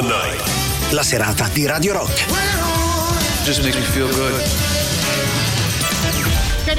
the 0.00 0.08
night. 0.08 0.92
la 0.92 1.02
serata 1.02 1.48
di 1.48 1.66
Radio 1.66 1.92
Rock. 1.92 2.10
Just 3.44 3.62
makes 3.62 3.76
me 3.76 3.82
feel 3.82 4.08
good. 4.08 4.79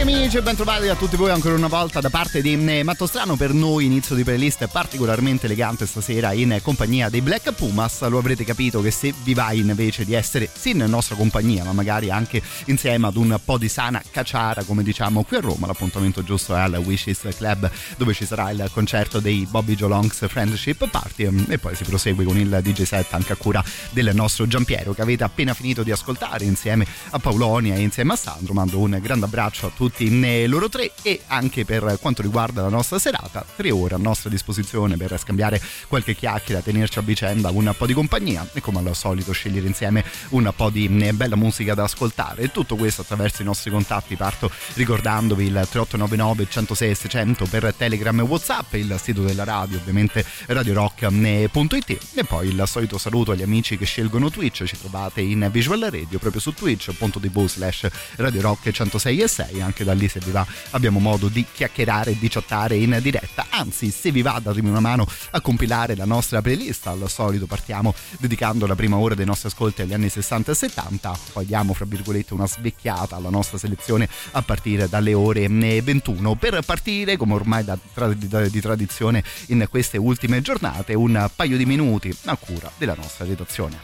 Cari 0.01 0.13
amici 0.13 0.37
e 0.37 0.41
bentrovati 0.41 0.87
a 0.87 0.95
tutti 0.95 1.15
voi 1.15 1.29
ancora 1.29 1.53
una 1.53 1.67
volta 1.67 1.99
da 1.99 2.09
parte 2.09 2.41
di 2.41 2.53
eh, 2.53 2.81
Matto 2.81 3.05
Strano 3.05 3.35
per 3.35 3.53
noi 3.53 3.85
inizio 3.85 4.15
di 4.15 4.23
playlist 4.23 4.67
particolarmente 4.67 5.45
elegante 5.45 5.85
stasera 5.85 6.31
in 6.31 6.57
compagnia 6.63 7.07
dei 7.07 7.21
Black 7.21 7.53
Pumas. 7.53 8.07
Lo 8.07 8.17
avrete 8.17 8.43
capito 8.43 8.81
che 8.81 8.89
se 8.89 9.13
vi 9.21 9.35
va 9.35 9.51
invece 9.51 10.03
di 10.03 10.15
essere 10.15 10.49
sì 10.51 10.71
in 10.71 10.83
nostra 10.87 11.15
compagnia 11.15 11.63
ma 11.65 11.73
magari 11.73 12.09
anche 12.09 12.41
insieme 12.65 13.05
ad 13.05 13.15
un 13.15 13.39
po' 13.45 13.59
di 13.59 13.67
sana 13.67 14.01
cacciara 14.09 14.63
come 14.63 14.81
diciamo 14.81 15.21
qui 15.21 15.37
a 15.37 15.41
Roma 15.41 15.67
l'appuntamento 15.67 16.23
giusto 16.23 16.55
è 16.55 16.59
al 16.59 16.81
Wishes 16.83 17.27
Club 17.37 17.69
dove 17.95 18.15
ci 18.15 18.25
sarà 18.25 18.49
il 18.49 18.71
concerto 18.73 19.19
dei 19.19 19.45
Bobby 19.47 19.75
Joe 19.75 19.89
Longs 19.89 20.27
Friendship 20.27 20.89
Party 20.89 21.25
ehm, 21.25 21.45
e 21.47 21.59
poi 21.59 21.75
si 21.75 21.83
prosegue 21.83 22.25
con 22.25 22.39
il 22.39 22.59
DJ 22.63 22.81
set 22.83 23.13
anche 23.13 23.33
a 23.33 23.35
cura 23.35 23.63
del 23.91 24.09
nostro 24.15 24.47
Giampiero 24.47 24.93
che 24.93 25.03
avete 25.03 25.23
appena 25.23 25.53
finito 25.53 25.83
di 25.83 25.91
ascoltare 25.91 26.43
insieme 26.43 26.87
a 27.11 27.19
Paolonia 27.19 27.75
e 27.75 27.81
insieme 27.81 28.13
a 28.13 28.15
Sandro. 28.15 28.53
Mando 28.53 28.79
un 28.79 28.97
grande 28.99 29.25
abbraccio 29.25 29.67
a 29.67 29.71
tutti 29.75 29.89
eh, 29.97 30.47
loro 30.47 30.69
tre 30.69 30.91
e 31.01 31.21
anche 31.27 31.65
per 31.65 31.97
quanto 31.99 32.21
riguarda 32.21 32.61
la 32.61 32.69
nostra 32.69 32.99
serata 32.99 33.45
tre 33.55 33.71
ore 33.71 33.95
a 33.95 33.97
nostra 33.97 34.29
disposizione 34.29 34.97
per 34.97 35.17
scambiare 35.17 35.61
qualche 35.87 36.15
chiacchiera 36.15 36.61
tenerci 36.61 36.99
a 36.99 37.01
vicenda 37.01 37.49
un 37.49 37.73
po' 37.77 37.85
di 37.85 37.93
compagnia 37.93 38.47
e 38.53 38.61
come 38.61 38.79
al 38.79 38.95
solito 38.95 39.31
scegliere 39.31 39.67
insieme 39.67 40.03
un 40.29 40.51
po' 40.55 40.69
di 40.69 40.85
eh, 41.01 41.13
bella 41.13 41.35
musica 41.35 41.73
da 41.73 41.83
ascoltare. 41.83 42.51
Tutto 42.51 42.75
questo 42.75 43.01
attraverso 43.01 43.41
i 43.41 43.45
nostri 43.45 43.71
contatti. 43.71 44.15
Parto 44.15 44.51
ricordandovi 44.73 45.45
il 45.45 45.53
3899 45.53 46.47
106 46.49 46.95
600 46.95 47.45
per 47.45 47.73
Telegram 47.75 48.19
e 48.19 48.23
Whatsapp 48.23 48.73
il 48.73 48.95
sito 49.01 49.21
della 49.21 49.43
radio 49.43 49.77
ovviamente 49.77 50.25
radiorock.it 50.47 51.97
e 52.13 52.23
poi 52.23 52.47
il 52.49 52.63
solito 52.65 52.97
saluto 52.97 53.31
agli 53.31 53.41
amici 53.41 53.77
che 53.77 53.85
scelgono 53.85 54.29
Twitch 54.29 54.63
ci 54.65 54.77
trovate 54.77 55.21
in 55.21 55.47
Visual 55.51 55.79
Radio 55.79 56.19
proprio 56.19 56.41
su 56.41 56.53
twitch.tv 56.53 57.47
slash 57.47 57.87
Radio 58.17 58.41
Rock 58.41 58.71
106 58.71 59.19
e 59.19 59.27
6 59.27 59.61
anche 59.61 59.80
da 59.83 59.93
lì 59.93 60.07
se 60.07 60.19
vi 60.23 60.31
va 60.31 60.45
abbiamo 60.71 60.99
modo 60.99 61.27
di 61.27 61.45
chiacchierare 61.51 62.11
e 62.11 62.17
di 62.17 62.27
chattare 62.29 62.75
in 62.75 62.97
diretta. 63.01 63.47
Anzi 63.49 63.91
se 63.91 64.11
vi 64.11 64.21
va 64.21 64.39
datemi 64.41 64.69
una 64.69 64.79
mano 64.79 65.07
a 65.31 65.41
compilare 65.41 65.95
la 65.95 66.05
nostra 66.05 66.41
playlist. 66.41 66.87
Al 66.87 67.09
solito 67.09 67.45
partiamo 67.45 67.93
dedicando 68.19 68.65
la 68.67 68.75
prima 68.75 68.97
ora 68.97 69.15
dei 69.15 69.25
nostri 69.25 69.49
ascolti 69.49 69.81
agli 69.81 69.93
anni 69.93 70.09
60 70.09 70.51
e 70.51 70.55
70 70.55 71.19
poi 71.33 71.45
diamo 71.45 71.73
fra 71.73 71.85
virgolette 71.85 72.33
una 72.33 72.47
svecchiata 72.47 73.15
alla 73.15 73.29
nostra 73.29 73.57
selezione 73.57 74.07
a 74.31 74.41
partire 74.41 74.87
dalle 74.87 75.13
ore 75.13 75.47
21 75.47 76.35
per 76.35 76.59
partire 76.65 77.17
come 77.17 77.33
ormai 77.33 77.63
da, 77.63 77.77
di, 78.13 78.49
di 78.49 78.61
tradizione 78.61 79.23
in 79.47 79.65
queste 79.69 79.97
ultime 79.97 80.41
giornate 80.41 80.93
un 80.93 81.29
paio 81.35 81.57
di 81.57 81.65
minuti 81.65 82.15
a 82.25 82.35
cura 82.35 82.71
della 82.77 82.95
nostra 82.95 83.25
redazione. 83.25 83.79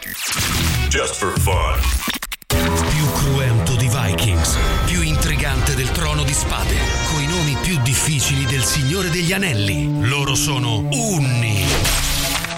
Just 0.89 1.15
for 1.15 1.39
fun. 1.39 1.79
Più 2.47 3.11
cruento 3.13 3.75
di 3.75 3.87
Vikings, 3.87 4.57
più 4.85 5.01
spade, 6.37 6.77
coi 7.11 7.25
nomi 7.25 7.57
più 7.59 7.79
difficili 7.81 8.45
del 8.45 8.63
Signore 8.63 9.09
degli 9.09 9.33
Anelli. 9.33 10.07
Loro 10.07 10.35
sono 10.35 10.83
Unni, 10.91 11.65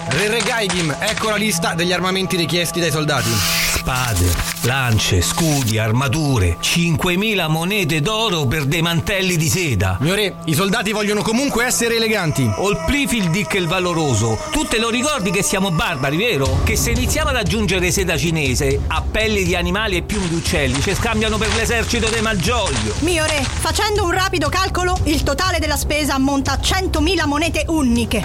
Re 0.08 0.42
Gaigim, 0.44 0.94
ecco 0.98 1.30
la 1.30 1.36
lista 1.36 1.72
degli 1.72 1.92
armamenti 1.92 2.36
richiesti 2.36 2.78
dai 2.78 2.90
soldati. 2.90 3.79
Spade, 3.80 4.30
lance, 4.64 5.22
scudi, 5.22 5.78
armature, 5.78 6.58
5.000 6.60 7.48
monete 7.48 8.02
d'oro 8.02 8.44
per 8.44 8.66
dei 8.66 8.82
mantelli 8.82 9.38
di 9.38 9.48
seda. 9.48 9.96
Mio 10.00 10.14
re, 10.14 10.34
i 10.44 10.52
soldati 10.52 10.92
vogliono 10.92 11.22
comunque 11.22 11.64
essere 11.64 11.96
eleganti. 11.96 12.46
Olplifildic 12.56 13.54
il 13.54 13.66
valoroso, 13.66 14.38
tu 14.50 14.64
te 14.64 14.78
lo 14.78 14.90
ricordi 14.90 15.30
che 15.30 15.42
siamo 15.42 15.70
barbari, 15.70 16.18
vero? 16.18 16.60
Che 16.62 16.76
se 16.76 16.90
iniziamo 16.90 17.30
ad 17.30 17.36
aggiungere 17.36 17.90
seda 17.90 18.18
cinese 18.18 18.80
a 18.86 19.00
pelli 19.00 19.44
di 19.44 19.56
animali 19.56 19.96
e 19.96 20.02
piumi 20.02 20.28
di 20.28 20.34
uccelli 20.34 20.82
ci 20.82 20.94
scambiano 20.94 21.38
per 21.38 21.48
l'esercito 21.54 22.10
dei 22.10 22.20
Malgioglio. 22.20 22.96
Mio 22.98 23.24
re, 23.24 23.42
facendo 23.42 24.04
un 24.04 24.10
rapido 24.10 24.50
calcolo, 24.50 24.98
il 25.04 25.22
totale 25.22 25.58
della 25.58 25.78
spesa 25.78 26.16
ammonta 26.16 26.52
a 26.52 26.58
100.000 26.62 27.26
monete 27.26 27.64
uniche. 27.68 28.22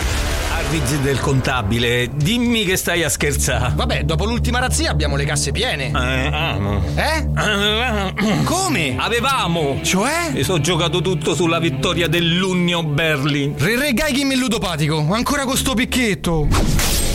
Arviz 0.51 0.95
del 0.97 1.19
contabile, 1.19 2.09
dimmi 2.13 2.65
che 2.65 2.75
stai 2.75 3.03
a 3.03 3.09
scherzare. 3.09 3.73
Vabbè, 3.75 4.03
dopo 4.03 4.25
l'ultima 4.25 4.59
razzia 4.59 4.89
abbiamo 4.89 5.15
le 5.15 5.25
casse 5.25 5.44
piene. 5.51 5.87
Eh, 5.87 6.29
amo. 6.31 6.83
Eh? 6.95 7.27
Eh, 7.37 8.43
Come? 8.43 8.95
Avevamo! 8.97 9.79
Cioè? 9.81 10.31
Mi 10.31 10.43
sono 10.43 10.59
giocato 10.59 11.01
tutto 11.01 11.35
sulla 11.35 11.59
vittoria 11.59 12.07
dell'Union 12.07 12.93
Berlin. 12.93 13.55
Re 13.57 13.77
Re 13.77 13.93
Gaigim 13.93 14.31
è 14.31 14.35
ludopatico, 14.35 15.05
ancora 15.11 15.45
con 15.45 15.57
sto 15.57 15.73
picchetto. 15.73 16.47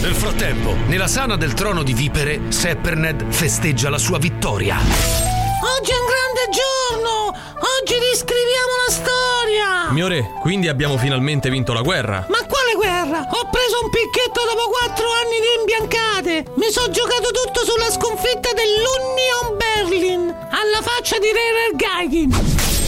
Nel 0.02 0.14
frattempo, 0.14 0.74
nella 0.86 1.08
sana 1.08 1.36
del 1.36 1.52
trono 1.52 1.82
di 1.82 1.92
vipere, 1.92 2.40
Sepperned 2.48 3.26
festeggia 3.28 3.90
la 3.90 3.98
sua 3.98 4.19
vittoria. 4.19 5.29
Oggi 5.62 5.91
è 5.91 5.98
un 5.98 6.09
grande 6.09 6.44
giorno! 6.56 7.28
Oggi 7.28 7.94
riscriviamo 8.10 8.72
la 8.87 8.93
storia! 8.93 9.93
Mio 9.93 10.09
re, 10.09 10.32
quindi 10.41 10.69
abbiamo 10.69 10.97
finalmente 10.97 11.50
vinto 11.50 11.75
la 11.75 11.82
guerra. 11.82 12.25
Ma 12.28 12.38
quale 12.47 12.72
guerra? 12.76 13.21
Ho 13.28 13.48
preso 13.50 13.84
un 13.84 13.91
picchetto 13.91 14.41
dopo 14.41 14.70
quattro 14.70 15.04
anni 15.12 15.37
di 15.38 15.60
imbiancate! 15.60 16.53
Mi 16.54 16.70
sono 16.70 16.91
giocato 16.91 17.28
tutto 17.31 17.60
sulla 17.65 17.91
sconfitta 17.91 18.49
dell'Union 18.56 19.59
Berlin! 19.59 20.34
Alla 20.50 20.81
faccia 20.81 21.19
di 21.19 21.28
Re 21.28 21.76
Gaigin! 21.76 22.31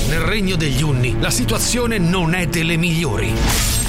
Nel 0.09 0.21
regno 0.21 0.57
degli 0.57 0.83
Unni, 0.83 1.21
la 1.21 1.31
situazione 1.31 1.99
non 1.99 2.33
è 2.33 2.47
delle 2.47 2.77
migliori. 2.77 3.82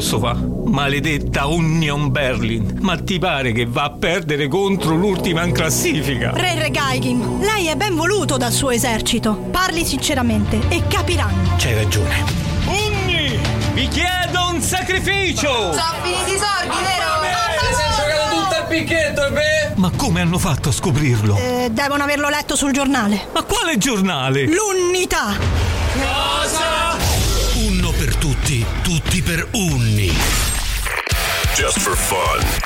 Posso 0.00 0.18
fa? 0.18 0.34
Maledetta 0.34 1.46
Union 1.46 2.10
Berlin. 2.10 2.78
Ma 2.80 2.96
ti 2.96 3.18
pare 3.18 3.52
che 3.52 3.66
va 3.66 3.84
a 3.84 3.90
perdere 3.90 4.48
contro 4.48 4.94
l'ultima 4.94 5.44
in 5.44 5.52
classifica? 5.52 6.30
Re 6.32 6.58
Regaigin, 6.58 7.40
lei 7.40 7.66
è 7.66 7.76
ben 7.76 7.94
voluto 7.94 8.38
dal 8.38 8.50
suo 8.50 8.70
esercito. 8.70 9.34
Parli 9.34 9.84
sinceramente 9.84 10.58
e 10.68 10.82
capiranno. 10.88 11.56
C'hai 11.58 11.74
ragione. 11.74 12.24
Unni! 12.64 13.38
Vi 13.74 13.88
chiedo 13.88 14.48
un 14.50 14.62
sacrificio! 14.62 15.50
Sono 15.50 15.94
finiti 16.02 16.32
i 16.32 16.38
soldi, 16.38 16.76
vero? 16.82 17.10
tutto 18.30 18.56
il 18.58 18.66
picchetto, 18.68 19.26
e 19.26 19.30
beh? 19.30 19.72
Ma 19.74 19.90
come 19.94 20.22
hanno 20.22 20.38
fatto 20.38 20.70
a 20.70 20.72
scoprirlo? 20.72 21.36
Eh, 21.36 21.68
devono 21.70 22.04
averlo 22.04 22.30
letto 22.30 22.56
sul 22.56 22.72
giornale. 22.72 23.26
Ma 23.34 23.42
quale 23.42 23.76
giornale? 23.76 24.46
L'unità! 24.46 25.36
Per 25.92 26.89
tutti, 28.50 28.66
tutti 28.82 29.22
per 29.22 29.46
Unni. 29.52 30.12
Just 31.54 31.78
for 31.78 31.94
fun. 31.96 32.60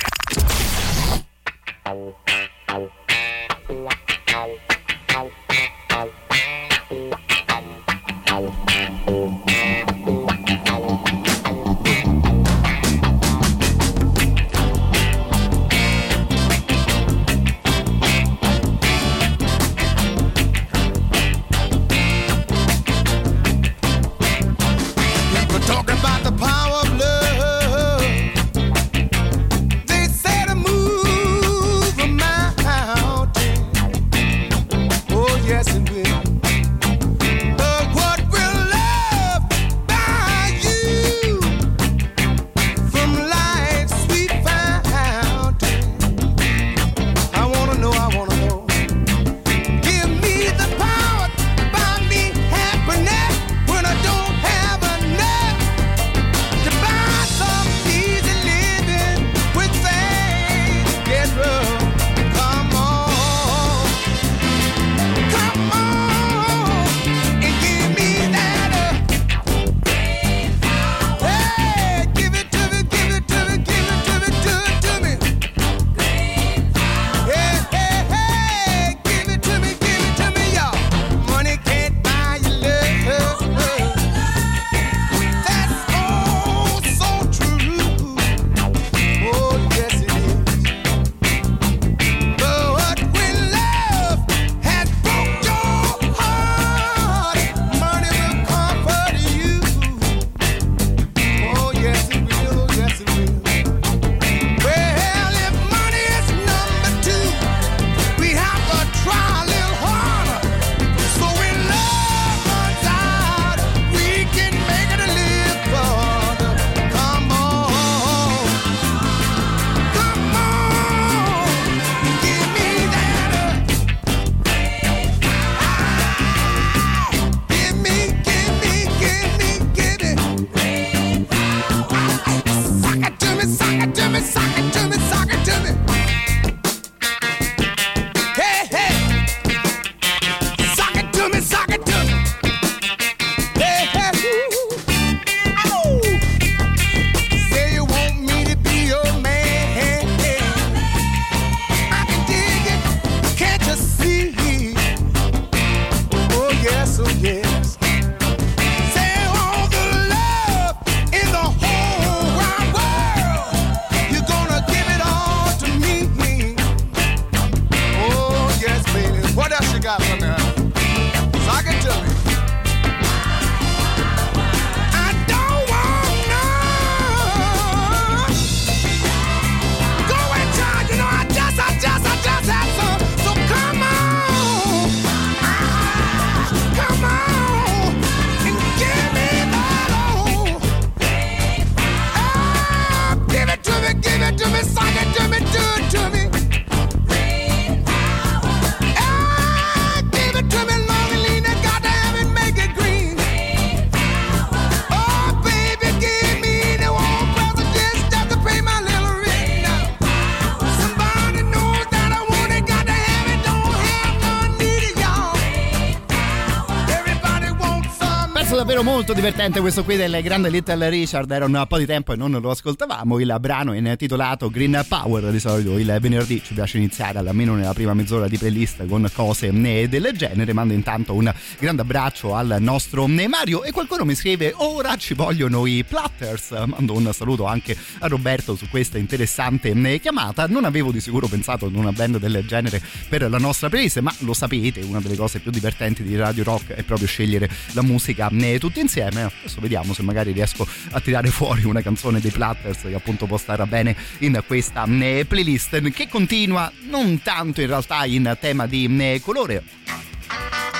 Davvero 218.74 218.82
molto 218.82 219.12
divertente 219.12 219.60
questo 219.60 219.84
qui 219.84 219.94
del 219.94 220.20
grande 220.20 220.48
Little 220.48 220.88
Richard. 220.88 221.30
Era 221.30 221.44
un 221.44 221.64
po' 221.68 221.78
di 221.78 221.86
tempo 221.86 222.12
e 222.12 222.16
non 222.16 222.32
lo 222.32 222.50
ascoltavamo. 222.50 223.20
Il 223.20 223.36
brano 223.38 223.72
è 223.72 223.76
intitolato 223.76 224.50
Green 224.50 224.84
Power. 224.88 225.30
Di 225.30 225.38
solito 225.38 225.78
il 225.78 225.96
venerdì 226.00 226.42
ci 226.42 226.54
piace 226.54 226.78
iniziare 226.78 227.20
almeno 227.20 227.54
nella 227.54 227.72
prima 227.72 227.94
mezz'ora 227.94 228.26
di 228.26 228.36
playlist 228.36 228.86
con 228.86 229.08
cose 229.14 229.52
del 229.52 230.10
genere. 230.16 230.52
Mando 230.52 230.72
intanto 230.72 231.14
un 231.14 231.32
grande 231.60 231.82
abbraccio 231.82 232.34
al 232.34 232.56
nostro 232.58 233.06
Mario. 233.06 233.62
E 233.62 233.70
qualcuno 233.70 234.04
mi 234.04 234.16
scrive: 234.16 234.52
Ora 234.56 234.96
ci 234.96 235.14
vogliono 235.14 235.66
i 235.66 235.84
Platters. 235.84 236.50
Mando 236.66 236.94
un 236.94 237.10
saluto 237.12 237.44
anche 237.44 237.76
a 238.00 238.08
Roberto 238.08 238.56
su 238.56 238.68
questa 238.68 238.98
interessante 238.98 240.00
chiamata. 240.00 240.46
Non 240.46 240.64
avevo 240.64 240.90
di 240.90 241.00
sicuro 241.00 241.28
pensato 241.28 241.66
ad 241.66 241.74
una 241.76 241.92
band 241.92 242.18
del 242.18 242.44
genere 242.44 242.82
per 243.08 243.28
la 243.30 243.38
nostra 243.38 243.68
playlist, 243.68 244.00
ma 244.00 244.12
lo 244.20 244.34
sapete, 244.34 244.80
una 244.80 245.00
delle 245.00 245.16
cose 245.16 245.38
più 245.38 245.52
divertenti 245.52 246.02
di 246.02 246.16
Radio 246.16 246.42
Rock 246.42 246.72
è 246.72 246.82
proprio 246.82 247.06
scegliere 247.06 247.48
la 247.72 247.82
musica 247.82 248.28
tutti 248.64 248.80
insieme. 248.80 249.24
Adesso 249.24 249.60
vediamo 249.60 249.92
se 249.92 250.02
magari 250.02 250.32
riesco 250.32 250.66
a 250.92 251.00
tirare 251.00 251.28
fuori 251.28 251.64
una 251.64 251.82
canzone 251.82 252.18
dei 252.18 252.30
Platters 252.30 252.80
che 252.80 252.94
appunto 252.94 253.26
può 253.26 253.36
stare 253.36 253.66
bene 253.66 253.94
in 254.18 254.42
questa 254.46 254.84
playlist 254.84 255.80
che 255.90 256.08
continua 256.08 256.72
non 256.88 257.20
tanto 257.22 257.60
in 257.60 257.66
realtà 257.66 258.06
in 258.06 258.36
tema 258.40 258.66
di 258.66 259.20
colore 259.22 259.62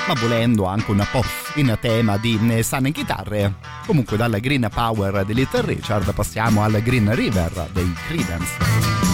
ma 0.07 0.15
volendo 0.15 0.65
anche 0.65 0.91
un 0.91 1.07
po' 1.11 1.23
in 1.55 1.77
tema 1.81 2.17
di 2.19 2.39
sun 2.63 2.87
e 2.87 2.93
chitarre. 2.93 3.57
Comunque 3.87 4.17
dalla 4.17 4.39
Green 4.39 4.69
Power 4.73 5.25
di 5.25 5.35
Little 5.35 5.63
Richard 5.63 6.13
passiamo 6.13 6.63
al 6.63 6.83
Green 6.83 7.15
River 7.15 7.69
dei 7.73 7.93
Credence. 8.07 9.14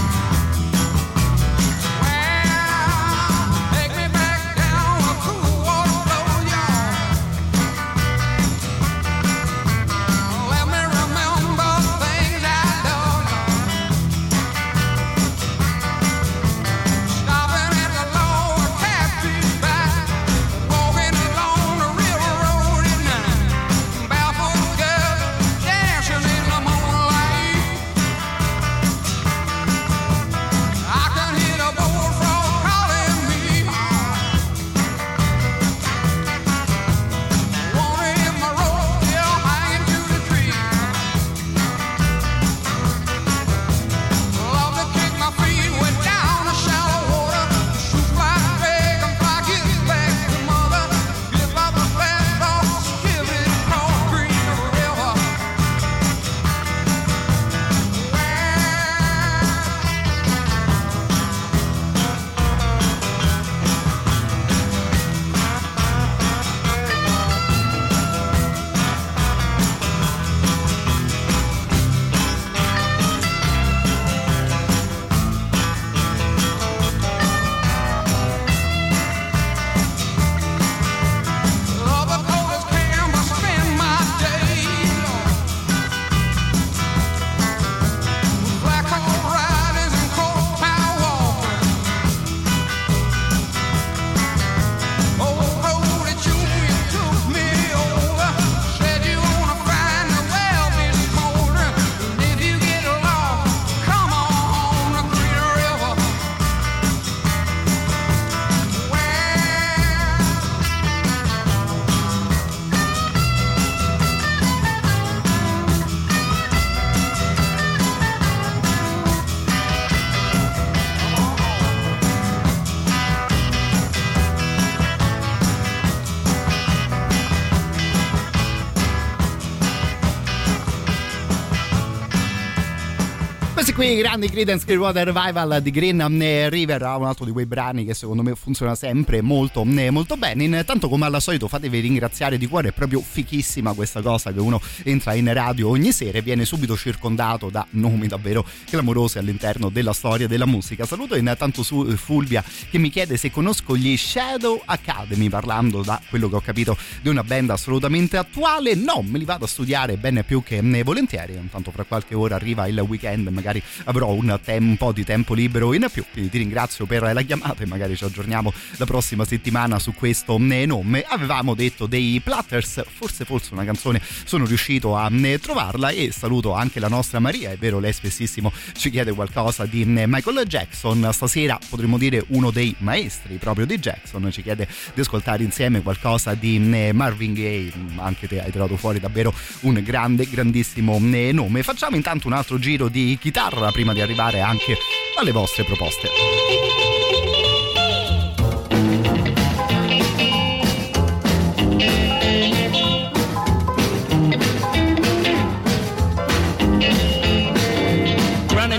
Qui 133.81 133.97
grandi 133.97 134.29
Creedence 134.29 134.67
Clearwater 134.67 135.07
Revival 135.07 135.63
di 135.63 135.71
Green 135.71 136.21
eh, 136.21 136.51
River 136.51 136.83
un 136.83 137.07
altro 137.07 137.25
di 137.25 137.31
quei 137.31 137.47
brani 137.47 137.87
che 137.87 137.95
secondo 137.95 138.23
me 138.23 138.35
funziona 138.35 138.75
sempre 138.75 139.23
molto, 139.23 139.65
eh, 139.65 139.89
molto 139.89 140.19
bene. 140.19 140.45
Intanto 140.45 140.91
come 140.91 141.07
al 141.07 141.23
solito 141.23 141.49
fatevi 141.49 141.81
ringraziare 141.81 142.37
di 142.37 142.47
cuore 142.47 142.69
è 142.69 142.73
proprio 142.73 143.01
fichissima 143.01 143.73
questa 143.73 144.03
cosa 144.03 144.35
che 144.35 144.41
uno 144.41 144.61
entra 144.83 145.15
in 145.15 145.33
radio 145.33 145.71
ogni 145.71 145.93
sera 145.93 146.19
e 146.19 146.21
viene 146.21 146.45
subito 146.45 146.77
circondato 146.77 147.49
da 147.49 147.67
nomi 147.71 148.07
davvero 148.07 148.45
clamorosi 148.69 149.17
all'interno 149.17 149.71
della 149.71 149.95
storia 149.95 150.29
della 150.29 150.45
musica. 150.45 150.85
Saluto 150.85 151.17
intanto 151.17 151.63
su 151.63 151.87
eh, 151.89 151.97
Fulvia 151.97 152.45
che 152.71 152.77
mi 152.77 152.91
chiede 152.91 153.17
se 153.17 153.31
conosco 153.31 153.79
gli 153.79 153.97
Shadow 153.97 154.61
Academy 154.63 155.31
parlando 155.31 155.81
da 155.81 155.99
quello 156.11 156.29
che 156.29 156.37
ho 156.37 156.43
capito 156.43 156.77
di 157.01 157.09
una 157.09 157.25
band 157.25 157.49
assolutamente 157.49 158.19
attuale. 158.19 158.75
No 158.75 159.03
me 159.03 159.17
li 159.17 159.25
vado 159.25 159.47
a 159.47 159.49
studiare 159.49 159.97
bene 159.97 160.23
più 160.23 160.43
che 160.43 160.61
volentieri. 160.83 161.33
Intanto 161.33 161.71
fra 161.71 161.85
qualche 161.85 162.15
ora 162.15 162.35
arriva 162.35 162.67
il 162.67 162.79
weekend 162.81 163.29
magari 163.29 163.63
avrò 163.85 164.13
un, 164.13 164.39
tem- 164.43 164.77
po' 164.77 164.93
di 164.93 165.05
tempo 165.05 165.35
libero 165.35 165.73
in 165.75 165.87
più. 165.93 166.05
Quindi 166.11 166.31
ti 166.31 166.39
ringrazio 166.39 166.87
per 166.87 167.03
la 167.03 167.23
chiamata 167.23 167.63
e 167.63 167.67
magari 167.67 167.97
ci 167.97 168.05
aggiorniamo 168.05 168.53
la 168.77 168.87
prossima 168.87 169.25
settimana 169.25 169.79
su 169.79 169.95
questo 169.95 170.39
nome. 170.39 171.05
Avevamo 171.07 171.55
detto 171.55 171.87
dei 171.87 172.21
Platters, 172.23 172.83
forse 172.97 173.25
forse 173.25 173.53
una 173.53 173.65
canzone 173.65 174.01
sono 174.25 174.45
riuscito 174.45 174.97
a 174.97 175.11
trovarla 175.41 175.91
e 175.91 176.13
saluto 176.13 176.53
anche 176.55 176.81
la 176.81 176.89
nostra 176.89 177.19
Maria, 177.19 177.51
è 177.51 177.57
vero 177.57 177.79
lei 177.79 177.93
spessissimo 177.93 178.53
ci 178.73 178.91
chiede 178.91 179.13
qualcosa 179.13 179.67
di 179.67 179.85
Michael 179.85 180.47
Jackson, 180.47 181.09
stasera 181.13 181.59
potremmo 181.69 181.99
dire 181.99 182.25
uno 182.29 182.51
dei 182.51 182.75
maestri 182.79 183.37
proprio 183.37 183.67
di 183.67 183.79
Jackson, 183.79 184.31
ci 184.31 184.43
chiede 184.43 184.69
di 184.95 185.01
ascoltare 185.01 185.43
insieme 185.43 185.83
qualcosa 185.83 186.35
di 186.35 186.59
Marvin 186.93 187.35
Gaye, 187.35 187.73
anche 187.97 188.27
te 188.29 188.41
hai 188.43 188.51
tirato 188.51 188.77
fuori 188.77 189.01
davvero 189.01 189.33
un 189.61 189.81
grande, 189.83 190.29
grandissimo 190.29 190.99
nome. 190.99 191.63
Facciamo 191.63 191.97
intanto 191.97 192.27
un 192.27 192.33
altro 192.33 192.59
giro 192.59 192.89
di 192.89 193.17
chitarra 193.21 193.60
chitarra 193.61 193.73
prima 193.73 193.93
di 193.93 194.01
arrivare 194.01 194.41
anche 194.41 194.77
alle 195.19 195.33
vostre 195.33 195.65
proposte. 195.65 196.09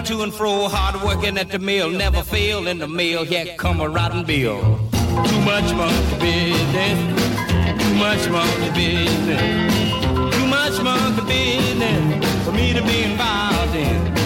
To 0.04 0.24
and 0.24 0.34
fro, 0.34 0.68
hard 0.68 1.04
working 1.04 1.38
at 1.38 1.52
the 1.52 1.60
mill, 1.60 1.90
never 1.90 2.24
fail 2.24 2.68
in 2.68 2.80
the 2.80 2.88
mill, 2.88 3.24
here 3.24 3.54
come 3.56 3.80
a 3.82 3.88
rotten 3.88 4.26
bill. 4.26 4.80
Too 5.00 5.40
much 5.42 5.72
monkey 5.74 6.18
business, 6.20 7.00
too 7.78 7.94
much 7.94 8.28
monkey 8.28 8.72
business, 8.74 10.36
too 10.36 10.48
much 10.48 10.82
monkey 10.82 11.22
business 11.28 12.44
for 12.44 12.52
me 12.52 12.74
to 12.74 12.82
be 12.82 13.04
involved 13.04 13.76
in 13.76 14.21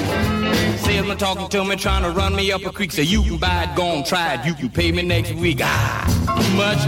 salesman 1.06 1.18
talking 1.18 1.50
to 1.50 1.64
me, 1.64 1.76
trying 1.76 2.04
to 2.04 2.10
run 2.10 2.36
me 2.36 2.52
up 2.52 2.66
a 2.66 2.72
creek. 2.72 2.92
Say, 2.92 3.04
you 3.04 3.22
can 3.24 3.38
buy 3.38 3.64
it, 3.64 3.76
go 3.76 3.84
on, 3.84 4.04
try 4.04 4.36
it. 4.36 4.46
You 4.46 4.54
can 4.54 4.70
pay 4.70 4.92
me 4.92 5.04
next 5.04 5.34
week. 5.34 5.60
Ah, 5.62 6.06
too 6.38 6.58
much 6.58 6.84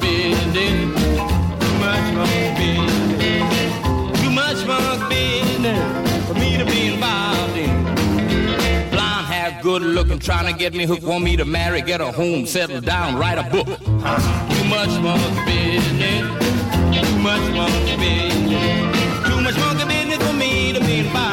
business. 0.00 0.54
Too 1.60 1.78
much 1.80 2.14
business. 2.58 3.00
Too 4.20 4.30
much 4.30 4.64
business 5.08 6.26
for 6.26 6.34
me 6.34 6.56
to 6.58 6.64
be 6.64 6.92
involved 6.92 7.56
in. 7.56 7.84
Blonde 8.90 9.26
hair, 9.26 9.58
good 9.62 9.82
looking, 9.82 10.18
trying 10.18 10.52
to 10.52 10.58
get 10.58 10.74
me 10.74 10.84
hooked. 10.84 11.02
Want 11.02 11.24
me 11.24 11.36
to 11.36 11.44
marry, 11.44 11.82
get 11.82 12.00
a 12.00 12.12
home, 12.12 12.46
settle 12.46 12.80
down, 12.80 13.16
write 13.16 13.38
a 13.38 13.44
book. 13.50 13.66
Too 13.66 14.64
much 14.68 14.92
business. 15.46 16.24
Too 16.94 17.18
much 17.18 17.42
business. 17.98 18.32
Too 19.26 19.40
much 19.40 19.88
business 19.88 20.28
for 20.28 20.34
me 20.34 20.72
to 20.72 20.80
be 20.80 20.98
involved 21.00 21.31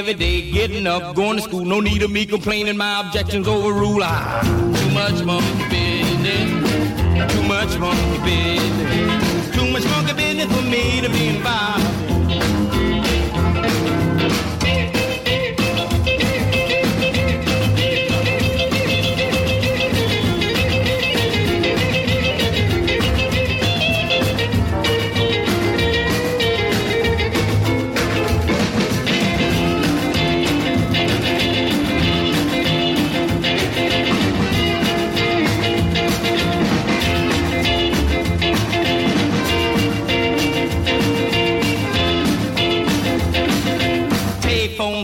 every 0.00 0.14
day, 0.14 0.50
getting 0.50 0.86
up, 0.86 1.14
going 1.14 1.36
to 1.36 1.42
school. 1.42 1.62
No 1.62 1.78
need 1.78 2.02
of 2.02 2.10
me 2.10 2.24
complaining, 2.24 2.74
my 2.78 3.00
objections 3.00 3.46
overrule. 3.46 4.00
Ah, 4.02 4.40
too 4.74 4.90
much 4.94 5.22
monkey 5.26 5.68
business. 5.68 7.32
Too 7.34 7.42
much 7.42 7.78
monkey 7.78 8.18
business. 8.24 9.54
Too 9.54 9.70
much 9.70 9.84
monkey 9.92 10.14
business 10.14 10.48
for 10.56 10.62
me 10.62 11.02
to 11.02 11.10
be 11.10 11.28
involved. 11.36 11.89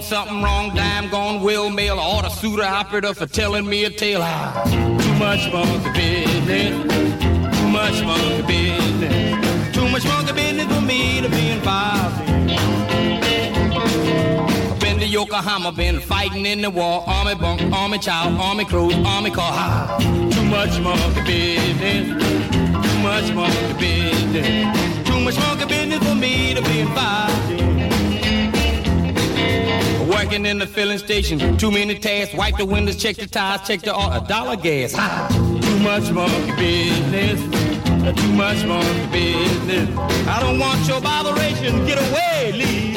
Something 0.07 0.41
wrong, 0.41 0.73
dime 0.73 1.11
gone, 1.11 1.43
will 1.43 1.69
mail, 1.69 1.99
order 1.99 2.31
suitor 2.31 2.63
operator 2.63 3.13
for 3.13 3.27
telling 3.27 3.67
me 3.67 3.85
a 3.85 3.91
tale. 3.91 4.21
Ah, 4.23 4.63
too 5.01 5.15
much 5.15 5.53
monkey 5.53 6.25
business, 6.47 7.59
too 7.59 7.69
much 7.69 8.03
monkey 8.05 8.43
business, 8.47 9.75
too 9.75 9.89
much 9.89 10.05
monkey 10.05 10.33
business 10.33 10.73
for 10.73 10.81
me 10.81 11.21
to 11.21 11.29
be 11.29 11.51
involved 11.51 12.21
in. 12.31 12.39
Been 14.79 14.99
to 15.01 15.07
Yokohama, 15.07 15.73
been 15.73 15.99
fighting 15.99 16.47
in 16.47 16.61
the 16.61 16.71
war, 16.71 17.03
army 17.09 17.35
bunk, 17.35 17.61
army 17.73 17.99
child, 17.99 18.39
army 18.39 18.65
crew, 18.65 18.93
army 19.05 19.31
car. 19.33 19.51
Ah, 19.53 19.99
too 19.99 20.45
much 20.45 20.79
monkey 20.79 21.57
business, 21.81 22.23
too 22.87 22.99
much 23.01 23.33
monkey 23.33 23.75
business, 23.81 25.09
too 25.09 25.19
much 25.19 25.37
monkey 25.37 25.67
business 25.67 25.99
for 26.09 26.15
me 26.15 26.55
to 26.55 26.63
be 26.63 26.81
involved 26.81 27.51
in. 27.51 27.76
Working 30.09 30.47
in 30.47 30.59
the 30.59 30.67
filling 30.67 30.99
station, 30.99 31.57
too 31.59 31.71
many 31.71 31.99
tasks. 31.99 32.35
Wipe 32.35 32.57
the 32.57 32.65
windows, 32.65 32.97
check 32.97 33.17
the 33.17 33.27
tires, 33.27 33.67
check 33.67 33.81
the 33.81 33.95
oil, 33.95 34.13
a 34.13 34.25
dollar 34.27 34.57
gas. 34.57 34.93
Ha! 34.93 35.29
Too 35.61 35.79
much 35.81 36.11
monkey 36.13 36.53
business, 36.57 37.41
too 38.21 38.33
much 38.33 38.65
monkey 38.65 39.07
business. 39.11 39.97
I 40.29 40.41
don't 40.41 40.59
want 40.59 40.87
your 40.87 41.01
botheration. 41.01 41.85
Get 41.87 41.99
away, 41.99 42.53
leave 42.53 42.96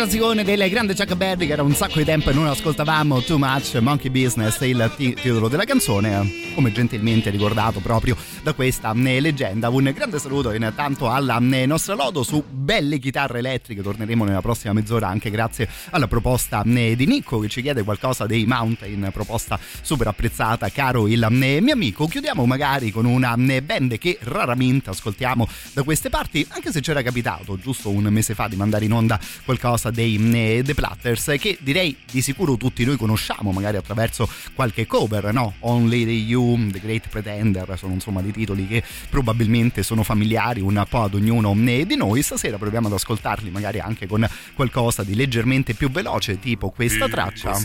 Classicone 0.00 0.44
del 0.44 0.66
grande 0.70 0.94
Chuck 0.94 1.14
Berry 1.14 1.46
che 1.46 1.52
era 1.52 1.62
un 1.62 1.74
sacco 1.74 1.98
di 1.98 2.06
tempo 2.06 2.30
e 2.30 2.32
non 2.32 2.46
ascoltavamo 2.46 3.20
Too 3.20 3.36
Much 3.36 3.74
Monkey 3.82 4.08
Business, 4.08 4.58
il 4.62 4.90
ti- 4.96 5.12
titolo 5.12 5.48
della 5.48 5.64
canzone, 5.64 6.26
come 6.54 6.72
gentilmente 6.72 7.28
ricordato 7.28 7.80
proprio 7.80 8.16
da 8.42 8.52
questa 8.52 8.92
eh, 8.92 9.20
leggenda. 9.20 9.68
Un 9.68 9.92
grande 9.94 10.18
saluto 10.18 10.52
intanto 10.52 11.10
alla 11.10 11.38
eh, 11.38 11.66
nostra 11.66 11.94
Lodo 11.94 12.22
su 12.22 12.42
belle 12.48 12.98
chitarre 12.98 13.38
elettriche, 13.38 13.82
torneremo 13.82 14.24
nella 14.24 14.40
prossima 14.40 14.72
mezz'ora 14.72 15.08
anche 15.08 15.30
grazie 15.30 15.68
alla 15.90 16.06
proposta 16.06 16.62
eh, 16.64 16.96
di 16.96 17.06
Nico 17.06 17.38
che 17.40 17.48
ci 17.48 17.62
chiede 17.62 17.82
qualcosa 17.82 18.26
dei 18.26 18.46
Mountain, 18.46 19.10
proposta 19.12 19.58
super 19.82 20.06
apprezzata, 20.06 20.68
caro 20.70 21.06
il 21.06 21.26
mio 21.30 21.72
amico. 21.72 22.06
Chiudiamo 22.06 22.46
magari 22.46 22.90
con 22.90 23.04
una 23.04 23.36
band 23.36 23.98
che 23.98 24.18
raramente 24.22 24.90
ascoltiamo 24.90 25.46
da 25.72 25.82
queste 25.82 26.08
parti, 26.08 26.46
anche 26.50 26.72
se 26.72 26.80
c'era 26.80 27.02
capitato 27.02 27.58
giusto 27.58 27.90
un 27.90 28.04
mese 28.04 28.34
fa 28.34 28.48
di 28.48 28.56
mandare 28.56 28.84
in 28.84 28.92
onda 28.92 29.18
qualcosa 29.44 29.90
dei 29.90 30.62
The 30.64 30.74
Platters 30.74 31.34
che 31.38 31.58
direi 31.60 31.96
di 32.10 32.22
sicuro 32.22 32.56
tutti 32.56 32.84
noi 32.84 32.96
conosciamo 32.96 33.52
magari 33.52 33.76
attraverso 33.76 34.28
qualche 34.54 34.86
cover 34.86 35.32
no? 35.32 35.54
Only 35.60 36.04
the 36.04 36.10
You, 36.10 36.70
The 36.70 36.80
Great 36.80 37.08
Pretender 37.08 37.74
sono 37.76 37.94
insomma 37.94 38.20
dei 38.30 38.32
titoli 38.32 38.66
che 38.66 38.82
probabilmente 39.08 39.82
sono 39.82 40.02
familiari 40.02 40.60
un 40.60 40.84
po' 40.88 41.02
ad 41.02 41.14
ognuno 41.14 41.54
di 41.86 41.96
noi 41.96 42.22
stasera 42.22 42.58
proviamo 42.58 42.86
ad 42.86 42.94
ascoltarli 42.94 43.50
magari 43.50 43.80
anche 43.80 44.06
con 44.06 44.26
qualcosa 44.54 45.02
di 45.02 45.14
leggermente 45.14 45.74
più 45.74 45.90
veloce 45.90 46.38
tipo 46.38 46.70
questa 46.70 47.08
traccia 47.08 47.56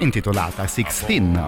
intitolata 0.00 0.66
Sixteen 0.66 1.46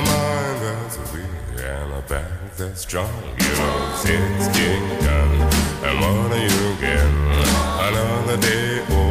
mind 0.00 0.48
that's 2.58 2.80
strong. 2.80 3.08
You 3.38 3.54
know, 3.54 3.94
sixteen 3.94 4.82
guns, 4.98 5.54
and 5.84 6.00
what 6.00 6.32
are 6.32 6.42
you 6.42 6.76
getting? 6.80 7.28
Another 7.86 8.36
day 8.36 8.80
older 8.90 9.07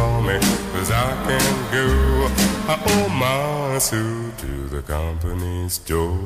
call 0.00 0.22
me, 0.22 0.38
cause 0.72 0.90
I 0.90 1.08
can 1.26 1.52
go. 1.76 1.86
I 2.72 2.74
owe 2.92 3.08
my 3.24 3.78
suit 3.78 4.32
to 4.38 4.52
the 4.74 4.82
company 4.82 5.68
store. 5.68 6.18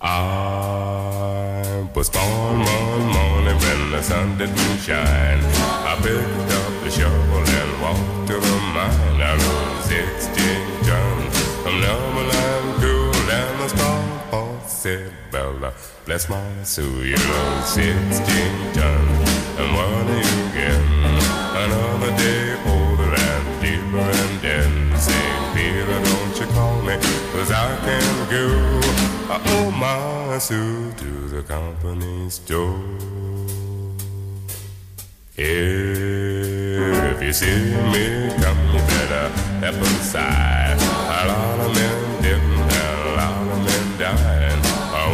I 0.00 1.88
was 1.94 2.08
born 2.16 2.58
one 2.76 3.06
morning 3.16 3.58
when 3.64 3.80
the 3.94 4.02
sun 4.02 4.38
didn't 4.38 4.78
shine. 4.86 5.42
I 5.90 5.94
picked 6.04 6.50
up 6.60 6.72
the 6.84 6.90
shovel 6.96 7.44
and 7.60 7.72
walked 7.82 8.28
to 8.28 8.36
the 8.46 8.56
mine. 8.76 9.20
I 9.30 9.32
rode 9.42 9.82
sixteen 9.92 10.66
tons 10.88 11.36
from 11.62 11.76
Numberland 11.84 12.68
cool 12.80 13.30
and 13.40 13.54
the 13.60 13.68
star 13.74 14.00
boss 14.30 14.82
said, 14.82 15.12
Bella, 15.32 15.72
bless 16.06 16.28
my 16.28 16.62
soul, 16.62 17.02
you 17.10 17.18
rode 17.32 17.64
sixteen 17.64 18.54
tons. 18.78 19.28
And 19.58 19.68
what 19.76 20.06
are 20.14 20.22
you 20.28 20.37
my 29.88 30.38
suit 30.38 30.96
to 30.98 31.28
the 31.28 31.42
company 31.42 32.28
store. 32.30 32.78
If 35.36 37.22
you 37.22 37.32
see 37.32 37.74
me 37.92 38.04
come, 38.42 38.62
you 38.72 38.80
better 38.92 39.26
step 39.58 39.74
aside. 39.74 40.78
A 40.78 41.20
lot 41.30 41.58
of 41.66 41.70
men 41.74 41.98
didn't, 42.22 42.72
a 42.82 43.14
lot 43.18 43.46
of 43.54 43.58
men 43.66 43.86
died. 43.98 44.60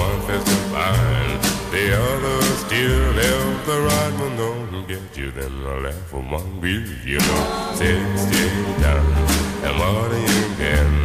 One 0.06 0.20
fifth 0.26 0.50
of 0.56 0.64
mine, 0.72 1.34
the 1.70 1.84
other 2.06 2.38
still 2.64 3.06
left. 3.18 3.66
The 3.66 3.76
right 3.88 4.14
one 4.24 4.36
don't 4.36 4.86
get 4.88 5.16
you, 5.16 5.30
then 5.30 5.54
the 5.62 5.76
left 5.86 6.12
one 6.12 6.60
bill. 6.60 6.86
You 7.04 7.20
know, 7.26 7.44
sixteen 7.74 8.64
tons, 8.82 9.32
and 9.66 9.74
what 9.78 10.10
are 10.16 10.24
you 10.32 10.42
getting? 10.58 11.04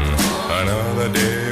Another 0.59 1.09
day 1.13 1.48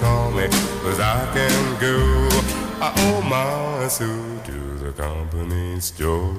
call 0.00 0.30
me, 0.30 0.46
cause 0.82 1.00
I 1.00 1.28
can 1.34 1.78
go. 1.80 1.96
I 2.80 2.92
owe 3.06 3.22
my 3.22 3.88
suit 3.88 4.44
to 4.44 4.58
the 4.84 4.92
company 4.92 5.80
store. 5.80 6.34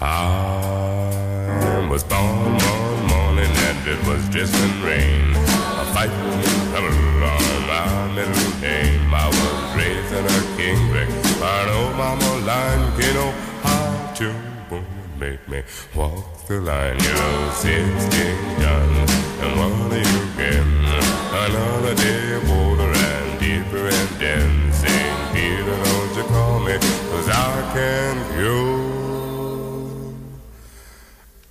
I 0.00 1.88
was 1.90 2.02
born 2.04 2.56
one 2.56 3.06
morning 3.06 3.52
and 3.68 3.78
it 3.86 4.00
was 4.06 4.26
drizzling 4.30 4.82
rain. 4.82 5.36
A 5.82 5.84
fight 5.94 6.10
trouble 6.70 7.24
on 7.32 7.66
my 7.68 7.86
middle 8.16 8.60
name. 8.60 9.14
I 9.14 9.26
was 9.28 9.76
raised 9.76 10.12
in 10.18 10.24
a 10.24 10.40
king 10.56 10.80
brick. 10.90 11.10
I 11.42 11.66
know 11.66 11.92
mama 11.96 12.30
line, 12.46 12.84
you 13.00 13.12
know 13.14 13.32
how 13.62 14.12
to 14.14 14.28
make 15.18 15.46
me 15.48 15.62
walk 15.94 16.46
the 16.48 16.60
line. 16.60 16.98
You 16.98 17.12
know, 17.12 17.50
sixteen 17.54 18.38
guns, 18.58 19.10
and 19.42 19.52
what 19.58 19.92
are 19.92 19.98
you 19.98 20.20
getting? 20.36 20.71
Another 21.34 21.94
day 21.94 22.34
older 22.34 22.92
and 22.92 23.40
deeper 23.40 23.88
and 23.88 24.20
dancing. 24.20 25.16
Peter, 25.32 25.64
don't 25.64 26.14
you 26.14 26.24
call 26.24 26.60
me, 26.60 26.76
cause 27.10 27.28
I 27.30 27.70
can 27.72 28.16
go. 28.38 28.58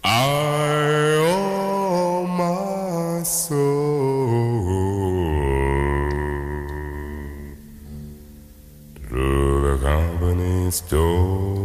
I 0.04 1.16
owe 1.18 2.28
my 2.28 3.24
soul 3.24 3.58
to 9.10 9.62
the 9.62 9.78
company 9.82 10.70
store. 10.70 11.61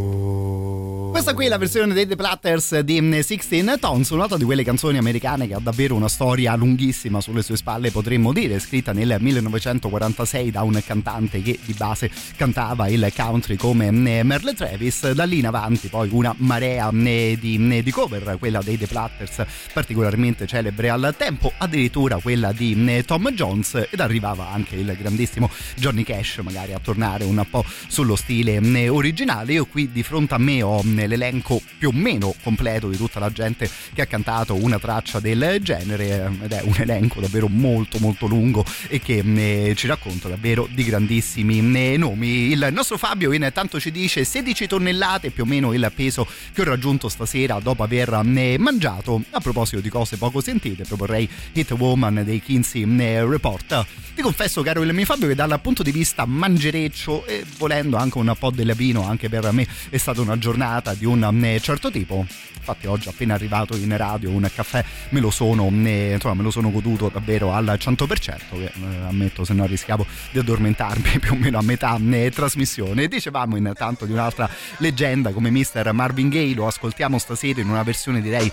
Questa 1.16 1.33
qui 1.33 1.46
è 1.46 1.48
la 1.48 1.57
versione 1.57 1.94
dei 1.94 2.07
The 2.07 2.14
Platters 2.14 2.81
di 2.81 2.96
16 3.00 3.62
mm, 3.62 3.74
Tons, 3.81 4.11
un'altra 4.11 4.37
di 4.37 4.44
quelle 4.44 4.62
canzoni 4.62 4.98
americane 4.98 5.48
che 5.48 5.55
ha 5.55 5.59
davvero 5.59 5.94
una 5.94 6.11
storia 6.11 6.55
lunghissima 6.57 7.22
sulle 7.22 7.40
sue 7.40 7.57
spalle, 7.57 7.90
potremmo 7.90 8.35
dire, 8.35 8.59
scritta 8.59 8.92
nel 8.92 9.16
1946 9.18 10.50
da 10.50 10.61
un 10.61 10.79
cantante 10.85 11.40
che 11.40 11.59
di 11.64 11.72
base 11.72 12.11
cantava 12.37 12.88
il 12.88 13.11
country 13.16 13.57
come 13.57 13.90
mm, 13.90 14.26
Merle 14.26 14.52
Travis. 14.52 15.12
Da 15.12 15.24
lì 15.24 15.38
in 15.38 15.46
avanti 15.46 15.88
poi 15.88 16.11
una 16.12 16.35
marea 16.37 16.92
mm, 16.92 17.05
di, 17.38 17.83
di 17.83 17.90
cover, 17.90 18.37
quella 18.38 18.61
dei 18.61 18.76
The 18.76 18.87
Platters 18.87 19.42
particolarmente 19.72 20.46
celebre 20.46 20.90
al 20.90 21.14
tempo, 21.16 21.50
addirittura 21.57 22.18
quella 22.18 22.52
di 22.52 23.02
Tom 23.07 23.31
Jones 23.31 23.87
ed 23.88 24.00
arrivava 24.00 24.50
anche 24.50 24.76
il 24.76 24.94
grandissimo 24.98 25.48
Johnny 25.76 26.02
Cash 26.02 26.40
magari 26.42 26.74
a 26.74 26.79
tornare 26.79 27.24
un 27.24 27.42
po' 27.48 27.64
sullo 27.88 28.16
stile 28.16 28.61
originale. 28.90 29.55
Io 29.55 29.64
qui 29.64 29.90
di 29.90 30.02
fronte 30.02 30.35
a 30.35 30.38
me 30.38 30.61
ho 30.61 30.83
l'elenco 31.07 31.61
più 31.79 31.88
o 31.88 31.92
meno 31.92 32.35
completo 32.42 32.88
di 32.88 32.97
tutta 32.97 33.19
la 33.19 33.31
gente 33.31 33.69
che 33.95 34.03
ha 34.03 34.07
cantato 34.07 34.55
una 34.55 34.79
traccia 34.79 35.21
del 35.21 35.59
genere 35.62 36.33
ed 36.42 36.53
è 36.53 36.62
un 36.62 36.75
elenco 36.77 37.21
davvero 37.21 37.49
molto 37.49 37.99
molto 37.99 38.27
lungo 38.27 38.64
e 38.88 39.01
che 39.01 39.23
eh, 39.25 39.75
ci 39.77 39.87
racconta 39.87 40.29
davvero 40.29 40.69
di 40.71 40.85
grandissimi 40.85 41.59
eh, 41.59 41.97
nomi. 41.97 42.51
Il 42.51 42.69
nostro 42.73 42.97
Fabio 42.97 43.33
intanto 43.33 43.79
ci 43.81 43.90
dice 43.90 44.25
16 44.25 44.66
tonnellate 44.66 45.31
più 45.31 45.45
o 45.45 45.47
meno 45.47 45.73
il 45.73 45.90
peso 45.95 46.27
che 46.53 46.61
ho 46.62 46.64
raggiunto 46.64 47.09
stasera 47.09 47.59
dopo 47.61 47.83
aver 47.83 48.21
eh, 48.37 48.57
mangiato. 48.59 49.23
A 49.31 49.40
proposito 49.40 49.81
di 49.81 49.88
cose 49.88 50.16
poco 50.16 50.40
sentite, 50.40 50.85
proporrei 50.85 51.29
Hit 51.53 51.71
Woman 51.73 52.23
dei 52.25 52.40
Kinsey 52.40 52.85
Report. 52.87 53.87
Ti 54.16 54.23
confesso, 54.23 54.62
caro 54.62 54.83
il 54.83 54.95
mio 54.95 55.05
Fabio, 55.05 55.29
che 55.29 55.35
dal 55.35 55.61
punto 55.61 55.83
di 55.83 55.90
vista 55.90 56.25
mangereccio 56.25 57.27
e 57.27 57.45
volendo 57.59 57.99
anche 57.99 58.16
un 58.16 58.35
po' 58.38 58.51
del 58.51 58.73
vino, 58.75 59.07
anche 59.07 59.29
per 59.29 59.53
me 59.53 59.66
è 59.90 59.99
stata 59.99 60.23
una 60.23 60.38
giornata 60.38 60.95
di 60.97 61.05
un 61.05 61.45
eh, 61.45 61.61
certo 61.61 61.91
tipo. 61.91 62.27
Infatti 62.57 62.87
oggi 62.89 63.09
appena 63.09 63.35
arrivato 63.35 63.77
in 63.77 63.97
radio 63.97 64.31
un 64.31 64.51
caffè 64.53 64.85
me 65.11 65.21
lo 65.21 65.31
sono, 65.31 65.71
eh, 65.85 66.15
insomma, 66.15 66.35
me 66.35 66.43
lo 66.43 66.51
sono 66.51 66.71
goduto 66.71 67.09
davvero 67.09 67.53
al 67.53 67.77
100%, 67.79 68.07
che 68.51 68.65
eh, 68.65 68.73
ammetto 69.07 69.45
se 69.45 69.55
no 69.55 69.67
rischiavo 69.67 70.05
di 70.33 70.39
addormentarmi 70.41 71.19
più 71.21 71.33
o 71.33 71.37
meno 71.37 71.59
a 71.59 71.63
metà 71.63 71.99
trasmissione. 72.33 73.07
Dicevamo 73.07 73.57
intanto 73.57 74.05
di 74.05 74.13
un'altra 74.13 74.49
leggenda 74.79 75.31
come 75.31 75.51
Mr. 75.51 75.93
Marvin 75.93 76.29
Gaye, 76.29 76.55
lo 76.55 76.67
ascoltiamo 76.67 77.19
stasera 77.19 77.61
in 77.61 77.69
una 77.69 77.83
versione 77.83 78.21
direi 78.21 78.51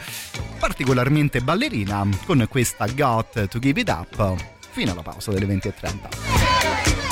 particolarmente 0.59 1.41
ballerina 1.41 2.07
con 2.25 2.45
questa 2.49 2.85
Got 2.87 3.47
to 3.47 3.59
Give 3.59 3.81
It 3.81 3.89
Up 3.89 4.35
fino 4.73 4.91
alla 4.91 5.01
pausa 5.01 5.31
delle 5.31 5.45
20.30. 5.45 7.02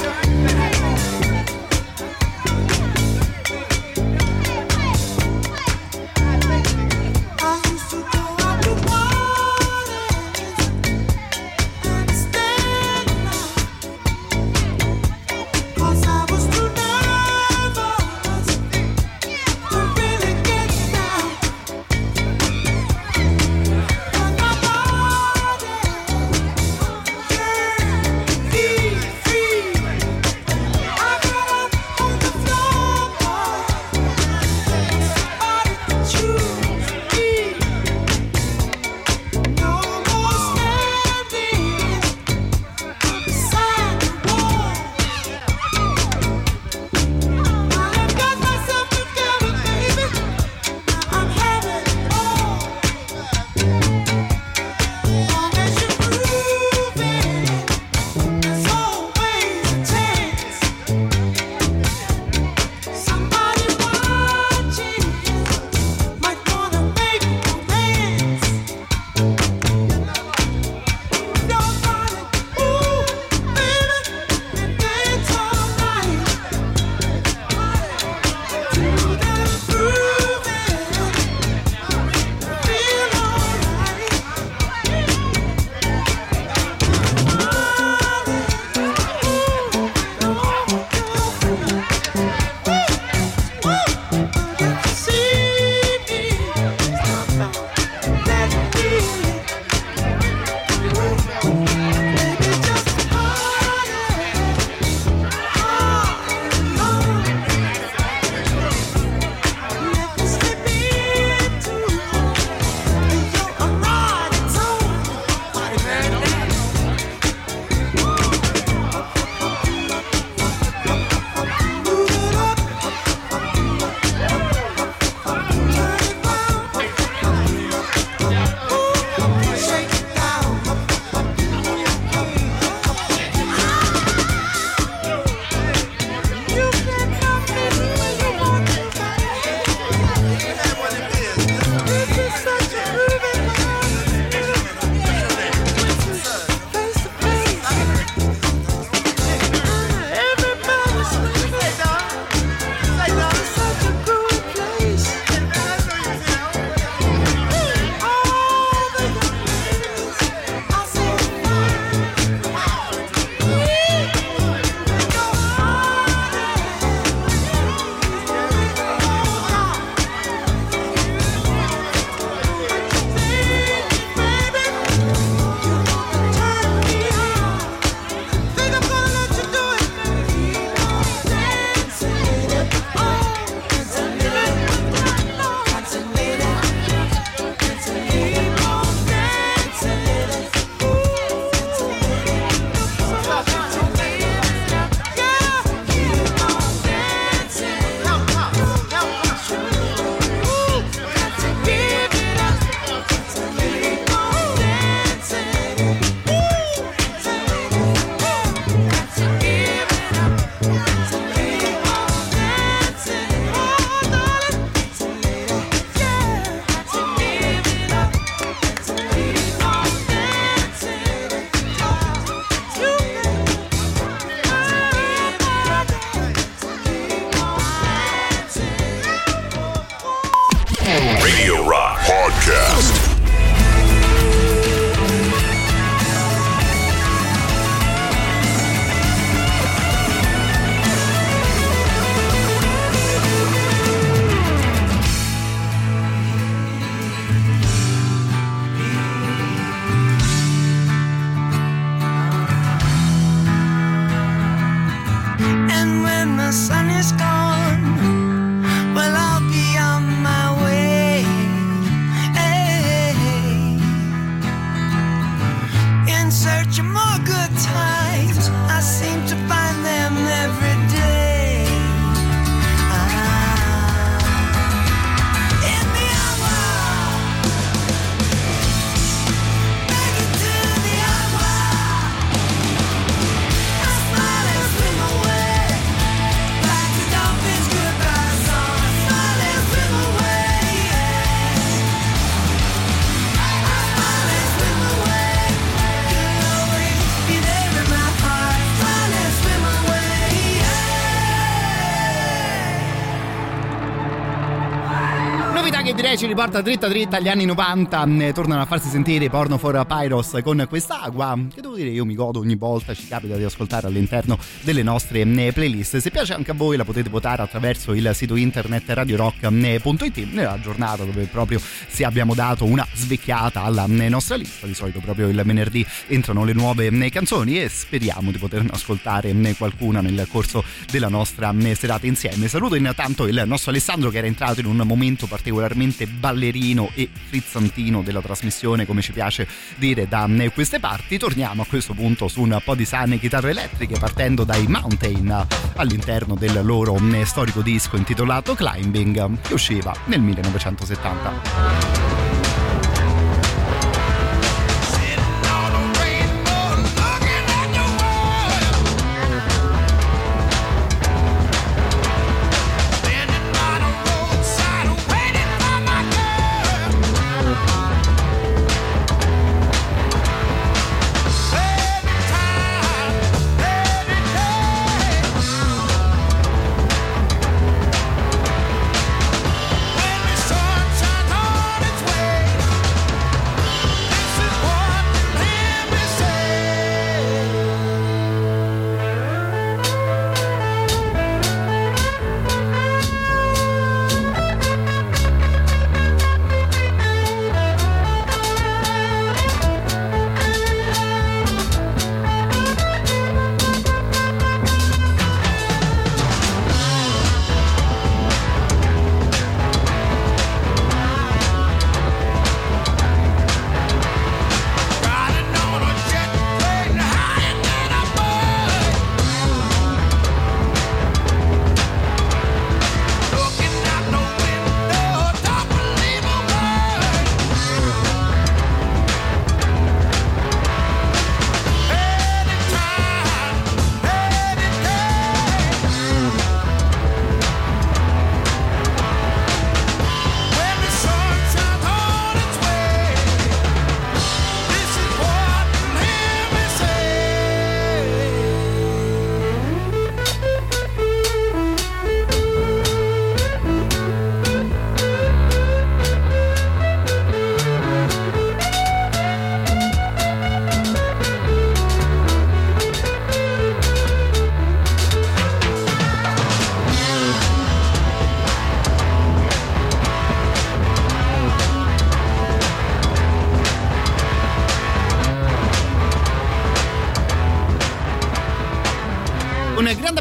riporta 306.43 306.63
dritta 306.63 306.87
dritta 306.87 307.17
agli 307.17 307.27
anni 307.29 307.45
90 307.45 308.03
mm, 308.03 308.29
tornano 308.31 308.61
a 308.61 308.65
farsi 308.65 308.89
sentire 308.89 309.25
i 309.25 309.29
porno 309.29 309.59
for 309.59 309.85
Pyros 309.85 310.39
con 310.43 310.65
quest'acqua 310.67 311.37
che 311.53 311.61
devo 311.61 311.70
dire 311.81 311.93
io 311.93 312.05
mi 312.05 312.15
godo 312.15 312.39
ogni 312.39 312.55
volta 312.55 312.93
ci 312.93 313.07
capita 313.07 313.35
di 313.35 313.43
ascoltare 313.43 313.87
all'interno 313.87 314.37
delle 314.61 314.83
nostre 314.83 315.25
mm, 315.25 315.49
playlist. 315.49 315.97
Se 315.97 316.11
piace 316.11 316.33
anche 316.33 316.51
a 316.51 316.53
voi 316.53 316.77
la 316.77 316.85
potete 316.85 317.09
votare 317.09 317.41
attraverso 317.41 317.93
il 317.93 318.09
sito 318.13 318.35
internet 318.35 318.83
radiorock.it 318.87 320.17
nella 320.31 320.59
giornata 320.61 321.03
dove 321.03 321.25
proprio 321.25 321.59
si 321.87 322.03
abbiamo 322.03 322.33
dato 322.33 322.65
una 322.65 322.87
svecchiata 322.93 323.63
alla 323.63 323.87
mm, 323.87 324.01
nostra 324.07 324.35
lista 324.35 324.67
di 324.67 324.73
solito 324.73 324.99
proprio 324.99 325.27
il 325.27 325.41
venerdì 325.43 325.85
entrano 326.07 326.43
le 326.43 326.53
nuove 326.53 326.89
canzoni 327.09 327.61
e 327.61 327.69
speriamo 327.69 328.31
di 328.31 328.37
poterne 328.37 328.69
ascoltare 328.73 329.33
qualcuna 329.57 330.01
nel 330.01 330.27
corso 330.29 330.63
della 330.89 331.07
nostra 331.07 331.53
serata 331.73 332.05
insieme. 332.05 332.47
Saluto 332.47 332.75
intanto 332.75 333.27
il 333.27 333.43
nostro 333.45 333.71
Alessandro 333.71 334.09
che 334.09 334.17
era 334.17 334.27
entrato 334.27 334.59
in 334.59 334.65
un 334.65 334.81
momento 334.85 335.25
particolarmente 335.27 336.07
ballerino 336.07 336.91
e 336.93 337.09
frizzantino 337.11 338.01
della 338.01 338.21
trasmissione, 338.21 338.85
come 338.85 339.01
ci 339.01 339.11
piace 339.11 339.47
dire 339.75 340.07
da 340.07 340.27
eh, 340.27 340.49
queste 340.51 340.79
parti. 340.79 341.17
Torniamo 341.17 341.63
a 341.63 341.65
questo 341.71 341.93
punto 341.93 342.27
su 342.27 342.41
un 342.41 342.61
po' 342.65 342.75
di 342.75 342.83
sane 342.83 343.17
chitarre 343.17 343.51
elettriche, 343.51 343.97
partendo 343.97 344.43
dai 344.43 344.67
Mountain 344.67 345.47
all'interno 345.77 346.35
del 346.35 346.59
loro 346.65 346.97
eh, 347.13 347.25
storico 347.25 347.61
disco 347.61 347.95
intitolato 347.95 348.55
Climbing, 348.55 349.39
che 349.39 349.53
usciva 349.53 349.95
nel 350.07 350.19
1970. 350.19 352.40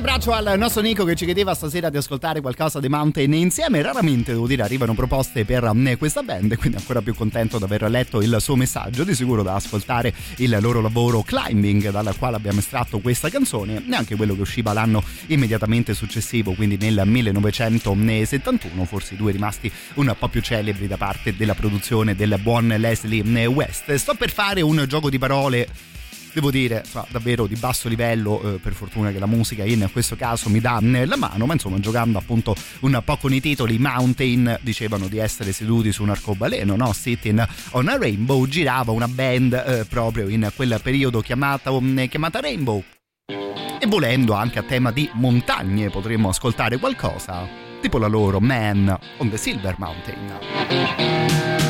Abbraccio 0.00 0.32
al 0.32 0.58
nostro 0.58 0.80
Nico 0.80 1.04
che 1.04 1.14
ci 1.14 1.26
chiedeva 1.26 1.52
stasera 1.52 1.90
di 1.90 1.98
ascoltare 1.98 2.40
qualcosa 2.40 2.80
dei 2.80 2.88
Mountain 2.88 3.34
insieme. 3.34 3.82
Raramente, 3.82 4.32
devo 4.32 4.46
dire, 4.46 4.62
arrivano 4.62 4.94
proposte 4.94 5.44
per 5.44 5.70
mm, 5.74 5.92
questa 5.98 6.22
band, 6.22 6.56
quindi 6.56 6.78
ancora 6.78 7.02
più 7.02 7.14
contento 7.14 7.58
di 7.58 7.64
aver 7.64 7.82
letto 7.90 8.22
il 8.22 8.34
suo 8.40 8.56
messaggio. 8.56 9.04
Di 9.04 9.14
sicuro 9.14 9.42
da 9.42 9.56
ascoltare 9.56 10.14
il 10.36 10.56
loro 10.58 10.80
lavoro 10.80 11.20
Climbing, 11.20 11.90
dal 11.90 12.16
quale 12.16 12.36
abbiamo 12.36 12.60
estratto 12.60 13.00
questa 13.00 13.28
canzone, 13.28 13.82
neanche 13.84 14.16
quello 14.16 14.34
che 14.34 14.40
usciva 14.40 14.72
l'anno 14.72 15.04
immediatamente 15.26 15.92
successivo, 15.92 16.54
quindi 16.54 16.78
nel 16.78 17.02
1971. 17.04 18.84
Forse 18.86 19.14
i 19.14 19.16
due 19.18 19.32
rimasti 19.32 19.70
un 19.96 20.14
po' 20.18 20.28
più 20.28 20.40
celebri 20.40 20.86
da 20.86 20.96
parte 20.96 21.36
della 21.36 21.54
produzione 21.54 22.16
del 22.16 22.38
buon 22.40 22.68
Leslie 22.68 23.44
West. 23.44 23.92
Sto 23.96 24.14
per 24.14 24.30
fare 24.30 24.62
un 24.62 24.82
gioco 24.88 25.10
di 25.10 25.18
parole 25.18 25.68
devo 26.32 26.50
dire 26.50 26.82
insomma, 26.84 27.06
davvero 27.10 27.46
di 27.46 27.56
basso 27.56 27.88
livello 27.88 28.54
eh, 28.54 28.58
per 28.58 28.72
fortuna 28.72 29.10
che 29.10 29.18
la 29.18 29.26
musica 29.26 29.64
in 29.64 29.88
questo 29.92 30.16
caso 30.16 30.48
mi 30.48 30.60
dà 30.60 30.78
eh, 30.80 31.06
la 31.06 31.16
mano 31.16 31.46
ma 31.46 31.54
insomma 31.54 31.78
giocando 31.78 32.18
appunto 32.18 32.54
un 32.80 33.00
po' 33.04 33.16
con 33.16 33.32
i 33.32 33.40
titoli 33.40 33.78
Mountain 33.78 34.58
dicevano 34.60 35.08
di 35.08 35.18
essere 35.18 35.52
seduti 35.52 35.92
su 35.92 36.02
un 36.02 36.10
arcobaleno 36.10 36.76
no? 36.76 36.92
Sitting 36.92 37.46
on 37.72 37.88
a 37.88 37.96
Rainbow 37.96 38.46
girava 38.46 38.92
una 38.92 39.08
band 39.08 39.52
eh, 39.52 39.84
proprio 39.88 40.28
in 40.28 40.50
quel 40.54 40.80
periodo 40.82 41.20
chiamata, 41.20 41.70
um, 41.70 42.08
chiamata 42.08 42.40
Rainbow 42.40 42.82
e 43.26 43.86
volendo 43.86 44.34
anche 44.34 44.58
a 44.58 44.62
tema 44.62 44.90
di 44.90 45.08
montagne 45.14 45.88
potremmo 45.90 46.28
ascoltare 46.28 46.78
qualcosa 46.78 47.48
tipo 47.80 47.98
la 47.98 48.08
loro 48.08 48.40
Man 48.40 48.96
on 49.18 49.30
the 49.30 49.36
Silver 49.36 49.74
Mountain 49.78 51.69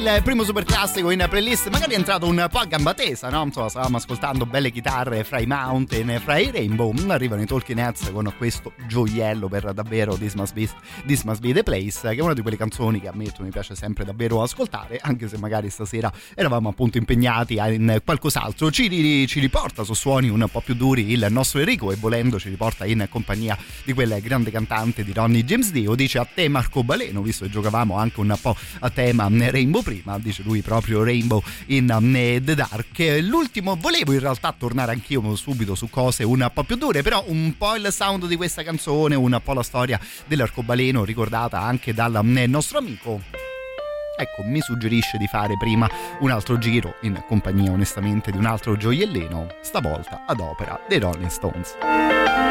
il 0.00 0.22
primo 0.22 0.44
super 0.44 0.64
classico 0.64 1.10
in 1.10 1.26
playlist 1.28 1.68
magari 1.68 1.92
è 1.92 1.96
entrato 1.96 2.26
un 2.26 2.46
po' 2.50 2.58
a 2.58 2.64
gamba 2.64 2.94
tesa, 2.94 3.28
no? 3.28 3.42
Insomma, 3.42 3.68
stavamo 3.68 3.98
ascoltando 3.98 4.46
belle 4.46 4.70
chitarre 4.70 5.24
fra 5.24 5.40
i 5.40 5.46
Mountain, 5.46 6.18
fra 6.24 6.38
i 6.38 6.50
Rainbow. 6.50 6.94
Arrivano 7.08 7.42
i 7.42 7.46
Talking 7.46 7.78
Heads 7.78 8.10
con 8.10 8.32
questo 8.38 8.72
gioiello 8.86 9.48
per 9.48 9.74
davvero 9.74 10.14
This 10.14 10.34
Must 10.34 10.54
Be, 10.54 10.68
This 11.06 11.22
Must 11.22 11.40
Be 11.40 11.52
The 11.52 11.62
Place, 11.62 12.00
che 12.00 12.16
è 12.16 12.20
una 12.20 12.34
di 12.34 12.42
quelle 12.42 12.56
canzoni 12.56 13.00
che 13.00 13.08
ammetto 13.08 13.42
mi 13.42 13.50
piace 13.50 13.74
sempre 13.74 14.04
davvero 14.04 14.42
ascoltare, 14.42 14.98
anche 15.02 15.28
se 15.28 15.38
magari 15.38 15.70
stasera 15.70 16.12
eravamo 16.34 16.68
appunto 16.68 16.98
impegnati 16.98 17.54
in 17.54 18.00
qualcos'altro. 18.04 18.70
Ci, 18.70 19.26
ci 19.26 19.40
riporta 19.40 19.82
su 19.84 19.94
suoni 19.94 20.28
un 20.28 20.46
po' 20.50 20.60
più 20.60 20.74
duri 20.74 21.12
il 21.12 21.26
nostro 21.30 21.60
Enrico 21.60 21.92
e 21.92 21.96
volendo 21.96 22.38
ci 22.38 22.48
riporta 22.48 22.84
in 22.84 23.06
compagnia 23.08 23.56
di 23.84 23.92
quel 23.92 24.20
grande 24.20 24.50
cantante 24.50 25.04
di 25.04 25.12
Ronnie 25.12 25.44
James 25.44 25.70
Dio. 25.70 25.94
Dice 25.94 26.18
a 26.18 26.24
te 26.26 26.48
Marco 26.48 26.84
Baleno, 26.84 27.22
visto 27.22 27.44
che 27.44 27.50
giocavamo 27.50 27.96
anche 27.96 28.20
un 28.20 28.36
po' 28.40 28.56
a 28.80 28.90
tema 28.90 29.28
Rainbow 29.30 29.82
prima, 29.82 30.18
dice 30.18 30.42
lui 30.42 30.60
proprio 30.60 31.02
Rainbow 31.02 31.42
in 31.66 31.86
The 32.44 32.54
Dark. 32.54 33.20
L'ultimo, 33.22 33.76
volevo 33.76 34.12
in 34.12 34.20
realtà 34.20 34.54
tornare 34.56 34.92
anch'io 34.92 35.34
subito 35.36 35.74
su 35.74 35.88
cose 35.88 36.24
un 36.24 36.50
po' 36.52 36.64
più 36.64 36.76
dure, 36.76 37.02
però 37.02 37.24
un 37.28 37.54
po' 37.56 37.74
il 37.76 37.88
sound 37.90 38.26
di 38.26 38.36
questa 38.36 38.62
canzone, 38.62 39.14
un 39.14 39.40
po' 39.42 39.52
la 39.52 39.62
storia 39.62 39.98
dell'arcobaleno 40.26 40.89
ricordata 41.04 41.60
anche 41.60 41.94
dal 41.94 42.20
nostro 42.48 42.78
amico. 42.78 43.20
Ecco 44.16 44.42
mi 44.44 44.60
suggerisce 44.60 45.16
di 45.16 45.26
fare 45.26 45.54
prima 45.56 45.88
un 46.20 46.30
altro 46.30 46.58
giro 46.58 46.96
in 47.02 47.22
compagnia 47.26 47.70
onestamente 47.70 48.30
di 48.30 48.36
un 48.36 48.44
altro 48.44 48.76
gioiellino 48.76 49.46
stavolta 49.62 50.24
ad 50.26 50.40
opera 50.40 50.78
dei 50.86 50.98
Rolling 50.98 51.30
Stones 51.30 52.49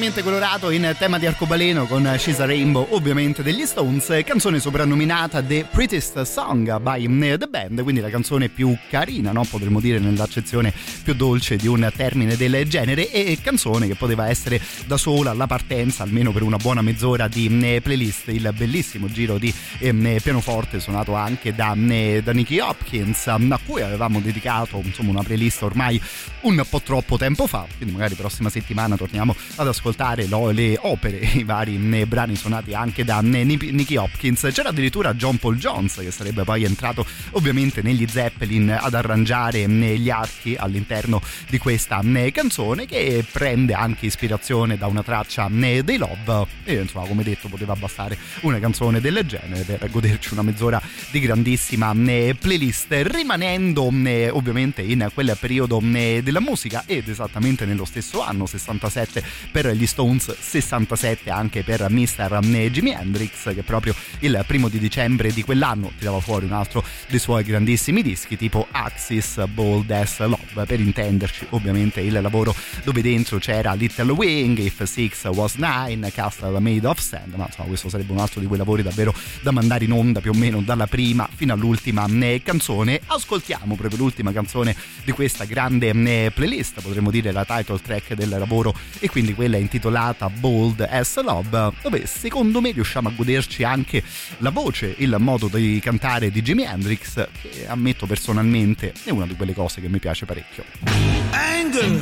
particolarmente 0.00 0.22
colorato 0.22 0.70
in 0.70 0.94
tema 0.98 1.18
di 1.18 1.26
arcobaleno 1.26 1.84
con 1.84 2.14
She's 2.16 2.40
a 2.40 2.46
Rainbow, 2.46 2.86
ovviamente 2.90 3.42
degli 3.42 3.66
Stones, 3.66 4.22
canzone 4.24 4.58
soprannominata 4.58 5.42
The 5.42 5.66
Prettiest 5.70 6.22
Song 6.22 6.78
by 6.78 7.36
The 7.36 7.46
Band, 7.46 7.82
quindi 7.82 8.00
la 8.00 8.08
canzone 8.08 8.48
più 8.48 8.74
carina, 8.88 9.30
no? 9.32 9.44
potremmo 9.44 9.78
dire 9.78 9.98
nell'accezione 9.98 10.72
più 11.02 11.12
dolce 11.14 11.56
di 11.56 11.66
un 11.66 11.90
termine 11.94 12.34
del 12.36 12.66
genere 12.66 13.10
e 13.10 13.38
canzone 13.42 13.86
che 13.88 13.94
poteva 13.94 14.28
essere 14.30 14.58
da 14.86 14.96
sola 14.96 15.32
alla 15.32 15.46
partenza 15.46 16.02
almeno 16.02 16.32
per 16.32 16.42
una 16.42 16.56
buona 16.56 16.80
mezz'ora 16.80 17.28
di 17.28 17.60
eh, 17.62 17.82
playlist, 17.82 18.28
il 18.28 18.50
bellissimo 18.56 19.06
giro 19.10 19.36
di 19.36 19.52
eh, 19.80 20.20
pianoforte 20.22 20.80
suonato 20.80 21.14
anche 21.14 21.54
da, 21.54 21.74
da 21.76 22.32
Nicky 22.32 22.58
Hopkins 22.58 23.26
a 23.26 23.60
cui 23.66 23.82
avevamo 23.82 24.20
dedicato 24.20 24.80
insomma, 24.82 25.10
una 25.10 25.22
playlist 25.22 25.62
ormai 25.62 26.00
un 26.42 26.62
po' 26.68 26.80
troppo 26.80 27.18
tempo 27.18 27.46
fa, 27.46 27.66
quindi 27.76 27.94
magari 27.94 28.14
prossima 28.14 28.48
settimana 28.48 28.96
torniamo 28.96 29.36
ad 29.56 29.68
ascoltare 29.68 29.88
lo, 30.26 30.50
le 30.50 30.76
opere, 30.80 31.16
i 31.34 31.44
vari 31.44 31.76
ne, 31.76 32.06
brani 32.06 32.36
suonati 32.36 32.74
anche 32.74 33.04
da 33.04 33.20
ne, 33.20 33.44
Nicky 33.44 33.96
Hopkins. 33.96 34.48
C'era 34.52 34.70
addirittura 34.70 35.14
John 35.14 35.38
Paul 35.38 35.56
Jones 35.56 35.96
che 35.96 36.10
sarebbe 36.10 36.44
poi 36.44 36.64
entrato 36.64 37.04
ovviamente 37.32 37.82
negli 37.82 38.06
Zeppelin 38.08 38.76
ad 38.78 38.94
arrangiare 38.94 39.68
gli 39.68 40.10
archi 40.10 40.56
all'interno 40.58 41.20
di 41.48 41.58
questa 41.58 42.00
canzone 42.32 42.86
che 42.86 43.24
prende 43.30 43.74
anche 43.74 44.06
ispirazione 44.06 44.76
da 44.76 44.86
una 44.86 45.02
traccia 45.02 45.48
dei 45.50 45.96
Love 45.96 46.46
e 46.64 46.74
insomma 46.74 47.06
come 47.06 47.22
detto 47.22 47.48
poteva 47.48 47.74
bastare 47.74 48.16
una 48.42 48.58
canzone 48.58 49.00
del 49.00 49.22
genere 49.26 49.62
per 49.62 49.90
goderci 49.90 50.32
una 50.32 50.42
mezz'ora 50.42 50.80
di 51.10 51.20
grandissima 51.20 51.92
playlist 51.92 52.88
rimanendo 53.02 53.84
ovviamente 53.84 54.82
in 54.82 55.08
quel 55.12 55.36
periodo 55.38 55.80
della 55.80 56.40
musica 56.40 56.84
ed 56.86 57.08
esattamente 57.08 57.64
nello 57.64 57.84
stesso 57.84 58.22
anno 58.22 58.46
67 58.46 59.22
per 59.50 59.66
gli 59.80 59.86
Stones 59.86 60.36
67 60.38 61.30
anche 61.30 61.62
per 61.62 61.88
Mr. 61.88 62.38
Jimi 62.70 62.90
Hendrix 62.90 63.54
che 63.54 63.62
proprio 63.62 63.94
il 64.18 64.44
primo 64.46 64.68
di 64.68 64.78
dicembre 64.78 65.32
di 65.32 65.42
quell'anno 65.42 65.90
tirava 65.98 66.20
fuori 66.20 66.44
un 66.44 66.52
altro 66.52 66.84
dei 67.08 67.18
suoi 67.18 67.44
grandissimi 67.44 68.02
dischi 68.02 68.36
tipo 68.36 68.66
Axis 68.70 69.42
Bold 69.46 69.90
as 69.90 70.18
Love 70.18 70.66
per 70.66 70.80
intenderci 70.80 71.46
ovviamente 71.50 72.00
il 72.02 72.20
lavoro 72.20 72.54
dove 72.84 73.00
dentro 73.00 73.38
c'era 73.38 73.72
Little 73.72 74.12
Wing 74.12 74.58
If 74.58 74.82
Six 74.82 75.24
Was 75.28 75.54
Nine 75.54 76.12
Castle 76.12 76.60
Made 76.60 76.86
of 76.86 76.98
Sand 76.98 77.32
ma 77.34 77.46
insomma 77.46 77.68
questo 77.68 77.88
sarebbe 77.88 78.12
un 78.12 78.18
altro 78.18 78.40
di 78.40 78.46
quei 78.46 78.58
lavori 78.58 78.82
davvero 78.82 79.14
da 79.40 79.50
mandare 79.50 79.86
in 79.86 79.92
onda 79.92 80.20
più 80.20 80.32
o 80.32 80.34
meno 80.34 80.60
dalla 80.60 80.88
prima 80.88 81.26
fino 81.34 81.54
all'ultima 81.54 82.06
canzone 82.42 83.00
ascoltiamo 83.06 83.76
proprio 83.76 83.98
l'ultima 83.98 84.30
canzone 84.30 84.76
di 85.04 85.12
questa 85.12 85.44
grande 85.44 86.30
playlist 86.32 86.82
potremmo 86.82 87.10
dire 87.10 87.32
la 87.32 87.46
title 87.46 87.80
track 87.80 88.12
del 88.12 88.28
lavoro 88.28 88.74
e 88.98 89.08
quindi 89.08 89.32
quella 89.32 89.56
intitolata 89.70 90.28
Bold 90.28 90.84
as 90.90 91.22
Love 91.22 91.72
dove 91.80 92.04
secondo 92.06 92.60
me 92.60 92.72
riusciamo 92.72 93.08
a 93.08 93.12
goderci 93.14 93.62
anche 93.62 94.02
la 94.38 94.50
voce 94.50 94.92
il 94.98 95.14
modo 95.20 95.46
di 95.46 95.78
cantare 95.80 96.32
di 96.32 96.42
Jimi 96.42 96.64
Hendrix 96.64 97.28
che 97.40 97.66
ammetto 97.68 98.06
personalmente 98.06 98.92
è 99.04 99.10
una 99.10 99.26
di 99.26 99.36
quelle 99.36 99.54
cose 99.54 99.80
che 99.80 99.88
mi 99.88 100.00
piace 100.00 100.26
parecchio. 100.26 100.64
Anger, 101.30 102.00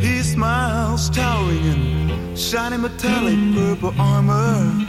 he 0.00 0.22
smiles 0.22 1.08
towering 1.10 2.08
in 2.08 2.36
shiny 2.36 2.76
metallic 2.76 3.36
purple 3.52 3.92
armor. 3.98 4.86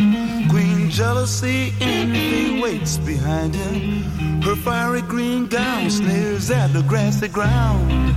Queen 0.49 0.89
jealousy 0.89 1.73
envy 1.79 2.59
waits 2.61 2.97
behind 2.99 3.55
him. 3.55 4.03
Her 4.43 4.55
fiery 4.55 5.01
green 5.01 5.47
gown 5.47 5.89
sneers 5.89 6.51
at 6.51 6.73
the 6.73 6.83
grassy 6.83 7.27
ground 7.27 8.15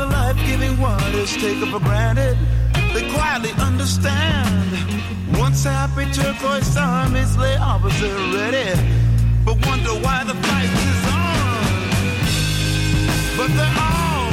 Blue 0.00 0.06
are 0.06 0.08
the 0.08 0.16
life-giving 0.16 0.80
waters 0.80 1.36
taken 1.36 1.70
for 1.70 1.80
granted. 1.80 2.36
They 2.94 3.10
quietly 3.12 3.50
understand. 3.58 4.72
Once 5.36 5.64
happy 5.64 6.10
turquoise 6.12 6.76
armies 6.76 7.36
lay 7.36 7.56
opposite 7.56 8.16
ready. 8.34 8.80
But 9.44 9.66
wonder 9.66 9.94
why 10.04 10.24
the 10.24 10.34
fight 10.34 10.70
is 10.88 11.04
on. 11.12 11.64
But 13.36 13.48
they're 13.58 13.76
all 13.78 14.32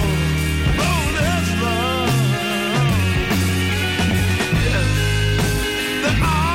as 1.36 1.50
love. 1.62 2.14
They're 6.02 6.24
all 6.24 6.47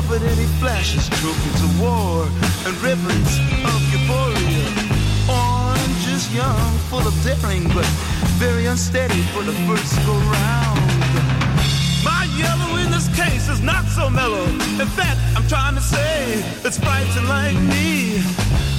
confident 0.00 0.38
he 0.38 0.46
flashes 0.58 1.08
trophies 1.20 1.62
of 1.62 1.72
war 1.78 2.24
and 2.64 2.74
ribbons 2.80 3.32
of 3.68 3.80
euphoria. 3.92 4.64
Orange 5.28 6.06
is 6.08 6.24
young, 6.34 6.72
full 6.88 7.06
of 7.06 7.14
daring, 7.22 7.64
but 7.76 7.84
very 8.40 8.64
unsteady 8.64 9.20
for 9.32 9.42
the 9.42 9.52
first 9.68 9.94
go 10.06 10.14
round. 10.32 10.80
My 12.02 12.24
yellow 12.40 12.80
in 12.80 12.90
this 12.90 13.08
case 13.14 13.50
is 13.50 13.60
not 13.60 13.84
so 13.88 14.08
mellow. 14.08 14.44
In 14.80 14.88
fact, 14.98 15.20
I'm 15.36 15.46
trying 15.48 15.74
to 15.74 15.82
say 15.82 16.40
it's 16.64 16.78
fighting 16.78 17.26
like 17.28 17.56
me. 17.74 18.24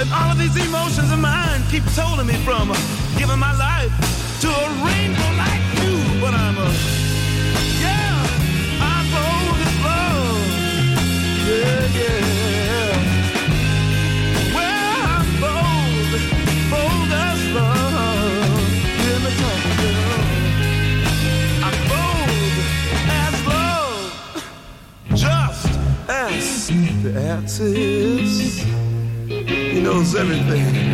And 0.02 0.10
all 0.18 0.32
of 0.34 0.40
these 0.40 0.58
emotions 0.58 1.12
of 1.12 1.20
mine 1.20 1.62
keep 1.70 1.84
holding 1.94 2.26
me 2.26 2.38
from 2.42 2.74
giving 3.20 3.38
my 3.38 3.54
life 3.68 3.94
to 4.42 4.50
a 4.50 4.68
rainbow 4.82 5.32
like 5.38 5.64
you. 5.82 5.94
But 6.20 6.34
I'm 6.34 6.58
a, 6.58 7.01
everything. 30.22 30.91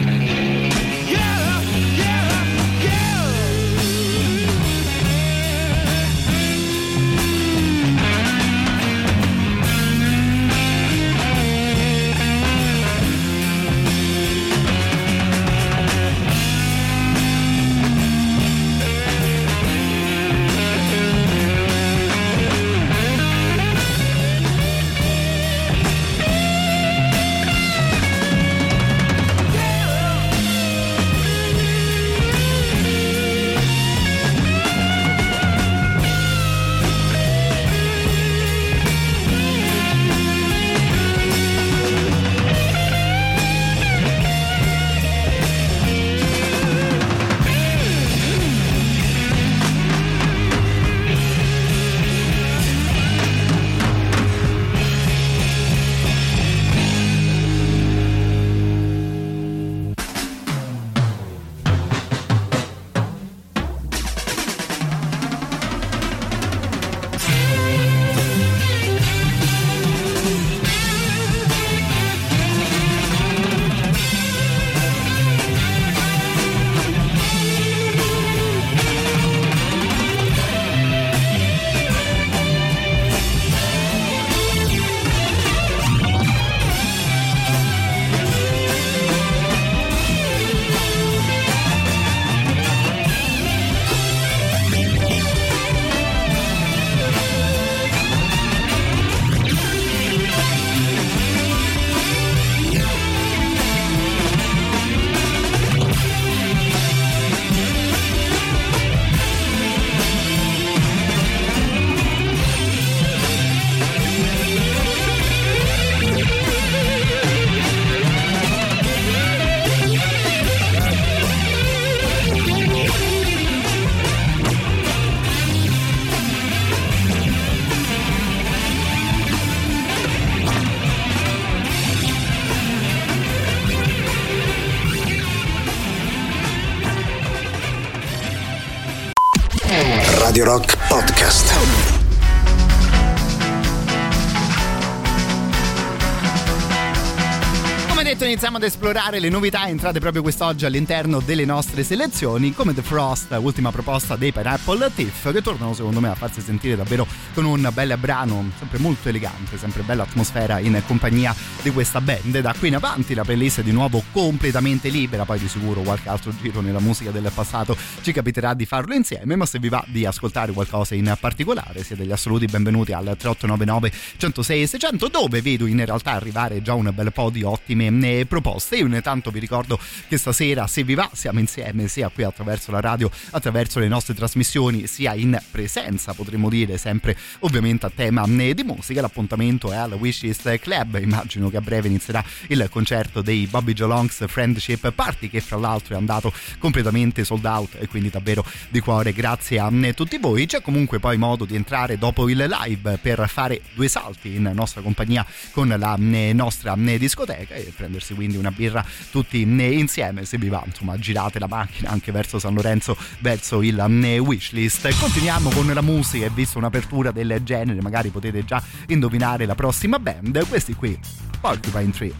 Ad 148.57 148.63
esplorare 148.63 149.19
le 149.19 149.29
novità 149.29 149.67
entrate 149.67 149.99
proprio 149.99 150.23
quest'oggi 150.23 150.65
all'interno 150.65 151.19
delle 151.19 151.45
nostre 151.45 151.83
selezioni 151.83 152.55
come 152.55 152.73
The 152.73 152.81
Frost, 152.81 153.37
ultima 153.39 153.71
proposta 153.71 154.15
dei 154.15 154.31
Pineapple 154.31 154.91
Tiff 154.95 155.31
che 155.31 155.43
tornano 155.43 155.75
secondo 155.75 155.99
me 155.99 156.09
a 156.09 156.15
farsi 156.15 156.41
sentire 156.41 156.75
davvero 156.75 157.05
con 157.37 157.45
un 157.45 157.69
bel 157.71 157.95
brano 157.99 158.49
sempre 158.57 158.79
molto 158.79 159.09
elegante, 159.09 159.59
sempre 159.59 159.83
bella 159.83 160.01
atmosfera 160.01 160.57
in 160.57 160.81
compagnia 160.87 161.35
di 161.61 161.69
questa 161.69 162.01
band. 162.01 162.39
Da 162.39 162.55
qui 162.57 162.69
in 162.69 162.75
avanti 162.75 163.13
la 163.13 163.23
playlist 163.23 163.59
è 163.59 163.63
di 163.63 163.71
nuovo 163.71 164.01
completamente 164.11 164.89
libera, 164.89 165.23
poi 165.23 165.37
di 165.37 165.47
sicuro 165.47 165.81
qualche 165.81 166.09
altro 166.09 166.33
giro 166.41 166.61
nella 166.61 166.79
musica 166.79 167.11
del 167.11 167.29
passato 167.31 167.77
ci 168.01 168.11
capiterà 168.11 168.55
di 168.55 168.65
farlo 168.65 168.95
insieme, 168.95 169.35
ma 169.35 169.45
se 169.45 169.59
vi 169.59 169.69
va 169.69 169.85
di 169.85 170.03
ascoltare 170.03 170.51
qualcosa 170.51 170.95
in 170.95 171.15
particolare 171.19 171.83
siete 171.83 172.07
gli 172.07 172.11
assoluti 172.11 172.47
benvenuti 172.47 172.91
al 172.91 173.03
3899 173.03 173.91
106 174.17 174.65
600 174.65 175.07
dove 175.07 175.39
vedo 175.43 175.67
in 175.67 175.85
realtà 175.85 176.13
arrivare 176.13 176.63
già 176.63 176.73
un 176.73 176.91
bel 176.91 177.13
po' 177.13 177.29
di 177.29 177.43
ottime 177.43 178.25
proposte. 178.25 178.77
Io 178.77 178.87
intanto 178.87 179.29
vi 179.29 179.37
ricordo 179.37 179.77
che 180.07 180.17
stasera, 180.17 180.65
se 180.65 180.83
vi 180.83 180.95
va, 180.95 181.07
siamo 181.13 181.37
insieme 181.37 181.87
sia 181.87 182.09
qui 182.09 182.23
attraverso 182.23 182.71
la 182.71 182.79
radio, 182.79 183.11
attraverso 183.29 183.77
le 183.77 183.87
nostre 183.87 184.15
trasmissioni, 184.15 184.87
sia 184.87 185.13
in 185.13 185.39
presenza, 185.51 186.13
potremmo 186.13 186.49
dire, 186.49 186.79
sempre 186.79 187.15
ovviamente 187.39 187.85
a 187.85 187.91
tema 187.93 188.25
di 188.27 188.63
musica. 188.63 189.01
L'appuntamento 189.01 189.71
è 189.71 189.75
al 189.75 189.93
Wishlist 189.93 190.57
Club. 190.59 190.99
Immagino 190.99 191.49
che 191.49 191.57
a 191.57 191.61
breve 191.61 191.87
inizierà 191.87 192.23
il 192.47 192.67
concerto 192.69 193.21
dei 193.21 193.47
Bobby 193.47 193.73
Jolongs 193.73 194.25
Friendship 194.27 194.91
Party, 194.91 195.29
che 195.29 195.41
fra 195.41 195.57
l'altro 195.57 195.95
è 195.95 195.97
andato 195.97 196.33
completamente 196.59 197.23
sold 197.23 197.45
out 197.45 197.77
e 197.79 197.87
quindi 197.87 198.09
davvero 198.09 198.45
di 198.69 198.79
cuore 198.79 199.13
grazie 199.13 199.59
a 199.59 199.71
tutti 199.93 200.17
voi. 200.17 200.45
C'è 200.45 200.61
comunque 200.61 200.99
poi 200.99 201.17
modo 201.17 201.45
di 201.45 201.55
entrare 201.55 201.97
dopo 201.97 202.29
il 202.29 202.37
live 202.37 202.97
per 203.01 203.27
fare 203.27 203.61
due 203.73 203.87
salti 203.87 204.35
in 204.35 204.51
nostra 204.53 204.81
compagnia 204.81 205.25
con 205.51 205.67
la 205.67 205.95
nostra 206.33 206.75
discoteca 206.75 207.55
e 207.55 207.71
prendersi 207.75 208.13
quindi 208.13 208.37
una 208.37 208.51
birra 208.51 208.85
tutti 209.11 209.41
insieme 209.41 210.25
se 210.25 210.37
vi 210.37 210.49
va 210.49 210.63
insomma 210.65 210.97
girate 210.97 211.39
la 211.39 211.47
macchina 211.47 211.89
anche 211.89 212.11
verso 212.11 212.39
San 212.39 212.53
Lorenzo 212.53 212.97
verso 213.19 213.61
il 213.61 213.75
wishlist 214.23 214.97
continuiamo 214.99 215.49
con 215.49 215.67
la 215.67 215.81
musica 215.81 216.25
e 216.25 216.29
visto 216.29 216.57
un'apertura 216.57 217.06
del 217.11 217.41
genere 217.43 217.81
magari 217.81 218.09
potete 218.09 218.43
già 218.43 218.61
indovinare 218.87 219.45
la 219.45 219.55
prossima 219.55 219.99
band. 219.99 220.47
Questi 220.47 220.75
qui 220.75 220.97
Porcupine 221.39 221.91
Tree 221.91 222.13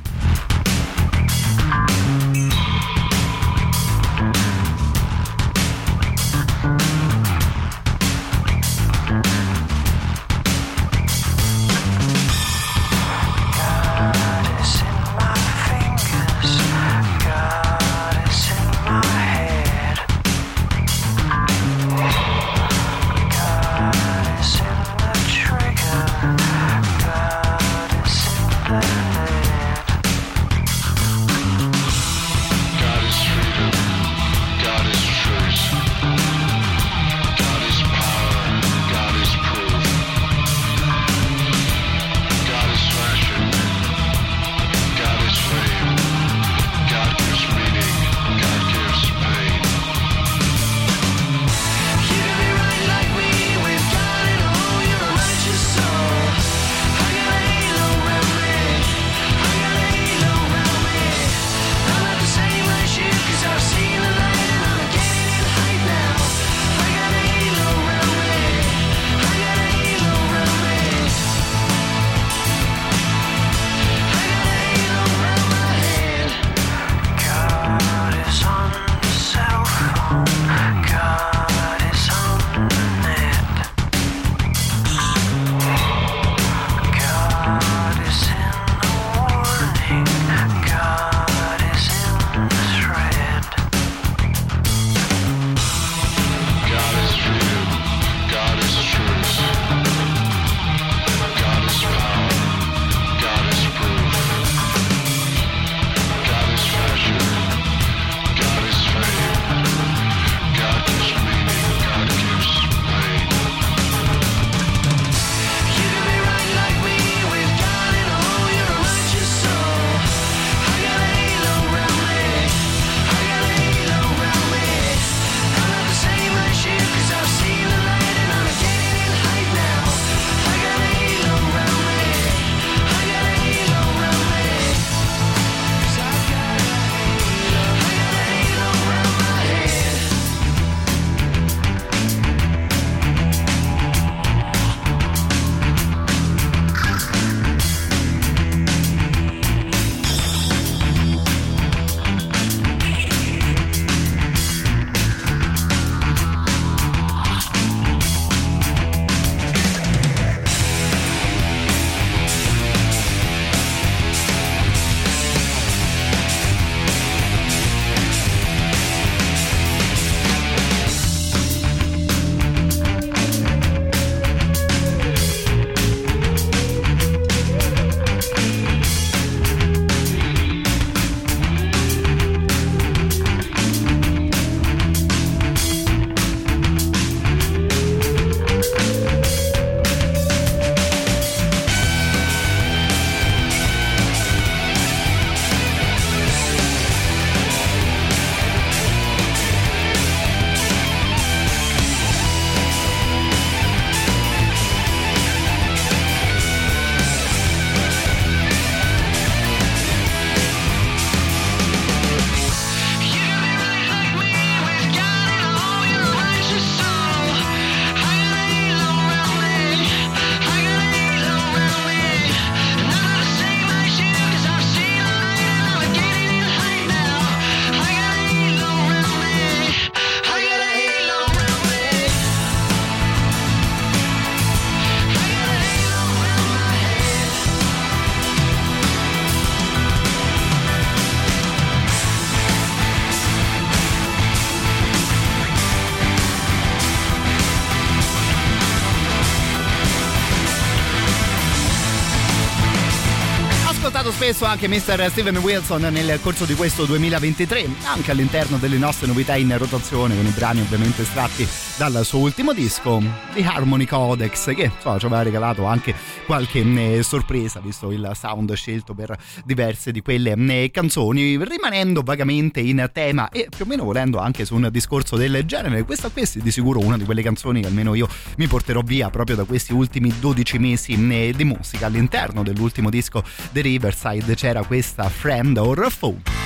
spesso 254.28 254.44
anche 254.44 254.68
Mr. 254.68 255.10
Steven 255.10 255.38
Wilson 255.38 255.84
nel 255.84 256.20
corso 256.22 256.44
di 256.44 256.54
questo 256.54 256.84
2023, 256.84 257.66
anche 257.86 258.12
all'interno 258.12 258.58
delle 258.58 258.78
nostre 258.78 259.08
novità 259.08 259.38
in 259.38 259.58
rotazione, 259.58 260.18
con 260.18 260.26
i 260.26 260.32
brani 260.32 260.60
ovviamente 260.60 261.04
estratti 261.04 261.48
dal 261.78 262.04
suo 262.04 262.20
ultimo 262.20 262.54
disco, 262.54 263.02
The 263.34 263.44
Harmony 263.44 263.86
Codex, 263.86 264.56
che 264.56 264.72
insomma 264.74 264.98
ci 264.98 265.06
aveva 265.06 265.22
regalato 265.22 265.66
anche 265.66 265.94
qualche 266.26 266.60
eh, 266.60 267.04
sorpresa, 267.04 267.60
visto 267.60 267.92
il 267.92 268.12
sound 268.16 268.52
scelto 268.54 268.96
per 268.96 269.16
diverse 269.46 269.92
di 269.92 270.02
quelle 270.02 270.34
eh, 270.34 270.72
canzoni, 270.72 271.38
rimanendo 271.44 272.02
vagamente 272.02 272.62
in 272.62 272.90
tema 272.92 273.30
e 273.30 273.48
più 273.56 273.66
o 273.66 273.68
meno 273.68 273.84
volendo 273.84 274.18
anche 274.18 274.44
su 274.44 274.56
un 274.56 274.70
discorso 274.72 275.18
del 275.18 275.44
genere. 275.46 275.84
Questa 275.84 276.10
qui 276.10 276.24
è 276.24 276.28
di 276.36 276.52
sicuro 276.52 276.80
una 276.80 276.98
di 276.98 277.06
quelle 277.06 277.22
canzoni 277.22 277.62
che 277.62 277.68
almeno 277.68 277.94
io 277.94 278.08
mi 278.38 278.48
porterò 278.48 278.82
via 278.82 279.12
proprio 279.12 279.36
da 279.36 279.44
questi 279.44 279.74
ultimi 279.74 280.12
12 280.20 280.58
mesi 280.58 280.94
eh, 280.94 281.34
di 281.36 281.44
musica. 281.44 281.86
All'interno 281.86 282.42
dell'ultimo 282.42 282.90
disco 282.90 283.24
The 283.52 283.62
Riverside 283.62 284.34
c'era 284.34 284.64
questa 284.64 285.08
Friend 285.10 285.56
or 285.58 285.92
Foe 285.92 286.37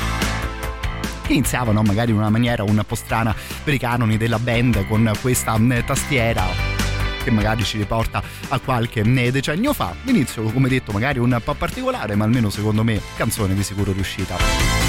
che 1.32 1.38
iniziavano 1.38 1.82
magari 1.82 2.12
in 2.12 2.18
una 2.18 2.30
maniera 2.30 2.64
un 2.64 2.84
po' 2.86 2.96
strana 2.96 3.34
per 3.64 3.74
i 3.74 3.80
canoni 3.80 4.18
della 4.18 4.38
band 4.38 4.86
con 4.86 5.10
questa 5.22 5.58
tastiera 5.86 6.44
che 7.24 7.32
magari 7.32 7.64
ci 7.64 7.78
riporta 7.78 8.22
a 8.50 8.60
qualche 8.60 9.04
decennio 9.32 9.72
fa. 9.72 9.96
L'inizio, 10.04 10.44
come 10.52 10.68
detto, 10.68 10.92
magari 10.92 11.20
un 11.20 11.40
po' 11.44 11.54
particolare, 11.54 12.16
ma 12.16 12.26
almeno 12.26 12.50
secondo 12.50 12.84
me 12.84 13.00
canzone 13.16 13.54
di 13.54 13.64
sicuro 13.64 13.94
riuscita. 13.94 14.81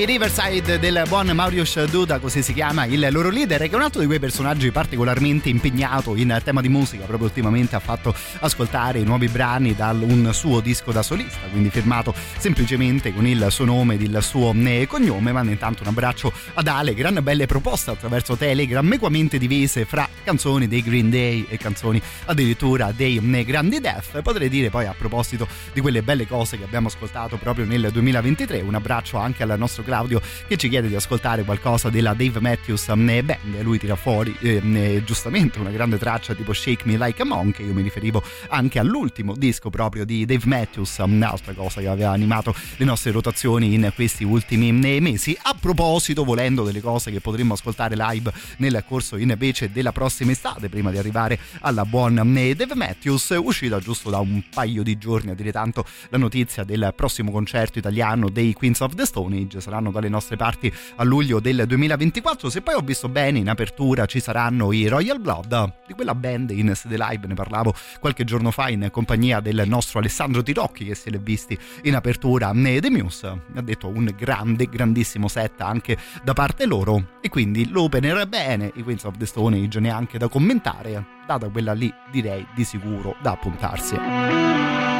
I 0.00 0.06
Riverside 0.06 0.78
del 0.78 1.02
buon 1.08 1.26
Maurius 1.28 1.84
Duda, 1.84 2.20
così 2.20 2.42
si 2.42 2.54
chiama 2.54 2.86
il 2.86 3.06
loro 3.10 3.28
leader, 3.28 3.58
che 3.58 3.68
è 3.68 3.74
un 3.74 3.82
altro 3.82 4.00
di 4.00 4.06
quei 4.06 4.18
personaggi 4.18 4.70
particolarmente 4.70 5.50
impegnato 5.50 6.16
in 6.16 6.40
tema 6.42 6.62
di 6.62 6.70
musica. 6.70 7.04
Proprio 7.04 7.28
ultimamente 7.28 7.76
ha 7.76 7.80
fatto 7.80 8.14
ascoltare 8.38 9.00
i 9.00 9.04
nuovi 9.04 9.28
brani 9.28 9.74
da 9.74 9.90
un 9.90 10.30
suo 10.32 10.60
disco 10.60 10.90
da 10.90 11.02
solista, 11.02 11.40
quindi 11.50 11.68
firmato 11.68 12.14
semplicemente 12.38 13.12
con 13.12 13.26
il 13.26 13.48
suo 13.50 13.66
nome 13.66 13.96
ed 13.96 14.00
il 14.00 14.18
suo 14.22 14.54
eh, 14.54 14.86
cognome. 14.88 15.32
Manda 15.32 15.52
intanto 15.52 15.82
un 15.82 15.88
abbraccio 15.88 16.32
ad 16.54 16.66
Ale, 16.66 16.94
gran 16.94 17.18
belle 17.22 17.44
proposte 17.44 17.90
attraverso 17.90 18.36
Telegram, 18.36 18.90
equamente 18.90 19.36
divise 19.36 19.84
fra 19.84 20.08
canzoni 20.24 20.66
dei 20.66 20.82
Green 20.82 21.10
Day 21.10 21.44
e 21.46 21.58
canzoni 21.58 22.00
addirittura 22.24 22.90
dei 22.96 23.20
eh, 23.22 23.44
Grandi 23.44 23.80
Def. 23.80 24.22
Potrei 24.22 24.48
dire 24.48 24.70
poi 24.70 24.86
a 24.86 24.94
proposito 24.96 25.46
di 25.74 25.82
quelle 25.82 26.00
belle 26.00 26.26
cose 26.26 26.56
che 26.56 26.64
abbiamo 26.64 26.88
ascoltato 26.88 27.36
proprio 27.36 27.66
nel 27.66 27.90
2023, 27.92 28.62
un 28.62 28.76
abbraccio 28.76 29.18
anche 29.18 29.42
al 29.42 29.58
nostro 29.58 29.82
Claudio 29.90 30.22
che 30.46 30.56
ci 30.56 30.68
chiede 30.68 30.86
di 30.86 30.94
ascoltare 30.94 31.42
qualcosa 31.42 31.90
della 31.90 32.14
Dave 32.14 32.38
Matthews 32.38 32.88
eh, 32.88 33.22
Band. 33.24 33.62
Lui 33.62 33.76
tira 33.76 33.96
fuori 33.96 34.32
eh, 34.40 34.60
eh, 34.62 35.02
giustamente 35.04 35.58
una 35.58 35.70
grande 35.70 35.98
traccia 35.98 36.32
tipo 36.32 36.52
Shake 36.52 36.84
Me 36.86 36.96
Like 36.96 37.20
a 37.22 37.24
Monkey. 37.24 37.66
Io 37.66 37.74
mi 37.74 37.82
riferivo 37.82 38.22
anche 38.50 38.78
all'ultimo 38.78 39.34
disco 39.34 39.68
proprio 39.68 40.04
di 40.04 40.24
Dave 40.24 40.46
Matthews, 40.46 40.98
un'altra 40.98 41.54
cosa 41.54 41.80
che 41.80 41.88
aveva 41.88 42.10
animato 42.10 42.54
le 42.76 42.84
nostre 42.84 43.10
rotazioni 43.10 43.74
in 43.74 43.90
questi 43.92 44.22
ultimi 44.22 44.68
eh, 44.68 45.00
mesi. 45.00 45.36
A 45.42 45.56
proposito, 45.58 46.22
volendo 46.22 46.62
delle 46.62 46.80
cose 46.80 47.10
che 47.10 47.20
potremmo 47.20 47.54
ascoltare 47.54 47.96
live 47.96 48.32
nel 48.58 48.84
corso 48.86 49.16
invece 49.16 49.72
della 49.72 49.90
prossima 49.90 50.30
estate, 50.30 50.68
prima 50.68 50.92
di 50.92 50.98
arrivare 50.98 51.36
alla 51.62 51.84
buon 51.84 52.14
Dave 52.14 52.76
Matthews, 52.76 53.36
uscita 53.42 53.80
giusto 53.80 54.08
da 54.08 54.18
un 54.18 54.40
paio 54.54 54.84
di 54.84 54.96
giorni 54.98 55.30
a 55.30 55.34
dire 55.34 55.50
tanto 55.50 55.84
la 56.10 56.18
notizia 56.18 56.62
del 56.62 56.92
prossimo 56.94 57.32
concerto 57.32 57.80
italiano 57.80 58.28
dei 58.28 58.52
Queens 58.52 58.78
of 58.80 58.94
the 58.94 59.04
Stone 59.04 59.36
Age 59.36 59.60
saranno 59.80 59.90
dalle 59.90 60.08
nostre 60.08 60.36
parti 60.36 60.72
a 60.96 61.04
luglio 61.04 61.40
del 61.40 61.64
2024 61.66 62.50
se 62.50 62.60
poi 62.60 62.74
ho 62.74 62.80
visto 62.80 63.08
bene 63.08 63.38
in 63.38 63.48
apertura 63.48 64.06
ci 64.06 64.20
saranno 64.20 64.72
i 64.72 64.86
Royal 64.86 65.20
Blood 65.20 65.72
di 65.86 65.94
quella 65.94 66.14
band 66.14 66.50
in 66.50 66.74
sede 66.74 66.96
live 66.96 67.26
ne 67.26 67.34
parlavo 67.34 67.74
qualche 67.98 68.24
giorno 68.24 68.50
fa 68.50 68.68
in 68.68 68.88
compagnia 68.90 69.40
del 69.40 69.62
nostro 69.66 69.98
Alessandro 69.98 70.42
Tirocchi 70.42 70.84
che 70.84 70.94
se 70.94 71.10
l'è 71.10 71.18
visti 71.18 71.58
in 71.84 71.94
apertura 71.94 72.52
The 72.52 72.90
Muse. 72.90 73.26
Ha 73.54 73.62
detto 73.62 73.88
un 73.88 74.12
grande 74.16 74.66
grandissimo 74.66 75.28
set 75.28 75.60
anche 75.60 75.96
da 76.22 76.32
parte 76.32 76.66
loro. 76.66 77.18
E 77.20 77.28
quindi 77.28 77.68
l'opener 77.68 78.26
bene 78.26 78.70
i 78.74 78.82
Queens 78.82 79.04
of 79.04 79.16
the 79.16 79.26
Stone 79.26 79.58
Age 79.58 79.80
neanche 79.80 80.18
da 80.18 80.28
commentare 80.28 81.18
data 81.26 81.48
quella 81.48 81.72
lì 81.72 81.92
direi 82.10 82.46
di 82.54 82.64
sicuro 82.64 83.16
da 83.22 83.32
appuntarsi 83.32 84.99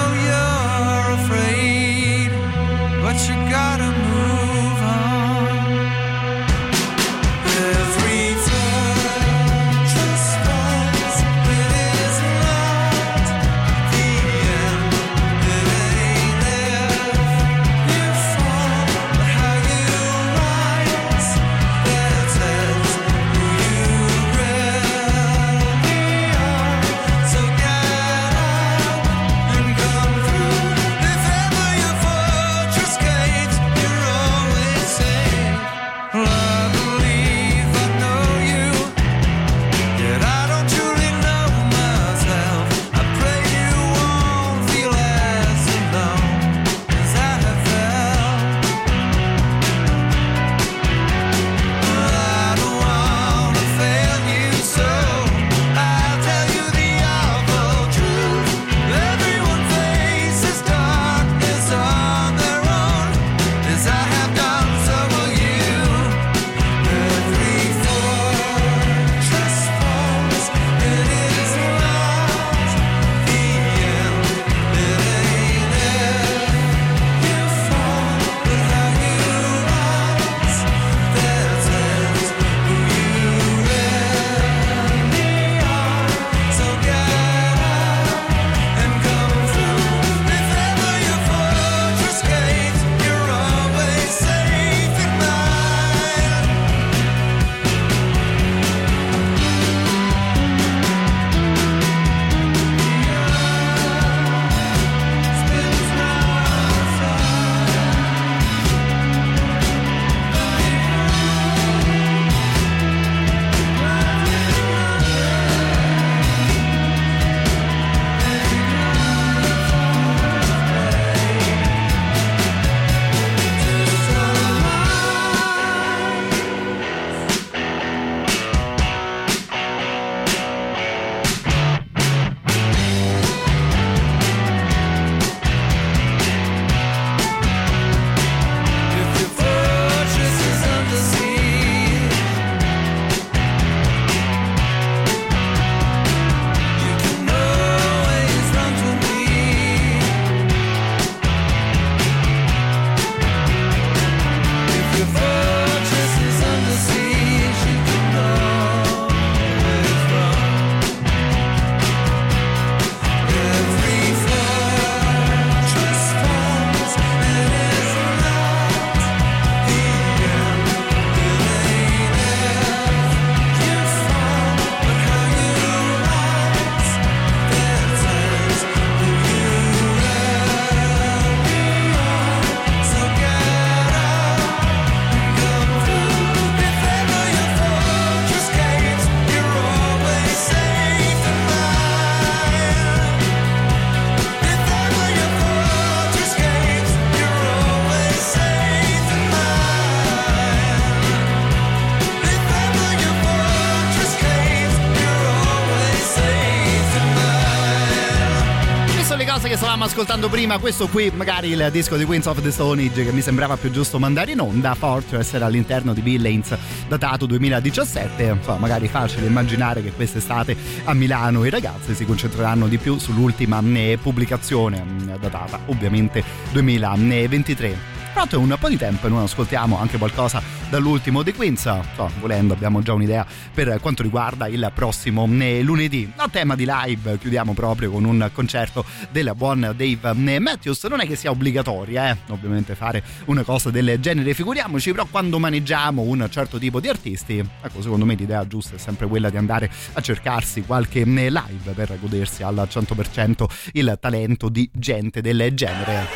ascoltando 210.01 210.29
prima 210.29 210.57
questo 210.57 210.87
qui, 210.87 211.11
magari 211.13 211.49
il 211.49 211.69
disco 211.71 211.95
di 211.95 212.05
Queens 212.05 212.25
of 212.25 212.41
the 212.41 212.49
Stone 212.49 212.81
Age 212.81 213.03
che 213.03 213.11
mi 213.11 213.21
sembrava 213.21 213.55
più 213.55 213.69
giusto 213.69 213.99
mandare 213.99 214.31
in 214.31 214.39
onda, 214.39 214.73
Fortress 214.73 215.31
era 215.33 215.45
all'interno 215.45 215.93
di 215.93 216.01
Villains 216.01 216.57
datato 216.87 217.27
2017, 217.27 218.23
insomma 218.23 218.57
magari 218.57 218.87
facile 218.87 219.27
immaginare 219.27 219.83
che 219.83 219.91
quest'estate 219.91 220.57
a 220.85 220.93
Milano 220.95 221.45
i 221.45 221.51
ragazzi 221.51 221.93
si 221.93 222.03
concentreranno 222.03 222.67
di 222.67 222.79
più 222.79 222.97
sull'ultima 222.97 223.61
eh, 223.75 223.99
pubblicazione 224.01 224.83
mm, 224.83 225.13
datata 225.19 225.59
ovviamente 225.67 226.23
2023. 226.51 227.69
Tra 227.69 228.21
l'altro 228.21 228.39
è 228.39 228.41
un 228.41 228.57
po' 228.59 228.69
di 228.69 228.77
tempo 228.77 229.05
e 229.05 229.09
non 229.11 229.21
ascoltiamo 229.21 229.77
anche 229.77 229.99
qualcosa 229.99 230.41
dall'ultimo 230.71 231.21
di 231.21 231.33
Queens. 231.33 231.61
So, 231.61 232.09
volendo 232.21 232.53
abbiamo 232.53 232.81
già 232.81 232.93
un'idea 232.93 233.27
per 233.53 233.77
quanto 233.81 234.01
riguarda 234.01 234.47
il 234.47 234.71
prossimo 234.73 235.27
eh, 235.39 235.61
lunedì. 235.61 236.09
A 236.15 236.29
tema 236.29 236.55
di 236.55 236.65
live 236.65 237.17
chiudiamo 237.19 237.53
proprio 237.53 237.91
con 237.91 238.05
un 238.05 238.29
concerto 238.33 238.85
del 239.11 239.33
buon 239.35 239.59
Dave 239.75 240.31
eh, 240.33 240.39
Matthews. 240.39 240.81
Non 240.85 241.01
è 241.01 241.05
che 241.05 241.17
sia 241.17 241.29
obbligatorio, 241.29 242.01
eh? 242.01 242.17
ovviamente 242.29 242.73
fare 242.75 243.03
una 243.25 243.43
cosa 243.43 243.69
del 243.69 243.99
genere, 243.99 244.33
figuriamoci, 244.33 244.91
però 244.91 245.05
quando 245.11 245.37
maneggiamo 245.39 246.01
un 246.01 246.25
certo 246.31 246.57
tipo 246.57 246.79
di 246.79 246.87
artisti, 246.87 247.37
ecco, 247.37 247.81
secondo 247.81 248.05
me 248.05 248.15
l'idea 248.15 248.47
giusta 248.47 248.75
è 248.75 248.79
sempre 248.79 249.07
quella 249.07 249.29
di 249.29 249.35
andare 249.35 249.69
a 249.93 249.99
cercarsi 249.99 250.61
qualche 250.61 251.01
eh, 251.01 251.05
live 251.05 251.71
per 251.75 251.97
godersi 251.99 252.43
al 252.43 252.67
100% 252.71 253.45
il 253.73 253.97
talento 253.99 254.47
di 254.47 254.69
gente 254.73 255.21
del 255.21 255.51
genere 255.53 256.07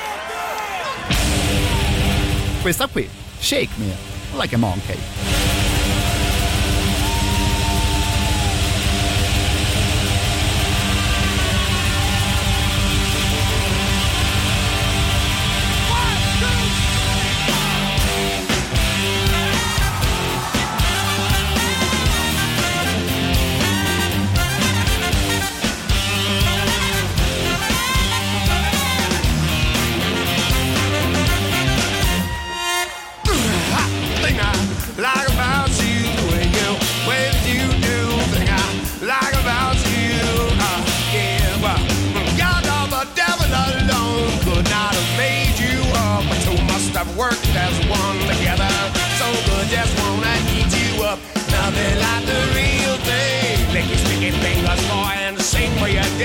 questa 2.62 2.88
qui, 2.88 3.08
Shake 3.38 3.74
Me 3.76 4.14
Like 4.36 4.52
a 4.52 4.58
Monkey. 4.58 5.45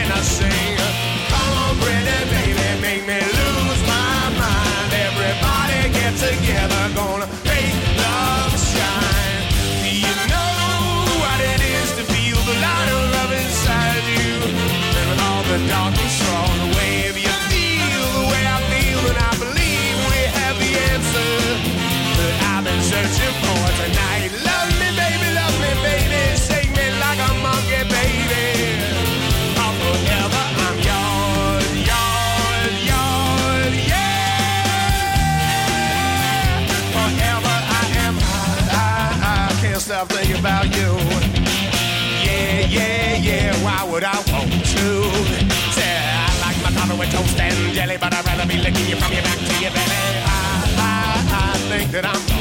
can 0.03 0.13
I 0.13 0.23
say? 0.23 0.70
about 40.41 40.65
you. 40.75 40.91
Yeah, 42.25 42.65
yeah, 42.77 43.17
yeah, 43.29 43.53
why 43.63 43.85
would 43.91 44.05
I 44.05 44.17
want 44.33 44.51
to? 44.75 44.87
Say, 45.77 45.93
I 45.93 46.33
like 46.41 46.57
my 46.65 46.73
coffee 46.73 46.99
with 46.99 47.13
toast 47.13 47.39
and 47.39 47.75
jelly, 47.75 47.99
but 48.01 48.15
I'd 48.15 48.25
rather 48.25 48.47
be 48.49 48.57
licking 48.57 48.87
you 48.89 48.97
from 48.97 49.13
your 49.13 49.23
back 49.23 49.37
to 49.37 49.55
your 49.61 49.73
belly. 49.77 50.01
I, 50.25 50.41
I, 50.81 51.53
I 51.53 51.59
think 51.69 51.91
that 51.91 52.07
I'm 52.07 52.40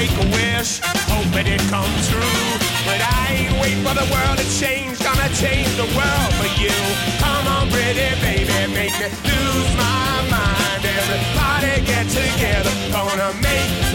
make 0.00 0.16
a 0.16 0.26
wish, 0.32 0.80
hoping 1.12 1.46
it 1.46 1.60
comes 1.68 2.08
true. 2.08 2.48
But 2.88 3.00
I 3.04 3.36
ain't 3.36 3.54
wait 3.60 3.76
for 3.84 3.92
the 3.92 4.06
world 4.08 4.38
to 4.40 4.46
change, 4.58 4.96
gonna 4.98 5.28
change 5.36 5.68
the 5.76 5.88
world 5.92 6.32
for 6.40 6.48
you. 6.56 6.76
Come 7.20 7.44
on, 7.54 7.68
pretty 7.68 8.08
baby, 8.24 8.60
make 8.72 8.96
me 8.96 9.08
lose 9.28 9.70
my 9.76 10.08
mind. 10.32 10.80
Everybody 11.00 11.84
get 11.84 12.06
together, 12.08 12.72
gonna 12.96 13.30
make 13.44 13.89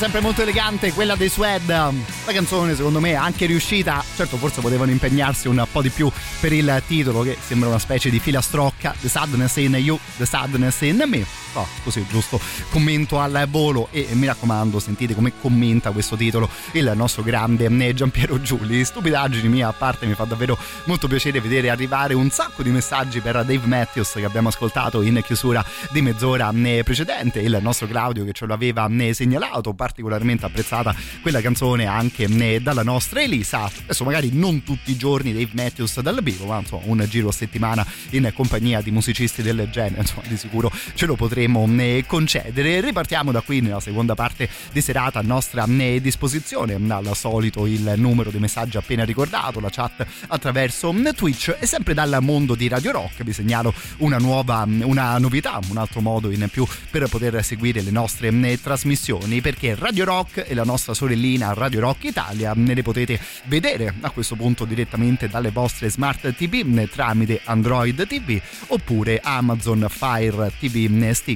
sempre 0.00 0.20
molto 0.20 0.40
elegante, 0.40 0.94
quella 0.94 1.14
dei 1.14 1.28
Swed. 1.28 1.68
La 1.68 2.32
canzone 2.32 2.74
secondo 2.74 3.00
me 3.00 3.10
è 3.10 3.16
anche 3.16 3.44
riuscita, 3.44 4.02
certo 4.16 4.38
forse 4.38 4.62
potevano 4.62 4.90
impegnarsi 4.90 5.46
un 5.46 5.62
po' 5.70 5.82
di 5.82 5.90
più 5.90 6.10
per 6.40 6.54
il 6.54 6.82
titolo 6.86 7.20
che 7.20 7.36
sembra 7.38 7.68
una 7.68 7.78
specie 7.78 8.08
di 8.08 8.18
filastrocca, 8.18 8.94
The 8.98 9.10
Sadness 9.10 9.56
in 9.56 9.74
You, 9.74 9.98
The 10.16 10.24
Sadness 10.24 10.80
in 10.80 11.02
Me 11.06 11.39
oh, 11.54 11.66
così 11.82 12.04
giusto. 12.08 12.40
Commento 12.70 13.18
al 13.18 13.46
volo 13.48 13.88
e 13.90 14.08
mi 14.12 14.26
raccomando 14.26 14.78
sentite 14.78 15.14
come 15.14 15.32
commenta 15.40 15.90
questo 15.90 16.16
titolo 16.16 16.48
il 16.72 16.92
nostro 16.94 17.22
grande 17.22 17.66
eh, 17.66 17.94
Giampiero 17.94 18.40
Giuli 18.40 18.84
stupidaggini 18.84 19.48
mia 19.48 19.68
a 19.68 19.72
parte 19.72 20.06
mi 20.06 20.14
fa 20.14 20.24
davvero 20.24 20.56
molto 20.84 21.08
piacere 21.08 21.40
vedere 21.40 21.70
arrivare 21.70 22.14
un 22.14 22.30
sacco 22.30 22.62
di 22.62 22.70
messaggi 22.70 23.20
per 23.20 23.44
Dave 23.44 23.66
Matthews 23.66 24.12
che 24.12 24.24
abbiamo 24.24 24.48
ascoltato 24.48 25.02
in 25.02 25.20
chiusura 25.24 25.64
di 25.90 26.02
mezz'ora 26.02 26.52
eh, 26.52 26.82
precedente. 26.84 27.40
Il 27.40 27.58
nostro 27.60 27.86
Claudio 27.86 28.24
che 28.24 28.32
ce 28.32 28.46
l'aveva 28.46 28.88
eh, 28.88 29.14
segnalato 29.14 29.72
particolarmente 29.72 30.46
apprezzata 30.46 30.94
quella 31.22 31.40
canzone 31.40 31.86
anche 31.86 32.28
dalla 32.62 32.82
nostra 32.82 33.22
Elisa. 33.22 33.64
Adesso 33.64 34.04
magari 34.04 34.30
non 34.32 34.62
tutti 34.62 34.90
i 34.90 34.96
giorni 34.96 35.32
Dave 35.32 35.50
Matthews 35.52 36.00
dal 36.00 36.20
vivo 36.22 36.46
ma 36.46 36.58
insomma 36.58 36.82
un 36.86 37.06
giro 37.08 37.28
a 37.28 37.32
settimana 37.32 37.84
in 38.10 38.30
compagnia 38.34 38.80
di 38.80 38.90
musicisti 38.90 39.42
del 39.42 39.68
genere 39.70 40.00
insomma 40.00 40.22
di 40.26 40.36
sicuro 40.36 40.70
ce 40.94 41.06
lo 41.06 41.14
potremo 41.14 41.39
potremo 41.40 41.66
eh, 41.78 42.04
concedere. 42.06 42.80
Ripartiamo 42.80 43.32
da 43.32 43.40
qui 43.40 43.60
nella 43.60 43.80
seconda 43.80 44.14
parte 44.14 44.48
di 44.72 44.80
serata 44.82 45.20
a 45.20 45.22
nostra 45.22 45.64
eh, 45.64 46.00
disposizione. 46.00 46.74
Al 46.74 47.10
solito 47.14 47.66
il 47.66 47.94
numero 47.96 48.30
di 48.30 48.38
messaggi 48.38 48.76
appena 48.76 49.04
ricordato, 49.04 49.60
la 49.60 49.70
chat 49.70 50.04
attraverso 50.28 50.92
mm, 50.92 51.08
Twitch 51.14 51.56
e 51.58 51.66
sempre 51.66 51.94
dal 51.94 52.18
mondo 52.20 52.54
di 52.54 52.68
Radio 52.68 52.92
Rock 52.92 53.22
vi 53.22 53.32
segnalo 53.32 53.72
una 53.98 54.18
nuova 54.18 54.66
mm, 54.66 54.82
una 54.82 55.16
novità, 55.18 55.58
un 55.70 55.78
altro 55.78 56.00
modo 56.00 56.30
in 56.30 56.46
più 56.50 56.66
per 56.90 57.06
poter 57.08 57.42
seguire 57.42 57.80
le 57.80 57.90
nostre 57.90 58.30
mm, 58.30 58.54
trasmissioni 58.62 59.40
perché 59.40 59.74
Radio 59.74 60.04
Rock 60.04 60.44
e 60.46 60.54
la 60.54 60.64
nostra 60.64 60.92
sorellina 60.92 61.54
Radio 61.54 61.80
Rock 61.80 62.04
Italia 62.04 62.52
ne 62.54 62.74
le 62.74 62.82
potete 62.82 63.18
vedere 63.44 63.94
a 64.00 64.10
questo 64.10 64.34
punto 64.34 64.64
direttamente 64.64 65.28
dalle 65.28 65.50
vostre 65.50 65.88
smart 65.90 66.34
TV 66.34 66.88
tramite 66.88 67.40
Android 67.44 68.06
TV 68.06 68.40
oppure 68.68 69.20
Amazon 69.22 69.86
Fire 69.88 70.52
TV 70.58 71.10
Stick 71.12 71.29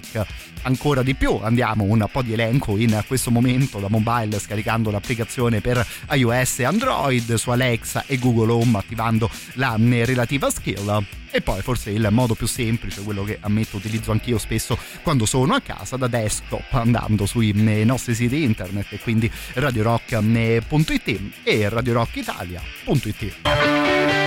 ancora 0.62 1.02
di 1.02 1.14
più. 1.14 1.38
Andiamo 1.42 1.84
un 1.84 2.06
po' 2.10 2.22
di 2.22 2.32
elenco 2.32 2.78
in 2.78 3.04
questo 3.06 3.30
momento 3.30 3.78
da 3.78 3.88
mobile 3.88 4.38
scaricando 4.38 4.90
l'applicazione 4.90 5.60
per 5.60 5.86
iOS 6.10 6.60
e 6.60 6.64
Android 6.64 7.34
su 7.34 7.50
Alexa 7.50 8.04
e 8.06 8.18
Google 8.18 8.52
Home 8.52 8.78
attivando 8.78 9.28
la 9.54 9.76
relativa 9.78 10.48
skill. 10.50 11.04
E 11.30 11.40
poi 11.40 11.62
forse 11.62 11.90
il 11.90 12.06
modo 12.12 12.34
più 12.34 12.46
semplice, 12.46 13.02
quello 13.02 13.24
che 13.24 13.38
ammetto 13.40 13.76
utilizzo 13.76 14.12
anch'io 14.12 14.38
spesso 14.38 14.78
quando 15.02 15.26
sono 15.26 15.54
a 15.54 15.60
casa 15.60 15.96
da 15.96 16.06
desktop 16.06 16.72
andando 16.74 17.26
sui 17.26 17.52
nostri 17.84 18.14
siti 18.14 18.44
internet 18.44 18.92
e 18.92 19.00
quindi 19.00 19.28
radiorock.it 19.54 21.20
e 21.42 21.68
radiorockitalia.it. 21.68 24.23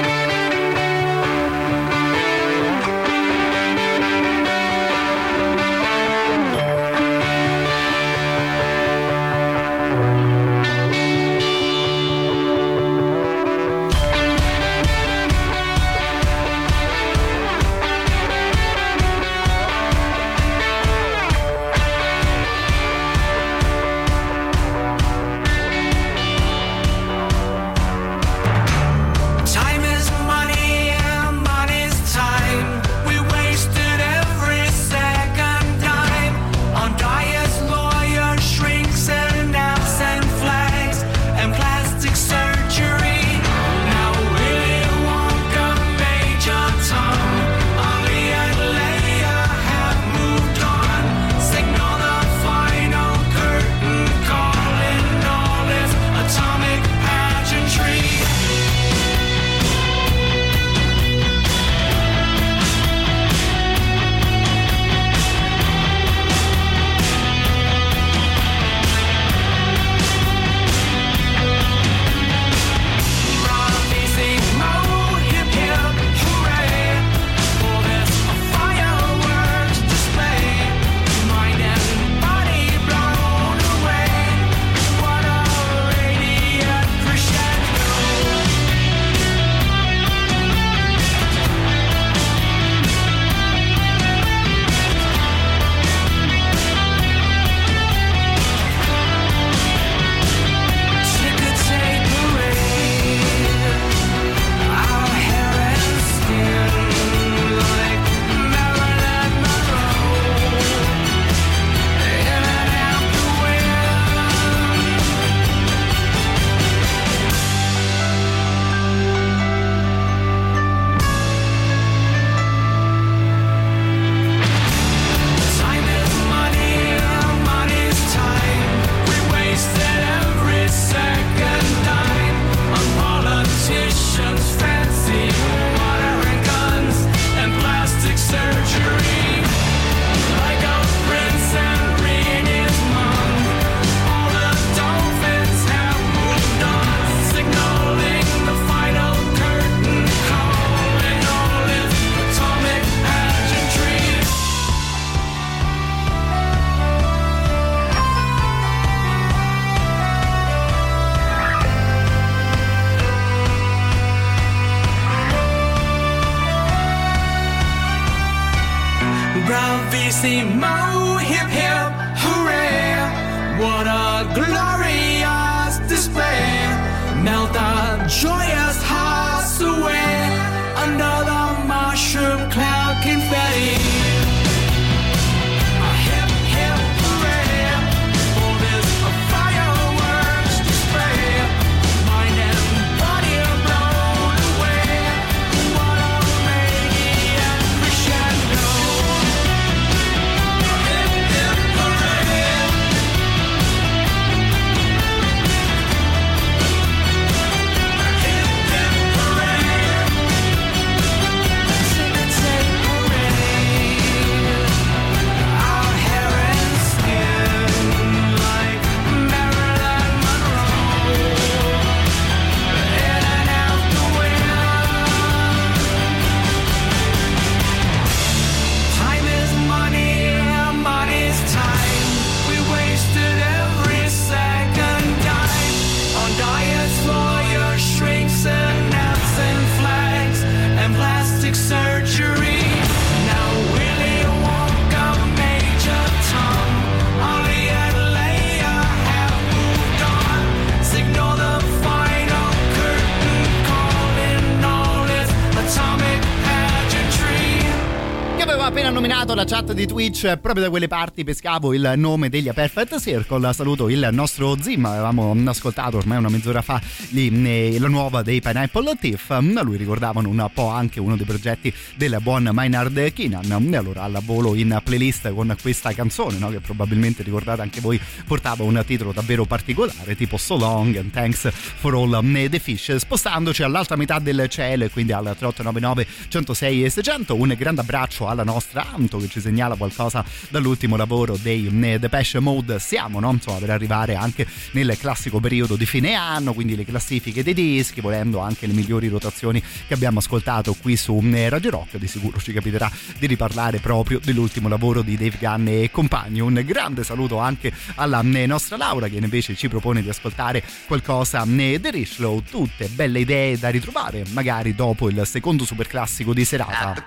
chat 259.47 259.71
di 259.71 259.87
Twitch 259.87 260.35
proprio 260.39 260.65
da 260.65 260.69
quelle 260.69 260.89
parti 260.89 261.23
pescavo 261.23 261.73
il 261.73 261.93
nome 261.95 262.27
degli 262.27 262.49
A 262.49 262.53
Perfect 262.53 262.99
Circle. 262.99 263.53
Saluto 263.53 263.87
il 263.87 264.09
nostro 264.11 264.57
Zim 264.61 264.83
avevamo 264.83 265.33
ascoltato 265.45 265.95
ormai 265.95 266.17
una 266.17 266.27
mezz'ora 266.27 266.61
fa 266.61 266.81
li, 267.11 267.79
la 267.79 267.87
nuova 267.87 268.23
dei 268.23 268.41
Pineapple 268.41 268.97
Thief. 268.99 269.29
A 269.29 269.61
lui 269.61 269.77
ricordavano 269.77 270.27
un 270.27 270.49
po' 270.53 270.67
anche 270.67 270.99
uno 270.99 271.15
dei 271.15 271.25
progetti 271.25 271.73
del 271.95 272.17
buon 272.21 272.49
Maynard 272.51 273.13
Keenan. 273.13 273.69
E 273.71 273.77
allora 273.77 274.03
al 274.03 274.19
volo 274.21 274.53
in 274.53 274.77
playlist 274.83 275.33
con 275.33 275.55
questa 275.61 275.93
canzone 275.93 276.37
no? 276.39 276.49
che 276.49 276.59
probabilmente 276.59 277.23
ricordate 277.23 277.61
anche 277.61 277.79
voi 277.79 277.97
portava 278.25 278.63
un 278.63 278.83
titolo 278.85 279.13
davvero 279.13 279.45
particolare 279.45 280.17
tipo 280.17 280.35
So 280.35 280.57
Long 280.57 280.93
and 280.97 281.11
Thanks 281.11 281.49
for 281.53 281.93
All 281.93 282.49
the 282.49 282.59
Fish. 282.59 282.97
Spostandoci 282.97 283.63
all'altra 283.63 283.95
metà 283.95 284.19
del 284.19 284.49
cielo 284.49 284.83
e 284.83 284.89
quindi 284.89 285.13
al 285.13 285.23
3899 285.23 286.07
106 286.27 286.83
e 286.83 286.89
600 286.89 287.33
un 287.33 287.55
grande 287.57 287.79
abbraccio 287.79 288.27
alla 288.27 288.43
nostra 288.43 288.85
Anto 288.91 289.17
che 289.19 289.29
ci 289.29 289.36
segnala 289.41 289.76
qualcosa 289.76 290.23
dall'ultimo 290.49 290.95
lavoro 290.95 291.38
dei 291.41 291.69
Depeche 291.99 292.39
Mode. 292.39 292.80
Siamo 292.80 293.19
no? 293.19 293.31
Insomma, 293.31 293.59
per 293.59 293.69
arrivare 293.69 294.15
anche 294.15 294.45
nel 294.72 294.97
classico 294.97 295.39
periodo 295.39 295.76
di 295.76 295.85
fine 295.85 296.14
anno 296.14 296.53
quindi 296.53 296.76
le 296.76 296.85
classifiche 296.85 297.43
dei 297.43 297.53
dischi 297.53 298.01
volendo 298.01 298.39
anche 298.39 298.68
le 298.68 298.73
migliori 298.73 299.07
rotazioni 299.07 299.61
che 299.88 299.93
abbiamo 299.93 300.19
ascoltato 300.19 300.76
qui 300.81 300.95
su 300.95 301.19
Radio 301.23 301.69
Rock 301.69 301.97
di 301.97 302.07
sicuro 302.07 302.39
ci 302.39 302.53
capiterà 302.53 302.89
di 303.18 303.27
riparlare 303.27 303.80
proprio 303.80 304.19
dell'ultimo 304.23 304.68
lavoro 304.68 305.01
di 305.01 305.15
Dave 305.15 305.38
Gunn 305.39 305.68
e 305.68 305.89
compagni. 305.91 306.39
Un 306.39 306.61
grande 306.65 307.03
saluto 307.03 307.38
anche 307.38 307.72
alla 307.95 308.22
nostra 308.22 308.77
Laura 308.77 309.07
che 309.07 309.15
invece 309.15 309.55
ci 309.55 309.68
propone 309.68 310.01
di 310.01 310.09
ascoltare 310.09 310.64
qualcosa 310.85 311.45
The 311.45 311.91
Richlow 311.91 312.41
tutte 312.41 312.88
belle 312.88 313.19
idee 313.19 313.57
da 313.57 313.69
ritrovare 313.69 314.23
magari 314.31 314.76
dopo 314.76 315.09
il 315.09 315.22
secondo 315.26 315.65
super 315.65 315.88
classico 315.88 316.34
di 316.34 316.45
serata 316.45 317.03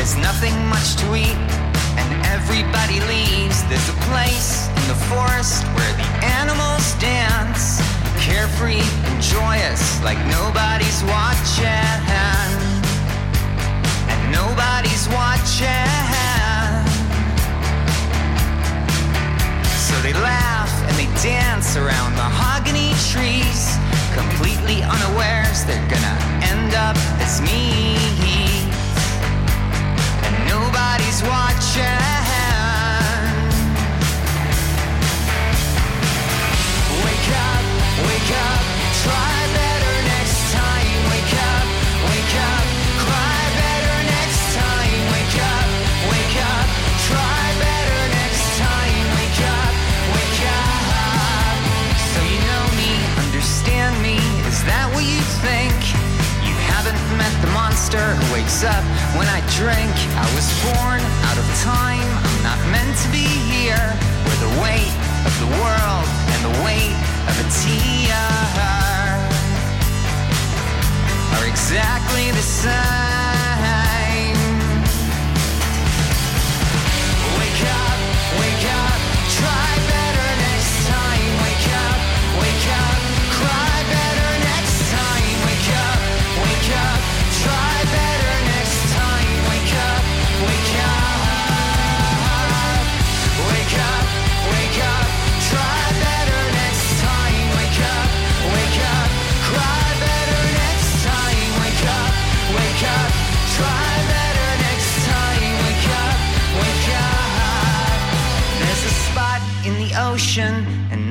There's 0.00 0.16
nothing 0.16 0.56
much 0.66 0.96
to 0.96 1.14
eat, 1.14 1.36
and 2.00 2.26
everybody 2.26 2.98
leaves. 3.04 3.62
There's 3.68 3.88
a 3.90 3.98
place 4.08 4.66
in 4.68 4.88
the 4.88 4.96
forest 5.12 5.62
where 5.76 5.92
the 5.92 6.08
animals 6.24 6.94
dance, 6.94 7.78
carefree 8.18 8.80
and 8.80 9.22
joyous, 9.22 10.02
like 10.02 10.16
nobody's 10.32 11.04
watching. 11.04 12.00
And 14.08 14.32
nobody's 14.32 15.06
watching. 15.12 15.68
So 19.76 19.94
they 20.00 20.14
laugh 20.14 20.72
and 20.88 20.96
they 20.96 21.12
dance 21.22 21.76
around 21.76 22.16
mahogany 22.16 22.94
trees, 23.12 23.76
completely 24.20 24.82
unawares 24.82 25.64
they're 25.64 25.88
gonna 25.88 26.16
end 26.52 26.74
up 26.74 26.96
as 27.24 27.40
me. 27.40 28.68
And 30.26 30.36
nobody's 30.54 31.20
watching. 31.22 32.00
Wake 37.04 37.30
up, 37.48 37.64
wake 38.08 38.32
up, 38.48 38.62
try 39.02 39.39
monster 57.90 58.14
who 58.14 58.32
wakes 58.32 58.62
up 58.64 58.84
when 59.16 59.26
I 59.28 59.40
drink. 59.56 59.90
I 60.16 60.26
was 60.34 60.46
born 60.64 61.00
out 61.26 61.38
of 61.38 61.46
time. 61.62 62.06
I'm 62.24 62.42
not 62.42 62.58
meant 62.70 62.96
to 62.98 63.08
be 63.10 63.26
here. 63.26 63.96
Where 64.24 64.40
the 64.46 64.60
weight 64.62 64.94
of 65.26 65.34
the 65.40 65.50
world 65.58 66.06
and 66.32 66.40
the 66.44 66.64
weight 66.64 66.94
of 67.28 67.34
a 67.38 67.46
tear 67.50 68.14
are 71.36 71.46
exactly 71.48 72.30
the 72.30 72.42
same. 72.42 73.29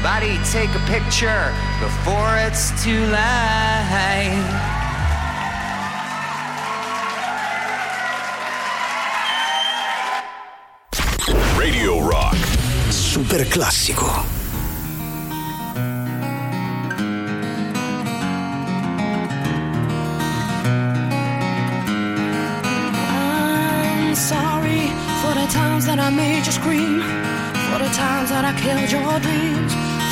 Somebody 0.00 0.38
take 0.52 0.70
a 0.76 0.78
picture 0.86 1.52
before 1.80 2.36
it's 2.46 2.70
too 2.84 3.00
late. 3.06 4.44
Radio 11.58 11.98
Rock. 11.98 12.36
Super 12.90 13.42
classico. 13.50 14.24
I'm 23.10 24.14
sorry 24.14 24.92
for 25.22 25.34
the 25.34 25.48
times 25.50 25.86
that 25.86 25.98
I 25.98 26.10
made 26.10 26.46
you 26.46 26.52
scream, 26.52 27.00
for 27.66 27.78
the 27.82 27.90
times 27.92 28.30
that 28.30 28.44
I 28.44 28.52
killed 28.60 28.92
your 28.92 29.18
dreams, 29.18 29.87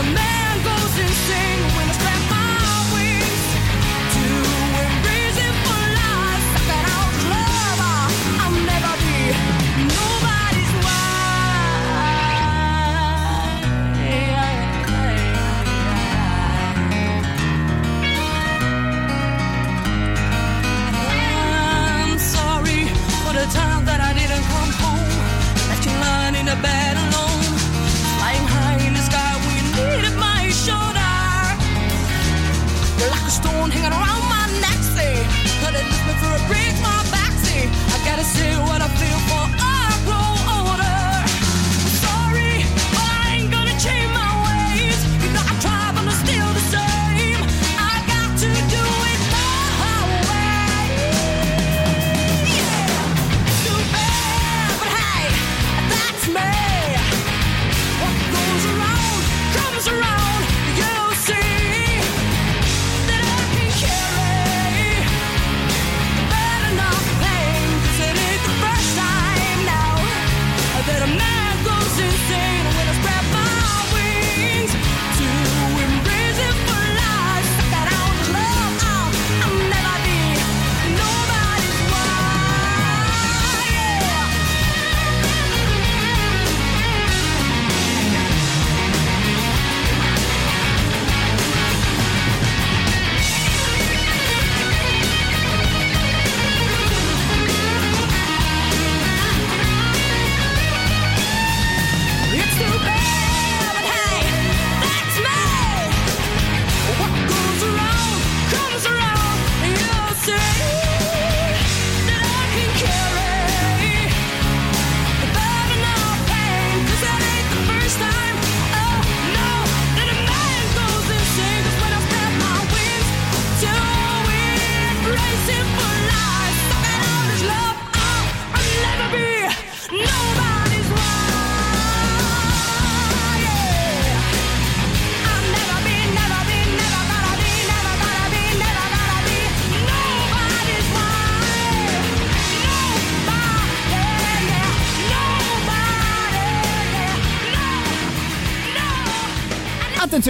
a 0.00 0.02
man 0.02 0.56
goes 0.64 0.98
insane 0.98 1.62
when 1.76 1.88
I 1.88 1.92
spread 1.92 2.29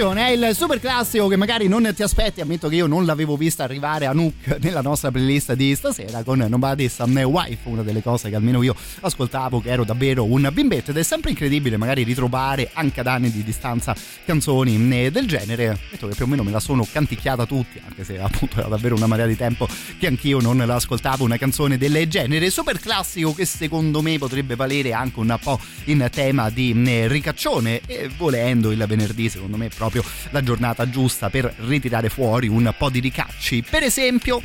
Attenzione, 0.01 0.29
è 0.29 0.47
il 0.47 0.55
super 0.55 0.79
classico 0.79 1.27
che 1.27 1.35
magari 1.35 1.67
non 1.67 1.93
ti 1.95 2.01
aspetti. 2.01 2.41
Ammetto 2.41 2.67
che 2.69 2.75
io 2.75 2.87
non 2.87 3.05
l'avevo 3.05 3.37
vista 3.37 3.63
arrivare 3.63 4.07
a 4.07 4.13
Nook 4.13 4.57
nella 4.59 4.81
nostra 4.81 5.11
playlist 5.11 5.53
di 5.53 5.75
stasera 5.75 6.23
con 6.23 6.39
Nobody's 6.39 6.97
Wife, 6.97 7.69
una 7.69 7.83
delle 7.83 8.01
cose 8.01 8.31
che 8.31 8.35
almeno 8.35 8.63
io 8.63 8.75
ascoltavo, 9.01 9.61
che 9.61 9.69
ero 9.69 9.83
davvero 9.83 10.25
un 10.25 10.49
bimbetto. 10.51 10.89
Ed 10.89 10.97
è 10.97 11.03
sempre 11.03 11.29
incredibile 11.29 11.77
magari 11.77 12.01
ritrovare 12.01 12.71
anche 12.73 13.01
ad 13.01 13.05
anni 13.05 13.29
di 13.29 13.43
distanza 13.43 13.95
canzoni 14.25 15.05
eh, 15.05 15.11
del 15.11 15.27
genere. 15.27 15.67
Ammetto 15.67 16.07
che 16.07 16.15
più 16.15 16.25
o 16.25 16.27
meno 16.27 16.41
me 16.41 16.49
la 16.49 16.59
sono 16.59 16.83
canticchiata 16.91 17.45
tutti, 17.45 17.79
anche 17.85 18.03
se 18.03 18.17
appunto 18.19 18.57
era 18.57 18.69
davvero 18.69 18.95
una 18.95 19.05
marea 19.05 19.27
di 19.27 19.37
tempo 19.37 19.67
che 19.99 20.07
anch'io 20.07 20.39
non 20.39 20.57
la 20.57 20.73
ascoltavo 20.73 21.23
una 21.23 21.37
canzone 21.37 21.77
del 21.77 22.07
genere. 22.07 22.49
Super 22.49 22.79
classico 22.79 23.35
che 23.35 23.45
secondo 23.45 24.01
me 24.01 24.17
potrebbe 24.17 24.55
valere 24.55 24.93
anche 24.93 25.19
un 25.19 25.37
po' 25.39 25.59
in 25.85 26.07
tema 26.11 26.49
di 26.49 26.73
eh, 26.87 27.07
ricaccione 27.07 27.81
e 27.85 28.09
volendo 28.17 28.71
il 28.71 28.83
venerdì 28.87 29.29
secondo 29.29 29.57
me 29.57 29.67
proprio 29.67 29.90
la 30.29 30.43
giornata 30.43 30.89
giusta 30.89 31.29
per 31.29 31.53
ritirare 31.65 32.09
fuori 32.09 32.47
un 32.47 32.73
po' 32.77 32.89
di 32.89 32.99
ricacci. 32.99 33.63
Per 33.67 33.83
esempio 33.83 34.41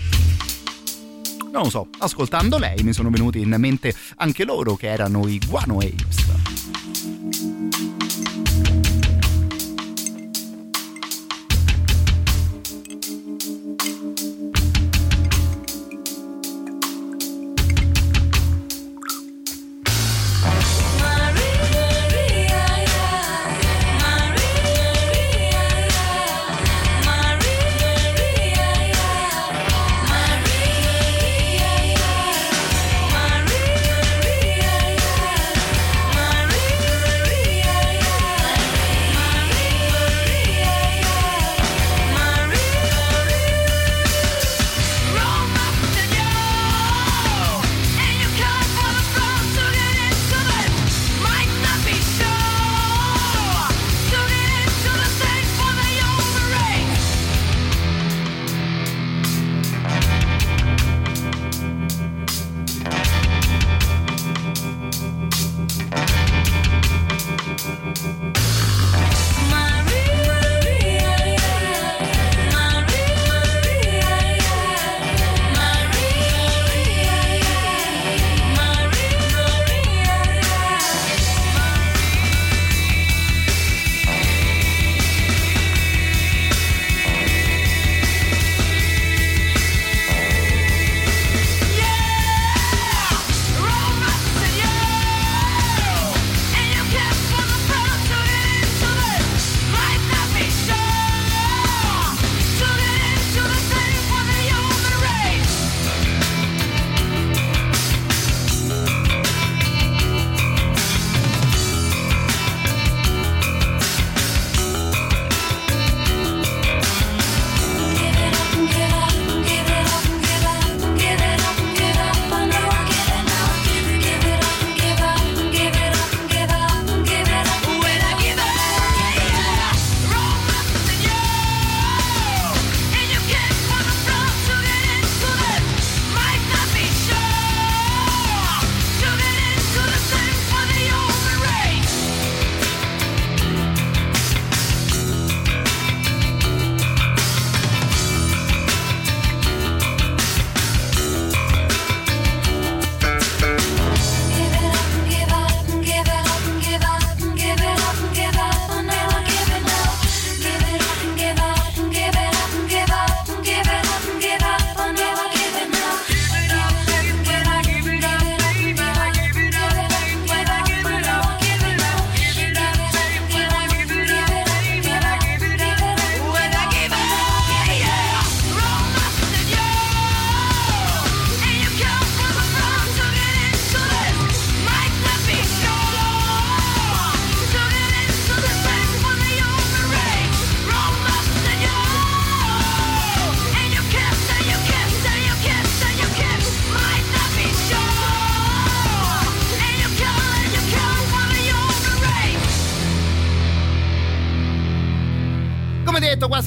non 1.52 1.64
lo 1.64 1.70
so, 1.70 1.88
ascoltando 1.98 2.58
lei 2.58 2.82
mi 2.82 2.92
sono 2.92 3.08
venuti 3.08 3.40
in 3.40 3.54
mente 3.58 3.94
anche 4.16 4.44
loro 4.44 4.76
che 4.76 4.88
erano 4.88 5.26
i 5.26 5.40
Guano 5.46 5.78
Apes. 5.78 6.55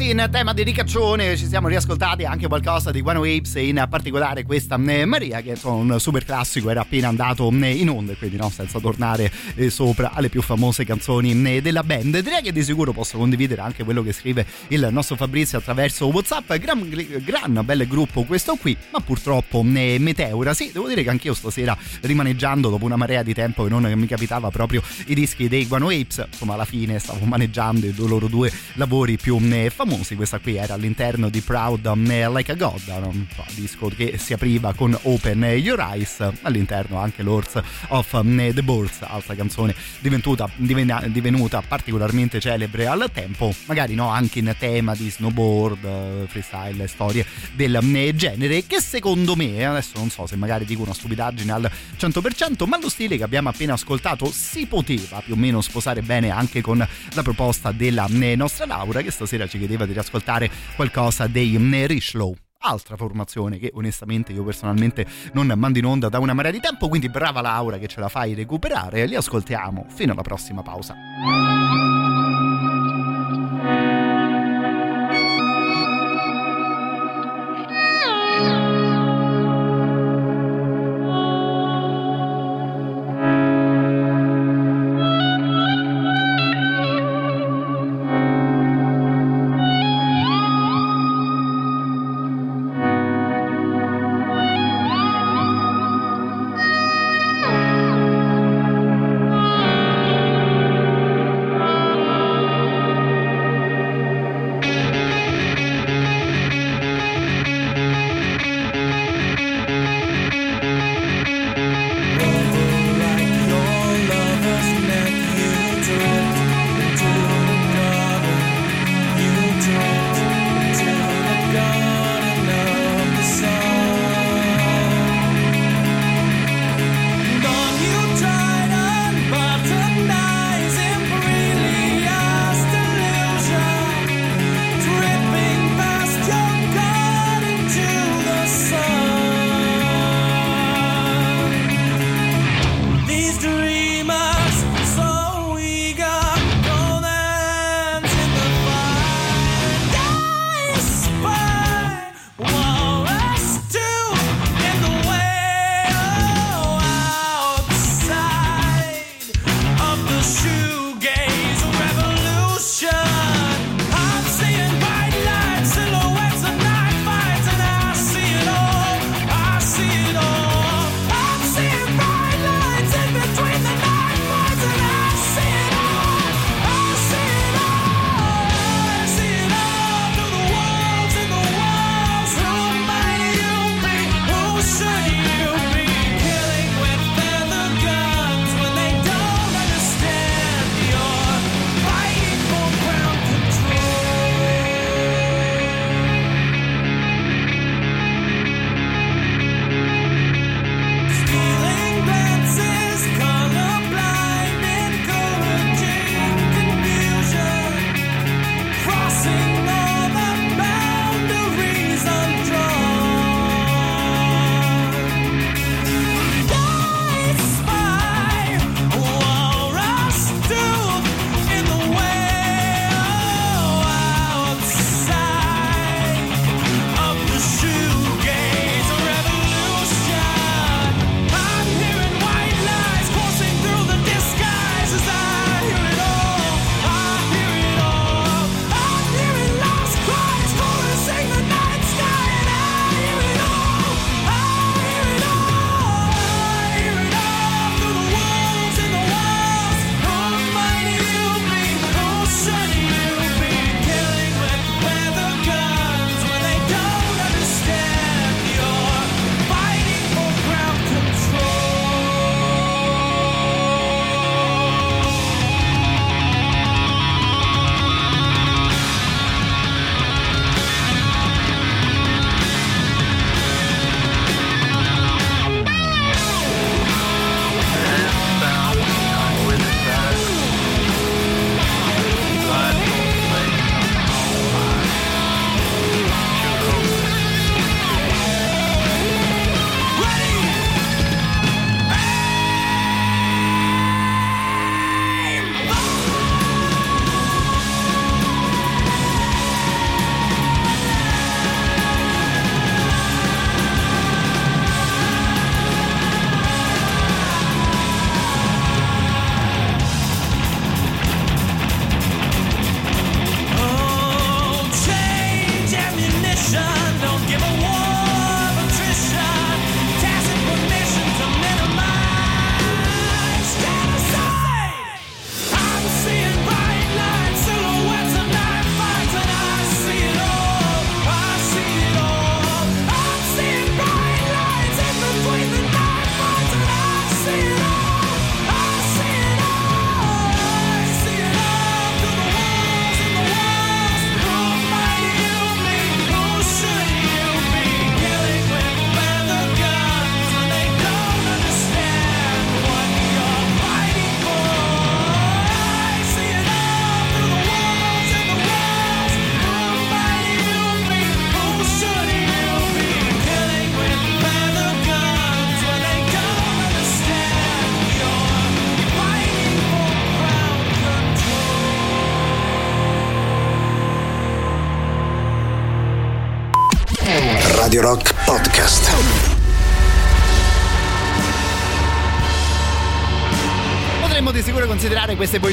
In 0.09 0.27
tema 0.31 0.53
di 0.53 0.63
ricaccione 0.63 1.37
ci 1.37 1.45
siamo 1.45 1.67
riascoltati 1.67 2.25
anche 2.25 2.47
qualcosa 2.47 2.89
di 2.89 2.99
One 3.05 3.19
Waves 3.19 3.53
in 3.55 3.85
particolare 3.87 4.43
questa 4.43 4.79
eh, 4.83 5.05
Maria 5.05 5.41
che 5.41 5.51
insomma 5.51 5.93
un 5.93 5.99
super 5.99 6.25
classico 6.25 6.71
era 6.71 6.81
appena 6.81 7.09
andato 7.09 7.51
eh, 7.51 7.75
in 7.75 7.89
onda 7.89 8.15
quindi 8.15 8.35
no, 8.35 8.49
senza 8.49 8.79
tornare 8.79 9.31
eh, 9.53 9.69
sopra 9.69 10.11
alle 10.13 10.29
più 10.29 10.41
famose 10.41 10.83
canzoni 10.83 11.61
della 11.61 11.83
band. 11.83 12.21
Direi 12.21 12.41
che 12.41 12.51
di 12.51 12.63
sicuro 12.63 12.91
posso 12.91 13.19
condividere 13.19 13.61
anche 13.61 13.83
quello 13.83 14.01
che 14.01 14.11
scrive 14.11 14.47
il 14.69 14.87
nostro 14.89 15.15
Fabrizio 15.15 15.59
attraverso 15.59 16.07
Whatsapp. 16.07 16.53
Gran, 16.55 16.89
gran 17.23 17.61
bel 17.63 17.87
gruppo 17.87 18.23
questo 18.23 18.55
qui 18.55 18.75
ma 18.91 19.01
purtroppo 19.01 19.61
Meteora. 19.61 20.55
Sì 20.55 20.71
devo 20.73 20.87
dire 20.87 21.03
che 21.03 21.09
anch'io 21.11 21.35
stasera 21.35 21.77
rimaneggiando 22.01 22.69
dopo 22.69 22.85
una 22.85 22.95
marea 22.95 23.21
di 23.21 23.35
tempo 23.35 23.63
che 23.63 23.69
non 23.69 23.83
mi 23.83 24.07
capitava 24.07 24.49
proprio 24.49 24.81
i 25.05 25.13
dischi 25.13 25.47
dei 25.47 25.67
Guano 25.67 25.89
Apes 25.89 26.25
insomma 26.31 26.55
alla 26.55 26.65
fine 26.65 26.97
stavo 26.97 27.23
maneggiando 27.25 27.85
i 27.85 27.93
loro 27.95 28.27
due 28.27 28.51
lavori 28.73 29.17
più 29.17 29.37
famosi. 29.69 29.97
Questa 30.19 30.39
qui 30.39 30.57
era 30.57 30.73
all'interno 30.73 31.29
di 31.29 31.39
Proud 31.41 31.85
Like 31.95 32.51
a 32.51 32.55
God, 32.55 32.81
un 33.05 33.25
disco 33.55 33.87
che 33.87 34.17
si 34.17 34.33
apriva 34.33 34.73
con 34.73 34.97
Open 35.03 35.43
Your 35.43 35.79
Eyes, 35.79 36.27
all'interno 36.41 36.97
anche 36.97 37.23
Lords 37.23 37.61
of 37.87 38.09
the 38.09 38.63
Bulls, 38.63 39.01
altra 39.01 39.35
canzone 39.35 39.73
divenuta, 39.99 40.49
divenuta 40.55 41.61
particolarmente 41.61 42.39
celebre 42.39 42.87
al 42.87 43.09
tempo, 43.13 43.53
magari 43.65 43.93
no, 43.95 44.09
anche 44.09 44.39
in 44.39 44.53
tema 44.57 44.95
di 44.95 45.09
snowboard, 45.09 46.27
freestyle, 46.27 46.87
storie 46.87 47.25
del 47.53 47.79
genere, 48.15 48.65
che 48.65 48.81
secondo 48.81 49.35
me, 49.35 49.65
adesso 49.65 49.91
non 49.95 50.09
so 50.09 50.27
se 50.27 50.35
magari 50.35 50.65
dico 50.65 50.81
una 50.81 50.93
stupidaggine 50.93 51.51
al 51.51 51.71
100%, 51.97 52.67
ma 52.67 52.77
lo 52.79 52.89
stile 52.89 53.15
che 53.15 53.23
abbiamo 53.23 53.49
appena 53.49 53.73
ascoltato 53.73 54.31
si 54.31 54.65
poteva 54.65 55.21
più 55.21 55.33
o 55.33 55.37
meno 55.37 55.61
sposare 55.61 56.01
bene 56.01 56.29
anche 56.29 56.61
con 56.61 56.77
la 56.77 57.23
proposta 57.23 57.71
della 57.71 58.07
nostra 58.09 58.65
Laura 58.65 59.01
che 59.01 59.11
stasera 59.11 59.47
ci 59.47 59.57
chiedeva 59.57 59.85
di 59.89 59.93
riascoltare 59.93 60.49
qualcosa 60.75 61.27
dei 61.27 61.57
Richlow 61.87 62.35
altra 62.61 62.97
formazione 62.97 63.57
che 63.57 63.71
onestamente 63.73 64.33
io 64.33 64.43
personalmente 64.43 65.05
non 65.33 65.51
mando 65.55 65.79
in 65.79 65.85
onda 65.85 66.09
da 66.09 66.19
una 66.19 66.33
marea 66.33 66.51
di 66.51 66.59
tempo 66.59 66.89
quindi 66.89 67.07
brava 67.07 67.39
Laura 67.41 67.77
che 67.77 67.87
ce 67.87 67.99
la 67.99 68.09
fai 68.09 68.33
recuperare. 68.33 69.05
Li 69.05 69.15
ascoltiamo 69.15 69.85
fino 69.89 70.11
alla 70.11 70.23
prossima 70.23 70.61
pausa 70.61 70.95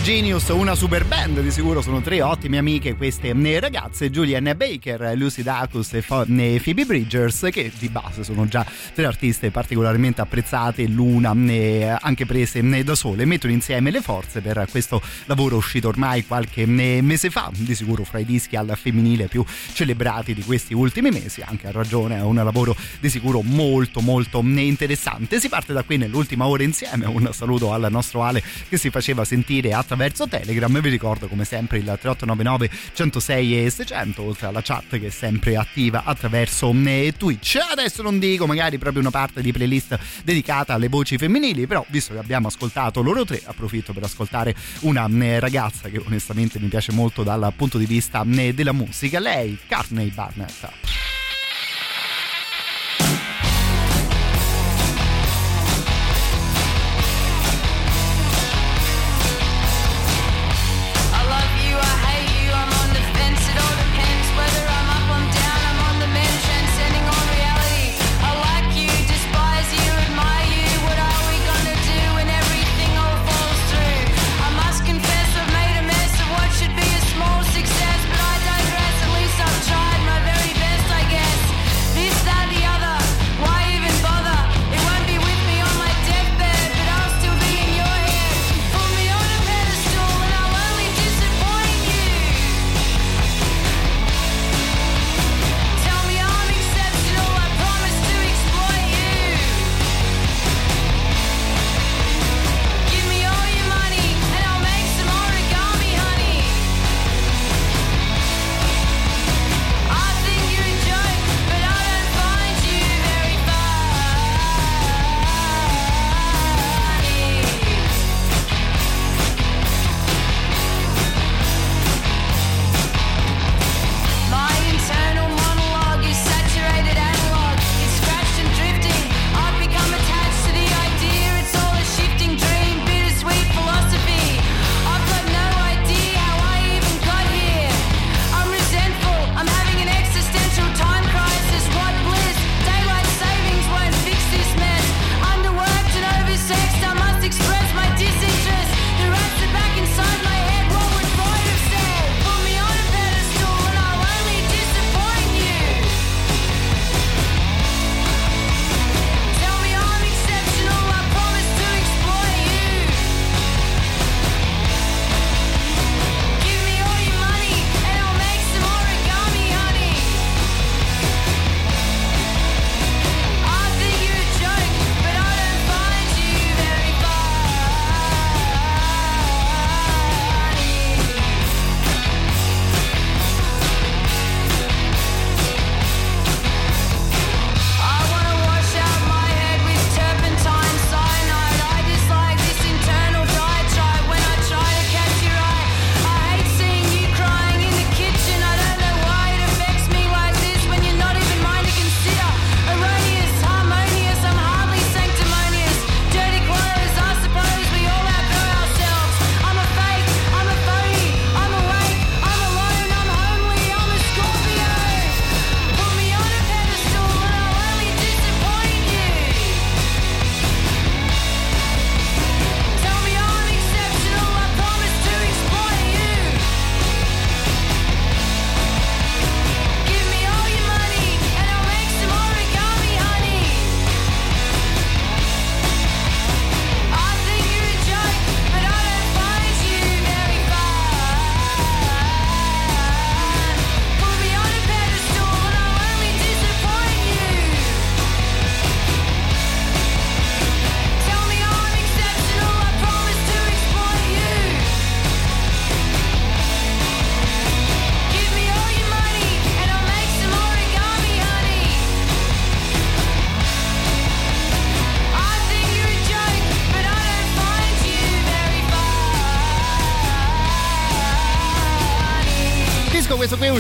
Genius 0.07 0.49
una 0.51 0.77
super 0.77 1.05
band, 1.27 1.41
di 1.41 1.51
sicuro 1.51 1.83
sono 1.83 2.01
tre 2.01 2.23
ottime 2.23 2.59
amiche 2.59 2.95
queste 2.95 3.31
eh, 3.31 3.61
ragazze, 3.61 4.11
Julian 4.11 4.53
Baker, 4.57 5.13
Lucy 5.17 5.43
Dacus 5.43 5.95
e 5.95 6.03
Phoebe 6.03 6.85
Bridgers, 6.85 7.49
che 7.51 7.73
di 7.79 7.89
base 7.89 8.23
sono 8.23 8.47
già 8.47 8.65
tre 8.95 9.07
artiste 9.07 9.51
particolarmente 9.51 10.21
apprezzate, 10.21 10.87
l'una 10.87 11.31
anche 12.01 12.27
prese 12.27 12.63
da 12.85 12.95
sole, 12.95 13.25
mettono 13.25 13.53
insieme 13.53 13.91
le 13.91 14.01
forze 14.01 14.41
per 14.41 14.67
questo 14.71 15.03
lavoro 15.25 15.57
uscito 15.57 15.89
ormai 15.89 16.25
qualche 16.27 16.67
mese 16.67 17.31
fa, 17.31 17.51
di 17.53 17.75
sicuro 17.75 18.05
fra 18.05 18.19
i 18.19 18.25
dischi 18.25 18.57
al 18.57 18.77
femminile 18.81 19.27
più 19.27 19.45
celebrati 19.73 20.35
di 20.35 20.43
questi 20.43 20.75
ultimi 20.75 21.11
mesi, 21.11 21.43
anche 21.45 21.67
a 21.67 21.73
ragione, 21.73 22.17
è 22.17 22.23
un 22.23 22.37
lavoro 22.37 22.77
di 23.01 23.09
sicuro 23.09 23.43
molto 23.43 24.01
molto 24.01 24.41
interessante. 24.41 25.41
Si 25.41 25.49
parte 25.49 25.73
da 25.73 25.83
qui 25.83 25.97
nell'ultima 25.97 26.47
ora 26.47 26.63
insieme, 26.63 27.07
un 27.07 27.29
saluto 27.33 27.73
al 27.73 27.87
nostro 27.91 28.23
Ale 28.23 28.43
che 28.69 28.77
si 28.77 28.91
faceva 28.91 29.25
sentire 29.25 29.73
attraverso 29.73 30.29
Telegram. 30.29 30.81
Vi 30.81 30.89
ricordo 30.89 31.16
come 31.21 31.45
sempre 31.45 31.79
il 31.79 31.85
3899 31.85 32.71
106 32.93 33.65
e 33.65 33.71
600, 33.71 34.23
oltre 34.23 34.47
alla 34.47 34.63
chat 34.63 34.99
che 34.99 35.07
è 35.07 35.11
sempre 35.11 35.57
attiva 35.57 36.03
attraverso 36.05 36.73
eh, 36.85 37.15
Twitch. 37.17 37.59
Adesso 37.71 38.03
non 38.03 38.19
dico 38.19 38.47
magari 38.47 38.79
proprio 38.79 39.01
una 39.01 39.11
parte 39.11 39.41
di 39.41 39.53
playlist 39.53 39.99
dedicata 40.23 40.75
alle 40.75 40.89
voci 40.89 41.17
femminili, 41.17 41.67
però 41.67 41.85
visto 41.89 42.13
che 42.13 42.19
abbiamo 42.19 42.49
ascoltato 42.49 43.03
loro 43.03 43.25
tre, 43.25 43.41
approfitto 43.45 43.93
per 43.93 44.03
ascoltare 44.03 44.55
una 44.81 45.09
eh, 45.09 45.41
ragazza 45.41 45.89
che 45.89 46.03
onestamente 46.05 46.59
mi 46.59 46.69
piace 46.69 46.93
molto 46.93 47.23
dal 47.23 47.53
punto 47.57 47.79
di 47.79 47.87
vista 47.87 48.25
eh, 48.29 48.55
della 48.55 48.73
musica, 48.73 49.19
lei, 49.19 49.59
Carney 49.67 50.11
Barnett. 50.11 50.69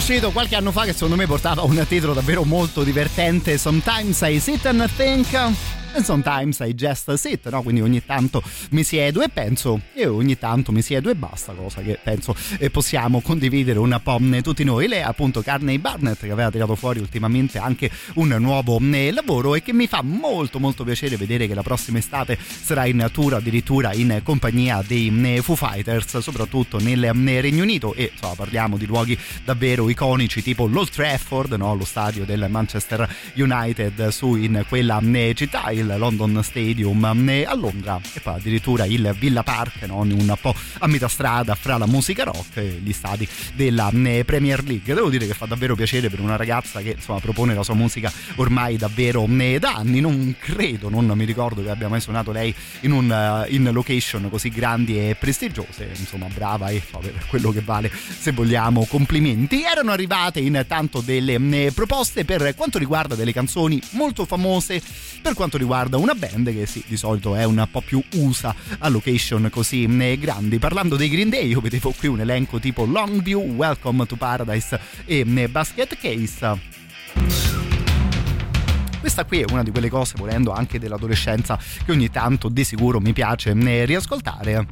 Uscito 0.08 0.30
qualche 0.30 0.54
anno 0.54 0.70
fa 0.70 0.84
che 0.84 0.92
secondo 0.92 1.16
me 1.16 1.26
portava 1.26 1.62
un 1.62 1.84
titolo 1.88 2.12
davvero 2.12 2.44
molto 2.44 2.84
divertente. 2.84 3.58
Sometimes 3.58 4.20
I 4.20 4.38
Sit 4.38 4.64
and 4.66 4.88
Think 4.94 5.75
Sometimes 6.02 6.58
I 6.60 6.74
just 6.74 7.12
sit, 7.14 7.48
no? 7.48 7.62
Quindi 7.62 7.80
ogni 7.80 8.04
tanto 8.04 8.42
mi 8.70 8.82
siedo 8.82 9.22
e 9.22 9.28
penso 9.28 9.80
e 9.94 10.06
ogni 10.06 10.38
tanto 10.38 10.72
mi 10.72 10.82
siedo 10.82 11.10
e 11.10 11.14
basta, 11.14 11.52
cosa 11.52 11.80
che 11.82 11.98
penso 12.02 12.34
eh, 12.58 12.70
possiamo 12.70 13.20
condividere 13.20 13.78
un 13.78 13.98
po' 14.02 14.18
tutti 14.42 14.64
noi. 14.64 14.88
Lei 14.88 15.00
è 15.00 15.02
appunto 15.02 15.42
Carney 15.42 15.78
Barnett 15.78 16.20
che 16.20 16.30
aveva 16.30 16.50
tirato 16.50 16.74
fuori 16.74 17.00
ultimamente 17.00 17.58
anche 17.58 17.90
un 18.14 18.28
nuovo 18.38 18.78
lavoro 18.80 19.54
e 19.54 19.62
che 19.62 19.72
mi 19.72 19.86
fa 19.86 20.02
molto 20.02 20.58
molto 20.58 20.84
piacere 20.84 21.16
vedere 21.16 21.46
che 21.46 21.54
la 21.54 21.62
prossima 21.62 21.98
estate 21.98 22.38
sarà 22.38 22.86
in 22.86 23.08
tour 23.12 23.34
addirittura 23.34 23.92
in 23.92 24.20
compagnia 24.22 24.82
dei 24.86 25.40
Foo 25.42 25.56
Fighters, 25.56 26.18
soprattutto 26.18 26.78
nel 26.78 27.12
Regno 27.40 27.62
Unito 27.62 27.94
e 27.94 28.10
insomma 28.12 28.34
parliamo 28.34 28.76
di 28.76 28.86
luoghi 28.86 29.18
davvero 29.44 29.88
iconici 29.88 30.42
tipo 30.42 30.66
l'Old 30.66 30.90
Trafford, 30.90 31.52
no? 31.54 31.74
lo 31.74 31.84
stadio 31.84 32.24
del 32.24 32.46
Manchester 32.48 33.08
United 33.34 34.08
su 34.08 34.34
in 34.36 34.64
quella 34.68 35.00
città, 35.34 35.70
il 35.70 35.85
London 35.96 36.40
Stadium 36.42 37.04
a 37.04 37.54
Londra 37.54 38.00
e 38.14 38.20
poi 38.20 38.34
addirittura 38.34 38.84
il 38.84 39.14
Villa 39.18 39.42
Park, 39.42 39.82
no? 39.82 40.00
un 40.00 40.36
po' 40.40 40.54
a 40.78 40.86
metà 40.86 41.08
strada 41.08 41.54
fra 41.54 41.76
la 41.76 41.86
musica 41.86 42.24
rock 42.24 42.56
e 42.56 42.80
gli 42.82 42.92
stadi 42.92 43.26
della 43.54 43.90
Premier 44.24 44.62
League. 44.64 44.94
Devo 44.94 45.08
dire 45.08 45.26
che 45.26 45.34
fa 45.34 45.46
davvero 45.46 45.74
piacere 45.74 46.08
per 46.08 46.20
una 46.20 46.36
ragazza 46.36 46.80
che 46.80 46.90
insomma 46.96 47.20
propone 47.20 47.54
la 47.54 47.62
sua 47.62 47.74
musica 47.74 48.12
ormai 48.36 48.76
davvero 48.76 49.26
da 49.58 49.74
anni, 49.74 50.00
non 50.00 50.34
credo, 50.38 50.88
non 50.88 51.10
mi 51.14 51.24
ricordo 51.24 51.62
che 51.62 51.70
abbia 51.70 51.88
mai 51.88 52.00
suonato 52.00 52.32
lei 52.32 52.54
in, 52.80 52.92
un, 52.92 53.46
in 53.48 53.70
location 53.72 54.28
così 54.30 54.48
grandi 54.48 54.98
e 54.98 55.14
prestigiose, 55.14 55.90
insomma 55.94 56.26
brava 56.32 56.68
e 56.68 56.82
per 56.90 57.26
quello 57.28 57.50
che 57.50 57.60
vale 57.60 57.90
se 57.90 58.32
vogliamo 58.32 58.86
complimenti. 58.86 59.62
Erano 59.62 59.92
arrivate 59.92 60.40
intanto 60.40 61.00
delle 61.00 61.70
proposte 61.72 62.24
per 62.24 62.54
quanto 62.56 62.78
riguarda 62.78 63.14
delle 63.14 63.32
canzoni 63.32 63.80
molto 63.90 64.24
famose, 64.24 64.82
per 65.20 65.34
quanto 65.34 65.58
riguarda 65.58 65.75
una 65.98 66.14
band 66.14 66.52
che 66.52 66.64
sì, 66.66 66.82
di 66.86 66.96
solito 66.96 67.34
è 67.34 67.44
un 67.44 67.66
po' 67.70 67.82
più 67.82 68.02
usa 68.14 68.54
a 68.78 68.88
location 68.88 69.48
così 69.50 69.86
grandi. 70.18 70.58
Parlando 70.58 70.96
dei 70.96 71.08
Green 71.10 71.28
Day, 71.28 71.48
io 71.48 71.60
vedevo 71.60 71.92
qui 71.92 72.08
un 72.08 72.20
elenco 72.20 72.58
tipo 72.58 72.84
Longview, 72.86 73.40
Welcome 73.54 74.06
to 74.06 74.16
Paradise 74.16 74.80
e 75.04 75.24
Basket 75.48 75.96
Case. 75.96 76.74
Questa 78.98 79.24
qui 79.24 79.40
è 79.40 79.44
una 79.50 79.62
di 79.62 79.70
quelle 79.70 79.90
cose, 79.90 80.14
volendo 80.16 80.52
anche 80.52 80.78
dell'adolescenza, 80.78 81.58
che 81.84 81.92
ogni 81.92 82.10
tanto 82.10 82.48
di 82.48 82.64
sicuro 82.64 82.98
mi 82.98 83.12
piace 83.12 83.52
riascoltare. 83.84 84.66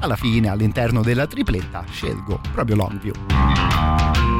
Alla 0.00 0.16
fine, 0.16 0.48
all'interno 0.48 1.02
della 1.02 1.26
tripletta, 1.26 1.84
scelgo 1.88 2.40
proprio 2.52 2.76
Longview. 2.76 4.31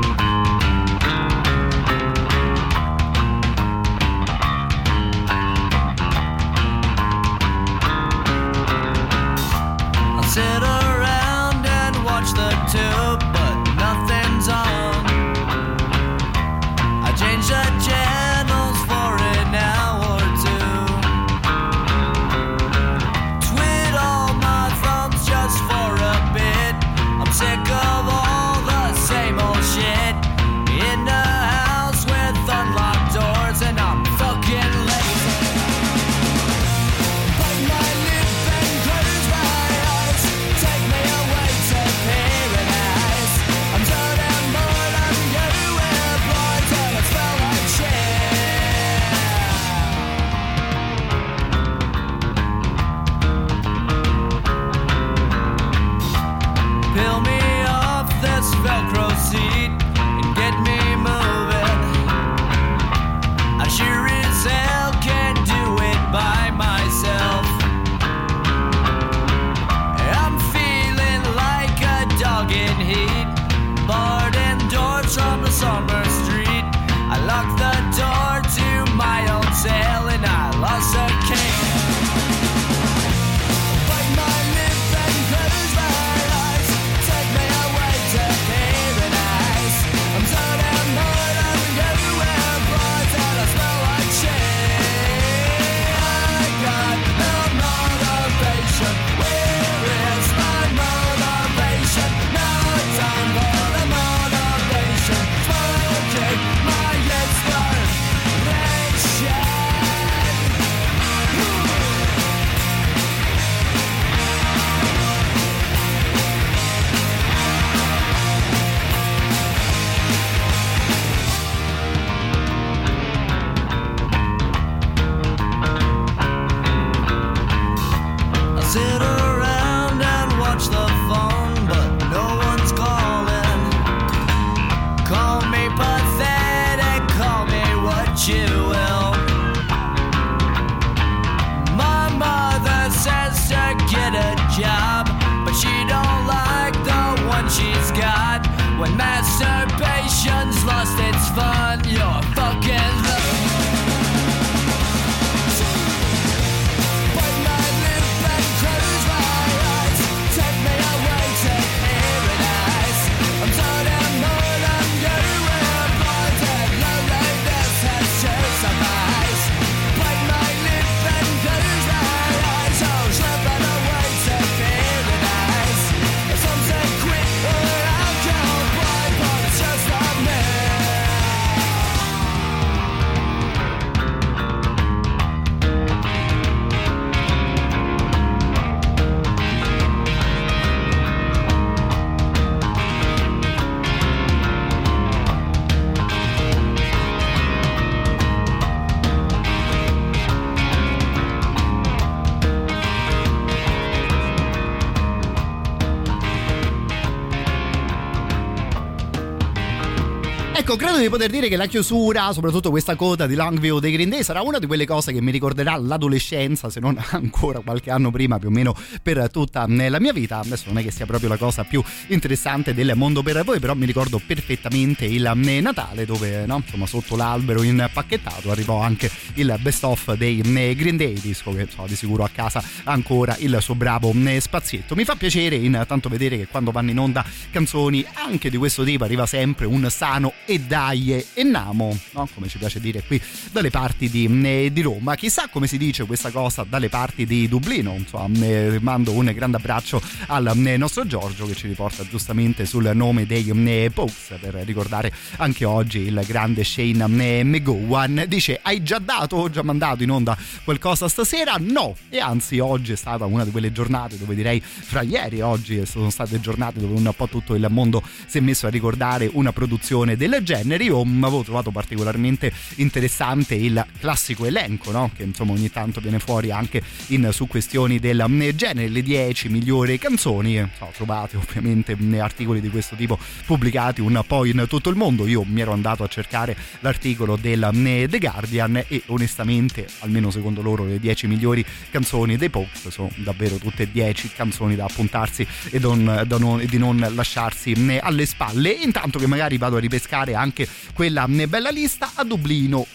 Di 211.03 211.09
poter 211.09 211.31
dire 211.31 211.49
che 211.49 211.57
la 211.57 211.67
chiusura, 211.67 212.33
soprattutto 212.33 212.71
questa 212.71 212.95
coda 212.95 213.27
di 213.27 213.35
Longview 213.35 213.81
dei 213.81 213.91
Green 213.91 214.09
Day, 214.09 214.23
sarà 214.23 214.41
una 214.43 214.61
di 214.61 214.67
quelle 214.67 214.87
cose 214.87 215.13
che 215.13 215.21
mi 215.21 215.33
ricorderà 215.33 215.77
l'adolescenza, 215.77 216.71
se 216.71 216.79
non 216.79 216.97
ancora 217.11 217.59
qualche 217.59 217.91
anno 217.91 218.13
prima, 218.13 218.39
più 218.39 218.49
o 218.49 218.51
meno 218.53 218.77
per 219.03 219.29
tutta 219.31 219.67
eh, 219.67 219.89
la 219.89 219.99
mia 219.99 220.13
vita. 220.13 220.39
Adesso 220.39 220.65
non 220.69 220.79
è 220.79 220.83
che 220.83 220.93
sia 220.93 221.05
proprio 221.05 221.29
la 221.29 221.37
cosa 221.37 221.65
più 221.65 221.83
interessante 222.09 222.73
del 222.73 222.93
mondo 222.95 223.23
per 223.23 223.43
voi, 223.43 223.59
però 223.59 223.75
mi 223.75 223.85
ricordo 223.85 224.21
perfettamente 224.25 225.05
il 225.05 225.27
eh, 225.27 225.61
Natale, 225.61 226.07
dove 226.07 226.47
no, 226.47 226.63
insomma 226.65 226.87
sotto 226.87 227.17
l'albero 227.17 227.63
impacchettato 227.63 228.51
arrivò 228.53 228.81
anche 228.81 229.11
il 229.35 229.57
best 229.61 229.83
of 229.85 230.15
dei 230.15 230.41
eh, 230.41 230.75
Green 230.77 230.97
Day, 230.97 231.19
disco 231.21 231.53
che 231.53 231.67
so, 231.75 231.85
di 231.87 231.97
sicuro 231.97 232.23
a 232.23 232.31
casa 232.33 232.63
ancora 232.85 233.37
il 233.41 233.57
suo 233.61 233.75
bravo 233.75 234.15
spazietto. 234.39 234.95
Mi 234.95 235.05
fa 235.05 235.17
piacere 235.17 235.57
intanto 235.57 236.09
vedere 236.09 236.37
che 236.37 236.47
quando 236.47 236.71
vanno 236.71 236.91
in 236.91 236.99
onda 236.99 237.25
canzoni 237.51 238.05
anche 238.13 238.51
di 238.51 238.57
questo 238.57 238.85
tipo 238.85 239.03
arriva 239.03 239.27
sempre 239.27 239.67
un 239.67 239.89
sano 239.91 240.33
e 240.47 240.61
dai 240.61 240.91
e 240.93 241.43
namo, 241.43 241.99
no? 242.13 242.29
come 242.35 242.49
ci 242.49 242.59
piace 242.59 242.81
dire 242.81 243.03
qui 243.03 243.21
dalle 243.51 243.71
parti 243.71 244.09
di, 244.09 244.29
eh, 244.45 244.71
di, 244.73 244.81
Roma. 244.83 245.15
Chissà 245.15 245.49
come 245.51 245.67
si 245.67 245.79
dice 245.79 246.05
questa 246.05 246.31
cosa 246.31 246.65
dalle 246.69 246.89
parti 246.89 247.25
di 247.25 247.49
Dublino. 247.49 247.95
Insomma, 247.95 248.45
eh, 248.45 248.79
mando 248.81 249.13
un 249.13 249.31
grande 249.35 249.57
abbraccio 249.57 250.01
al 250.27 250.53
eh, 250.67 250.77
nostro 250.77 251.07
Giorgio 251.07 251.47
che 251.47 251.55
ci 251.55 251.67
riporta 251.67 252.07
giustamente 252.07 252.67
sul 252.67 252.91
nome 252.95 253.27
dei 253.27 253.49
eh, 253.49 253.91
Pokes 253.93 254.35
per 254.41 254.55
ricordare 254.65 255.13
anche 255.37 255.65
oggi 255.65 256.01
il 256.01 256.23
grande 256.27 256.65
Shane 256.65 257.45
McGowan. 257.45 258.25
Dice: 258.29 258.61
Hai 258.63 258.83
già 258.83 258.99
dato 258.99 259.37
o 259.37 259.51
già 259.51 259.63
mandato 259.63 260.03
in 260.03 260.11
onda 260.11 260.37
qualcosa 260.65 261.09
stasera? 261.09 261.57
No, 261.59 261.97
e 262.11 262.19
anzi, 262.19 262.59
oggi 262.59 262.93
è 262.93 262.97
stata 262.97 263.25
una 263.25 263.45
di 263.45 263.51
quelle 263.51 263.73
giornate 263.73 264.19
dove 264.19 264.35
direi 264.35 264.61
fra 264.61 265.03
ieri 265.03 265.39
e 265.39 265.43
oggi 265.43 265.85
sono 265.87 266.11
state 266.11 266.41
giornate 266.41 266.81
dove 266.81 266.95
un 266.95 267.13
po' 267.17 267.29
tutto 267.29 267.55
il 267.55 267.67
mondo 267.71 268.03
si 268.27 268.39
è 268.39 268.41
messo 268.41 268.67
a 268.67 268.71
ricordare 268.71 269.31
una 269.33 269.53
produzione 269.53 270.17
del 270.17 270.41
genere. 270.43 270.82
Io 270.83 271.01
avevo 271.01 271.43
trovato 271.45 271.71
particolarmente 271.71 272.53
interessante 272.77 273.55
il 273.55 273.85
classico 274.01 274.47
elenco, 274.47 274.91
no? 274.91 275.11
che 275.15 275.23
insomma 275.23 275.53
ogni 275.53 275.71
tanto 275.71 276.01
viene 276.01 276.19
fuori 276.19 276.51
anche 276.51 276.83
in, 277.09 277.29
su 277.33 277.47
questioni 277.47 277.99
del 278.01 278.25
genere, 278.55 278.89
le 278.89 279.03
10 279.03 279.49
migliori 279.49 279.99
canzoni. 279.99 280.71
So, 280.77 280.91
trovate 280.93 281.37
ovviamente 281.37 281.97
articoli 282.19 282.61
di 282.61 282.69
questo 282.69 282.97
tipo 282.97 283.19
pubblicati 283.47 284.01
un 284.01 284.21
po' 284.27 284.45
in 284.45 284.65
tutto 284.69 284.91
il 284.91 284.97
mondo. 284.97 285.27
Io 285.27 285.45
mi 285.45 285.61
ero 285.61 285.73
andato 285.73 286.03
a 286.03 286.09
cercare 286.09 286.57
l'articolo 286.81 287.37
del 287.37 287.69
The 288.09 288.19
Guardian 288.19 288.85
e 288.89 289.03
onestamente, 289.07 289.87
almeno 290.01 290.31
secondo 290.31 290.63
loro, 290.63 290.85
le 290.85 290.99
10 290.99 291.27
migliori 291.29 291.65
canzoni 291.91 292.37
dei 292.37 292.51
Pox 292.51 292.89
sono 292.89 293.11
davvero 293.17 293.57
tutte 293.57 293.91
10 293.91 294.33
canzoni 294.35 294.75
da 294.75 294.85
appuntarsi 294.85 295.47
e, 295.71 295.79
don, 295.79 296.25
da 296.27 296.39
non, 296.39 296.65
di 296.65 296.79
non 296.79 297.07
lasciarsi 297.15 297.75
alle 298.01 298.27
spalle. 298.27 298.71
Intanto 298.71 299.19
che 299.19 299.27
magari 299.27 299.59
vado 299.59 299.77
a 299.77 299.81
ripescare 299.81 300.35
anche 300.35 300.67
quella 300.95 301.27
bella 301.29 301.71
lista 301.71 302.13
a 302.15 302.25
Dublino 302.25 302.87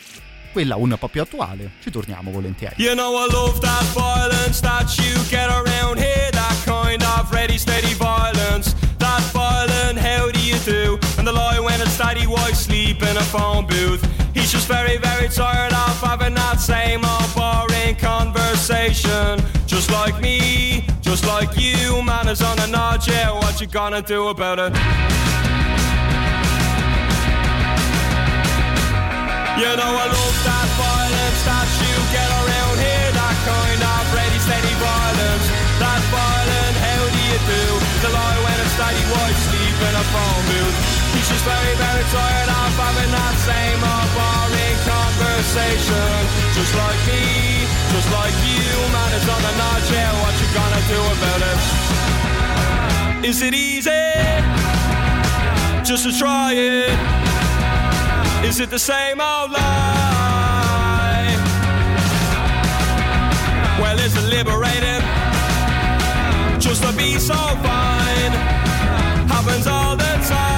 quella 0.51 0.75
un 0.75 0.95
po' 0.97 1.07
più 1.07 1.21
attuale, 1.21 1.73
ci 1.83 1.91
torniamo 1.91 2.31
volentieri. 2.31 2.75
You 2.77 2.95
know 2.95 3.15
I 3.15 3.27
love 3.31 3.59
that 3.59 3.83
violence 3.93 4.59
that 4.61 4.97
you 4.97 5.13
get 5.29 5.49
around 5.49 5.99
here, 5.99 6.31
that 6.31 6.55
kind 6.65 7.03
of 7.03 7.31
ready 7.31 7.59
steady 7.59 7.93
violence. 7.93 8.73
That 8.97 9.21
violent, 9.31 9.99
how 9.99 10.31
do 10.31 10.39
you 10.39 10.57
do? 10.65 10.97
And 11.17 11.27
the 11.27 11.31
lie 11.31 11.59
when 11.59 11.79
it's 11.79 11.97
daddy 11.97 12.25
wife 12.25 12.55
sleep 12.55 13.03
in 13.03 13.17
a 13.17 13.23
phone 13.23 13.67
booth. 13.67 14.03
He's 14.33 14.51
just 14.51 14.67
very, 14.67 14.97
very 14.97 15.29
tired 15.29 15.73
of 15.73 16.01
having 16.01 16.33
that 16.33 16.59
same 16.59 17.05
old 17.05 17.29
boring 17.35 17.95
conversation. 17.95 19.39
Just 19.67 19.91
like 19.91 20.19
me, 20.19 20.87
just 21.01 21.25
like 21.27 21.55
you, 21.55 22.01
man 22.01 22.27
is 22.27 22.41
on 22.41 22.57
a 22.59 22.67
nod, 22.67 23.05
yeah, 23.07 23.31
what 23.31 23.61
you 23.61 23.67
gonna 23.67 24.01
do 24.01 24.29
about 24.29 24.57
it? 24.57 24.73
You 29.57 29.73
know 29.73 29.89
I 29.89 30.05
love 30.05 30.37
that 30.45 30.69
violence 30.77 31.41
that 31.49 31.65
you 31.81 31.89
get 32.13 32.29
around 32.29 32.77
here 32.77 33.09
That 33.09 33.37
kind 33.41 33.81
of 33.81 34.05
ready 34.13 34.37
steady 34.37 34.69
violence 34.77 35.49
That 35.81 35.97
violent, 36.13 36.75
how 36.77 37.01
do 37.09 37.17
you 37.25 37.41
do? 37.41 37.65
The 38.05 38.09
lie 38.13 38.37
when 38.37 38.53
it's 38.53 38.77
steady 38.77 39.01
white 39.09 39.39
sleep 39.49 39.77
in 39.81 39.97
a 39.97 40.05
phone 40.13 40.43
booth 40.45 40.77
He's 41.17 41.25
just 41.25 41.41
very, 41.41 41.73
very 41.73 42.05
tired 42.13 42.49
of 42.53 42.69
having 42.69 43.09
that 43.09 43.35
same 43.49 43.81
old 43.81 44.09
boring 44.13 44.77
conversation 44.85 46.21
Just 46.53 46.77
like 46.77 47.01
me, 47.09 47.65
just 47.97 48.09
like 48.13 48.37
you 48.45 48.61
Man, 48.93 49.09
it's 49.17 49.25
on 49.25 49.41
the 49.41 49.53
nod, 49.57 49.81
yeah, 49.89 50.13
what 50.21 50.37
you 50.37 50.53
gonna 50.53 50.85
do 50.85 51.01
about 51.17 51.41
it? 51.49 53.25
Is 53.25 53.41
it 53.41 53.57
easy? 53.57 54.05
Just 55.81 56.05
to 56.05 56.13
try 56.13 56.53
it 56.53 57.26
is 58.43 58.59
it 58.59 58.69
the 58.69 58.79
same 58.79 59.19
old 59.19 59.51
lie? 59.51 60.37
Well, 63.81 63.99
is 63.99 64.15
it 64.15 64.27
liberating? 64.29 65.03
Just 66.59 66.83
to 66.83 66.91
be 66.97 67.19
so 67.19 67.33
fine 67.33 68.33
happens 69.27 69.67
all 69.67 69.95
the 69.95 70.03
time. 70.03 70.57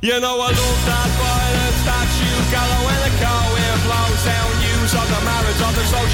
You 0.00 0.20
know 0.20 0.40
I 0.40 0.50
love 0.50 0.86
that 0.86 1.05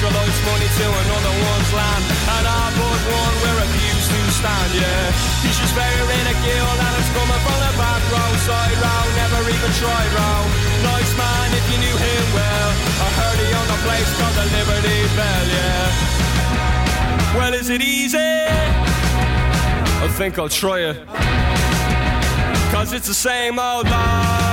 of 0.03 0.11
the 0.11 0.35
money 0.51 0.66
to 0.66 0.87
another 0.91 1.35
one's 1.47 1.70
land. 1.70 2.03
And 2.35 2.45
I 2.47 2.65
but 2.74 3.01
one 3.07 3.35
we 3.39 3.51
refuse 3.55 4.07
to 4.11 4.20
stand 4.35 4.73
yeah. 4.74 5.47
He's 5.47 5.55
just 5.55 5.74
very 5.79 6.03
ridicule 6.11 6.74
and 6.74 6.93
it's 6.99 7.11
coming 7.15 7.43
from 7.47 7.59
the 7.62 7.73
back 7.79 8.03
row 8.11 8.33
side 8.43 8.79
row 8.83 9.05
never 9.15 9.41
even 9.47 9.70
tried 9.79 10.11
row 10.19 10.43
nice 10.83 11.12
man 11.15 11.49
if 11.55 11.65
you 11.70 11.79
knew 11.79 11.97
him 11.97 12.24
well. 12.35 12.70
I 12.99 13.09
heard 13.15 13.39
he 13.39 13.49
owned 13.55 13.70
a 13.70 13.81
place 13.87 14.11
called 14.19 14.37
the 14.43 14.47
Liberty 14.51 14.99
Bell 15.15 15.47
yeah. 15.55 15.87
Well 17.39 17.55
is 17.55 17.70
it 17.70 17.83
easy? 17.83 18.19
I 18.19 20.09
think 20.19 20.39
I'll 20.39 20.49
try 20.49 20.81
it. 20.91 20.97
Cause 22.74 22.93
it's 22.93 23.07
the 23.07 23.15
same 23.15 23.59
old 23.61 23.87
lie. 23.87 24.51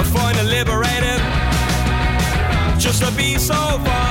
I 0.00 0.02
find 0.04 0.38
it 0.38 0.48
liberating 0.48 1.41
just 2.82 3.00
to 3.00 3.12
be 3.12 3.38
so 3.38 3.54
fine 3.54 4.01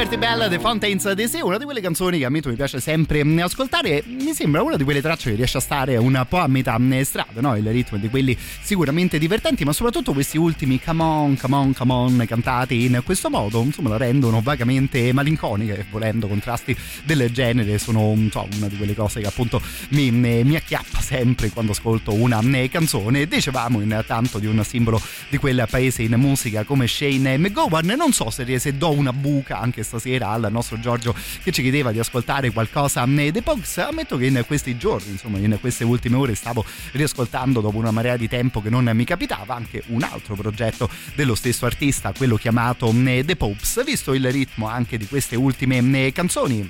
Liberty 0.00 0.16
Bell 0.16 0.48
The 0.48 0.58
Fountains 0.58 1.12
DC, 1.12 1.40
una 1.42 1.58
di 1.58 1.64
quelle 1.64 1.82
canzoni 1.82 2.16
che 2.16 2.24
a 2.24 2.30
me 2.30 2.40
mi 2.42 2.54
piace 2.54 2.80
sempre 2.80 3.20
ascoltare. 3.42 4.02
Mi 4.06 4.32
sembra 4.32 4.62
una 4.62 4.78
di 4.78 4.82
quelle 4.84 5.02
tracce 5.02 5.28
che 5.28 5.36
riesce 5.36 5.58
a 5.58 5.60
stare 5.60 5.98
un 5.98 6.24
po' 6.26 6.38
a 6.38 6.48
metà 6.48 6.78
strada, 7.02 7.42
no? 7.42 7.54
Il 7.54 7.68
ritmo 7.68 7.98
è 7.98 8.00
di 8.00 8.08
quelli 8.08 8.34
sicuramente 8.62 9.18
divertenti, 9.18 9.62
ma 9.62 9.74
soprattutto 9.74 10.14
questi 10.14 10.38
ultimi 10.38 10.80
come 10.80 11.02
on, 11.02 11.36
come 11.36 11.54
on, 11.54 11.74
come 11.74 11.92
on 11.92 12.24
cantati 12.26 12.86
in 12.86 13.02
questo 13.04 13.28
modo, 13.28 13.60
insomma, 13.60 13.90
la 13.90 13.98
rendono 13.98 14.40
vagamente 14.40 15.12
malinconiche, 15.12 15.84
volendo 15.90 16.28
contrasti 16.28 16.74
del 17.04 17.30
genere, 17.30 17.76
sono 17.76 18.16
so, 18.30 18.48
una 18.56 18.68
di 18.68 18.78
quelle 18.78 18.94
cose 18.94 19.20
che 19.20 19.26
appunto 19.26 19.60
mi, 19.90 20.10
mi 20.10 20.56
acchiappa 20.56 20.98
sempre 21.02 21.50
quando 21.50 21.72
ascolto 21.72 22.14
una 22.14 22.40
canzone. 22.70 23.26
Dicevamo 23.26 23.82
intanto 23.82 24.38
di 24.38 24.46
un 24.46 24.64
simbolo 24.64 24.98
di 25.28 25.36
quel 25.36 25.66
paese 25.68 26.04
in 26.04 26.14
musica 26.14 26.64
come 26.64 26.86
Shane 26.86 27.36
McGowan, 27.36 27.84
non 27.98 28.14
so 28.14 28.30
se, 28.30 28.58
se 28.58 28.78
do 28.78 28.92
una 28.92 29.12
buca 29.12 29.58
anche 29.58 29.88
stasera 29.90 30.28
al 30.28 30.46
nostro 30.50 30.78
Giorgio 30.78 31.14
che 31.42 31.50
ci 31.50 31.62
chiedeva 31.62 31.90
di 31.90 31.98
ascoltare 31.98 32.52
qualcosa 32.52 33.04
dei 33.04 33.42
Pogs. 33.42 33.78
Ammetto 33.78 34.16
che 34.16 34.26
in 34.26 34.44
questi 34.46 34.76
giorni, 34.76 35.10
insomma, 35.10 35.38
in 35.38 35.58
queste 35.60 35.82
ultime 35.82 36.16
ore 36.16 36.36
stavo 36.36 36.64
riascoltando 36.92 37.60
dopo 37.60 37.76
una 37.76 37.90
marea 37.90 38.16
di 38.16 38.28
tempo 38.28 38.62
che 38.62 38.70
non 38.70 38.88
mi 38.94 39.04
capitava 39.04 39.54
anche 39.54 39.82
un 39.88 40.02
altro 40.02 40.36
progetto 40.36 40.88
dello 41.14 41.34
stesso 41.34 41.66
artista, 41.66 42.12
quello 42.16 42.36
chiamato 42.36 42.92
The 42.92 43.34
Popes. 43.36 43.84
Visto 43.84 44.14
il 44.14 44.30
ritmo 44.30 44.68
anche 44.68 44.96
di 44.96 45.06
queste 45.06 45.34
ultime 45.34 46.12
canzoni, 46.12 46.68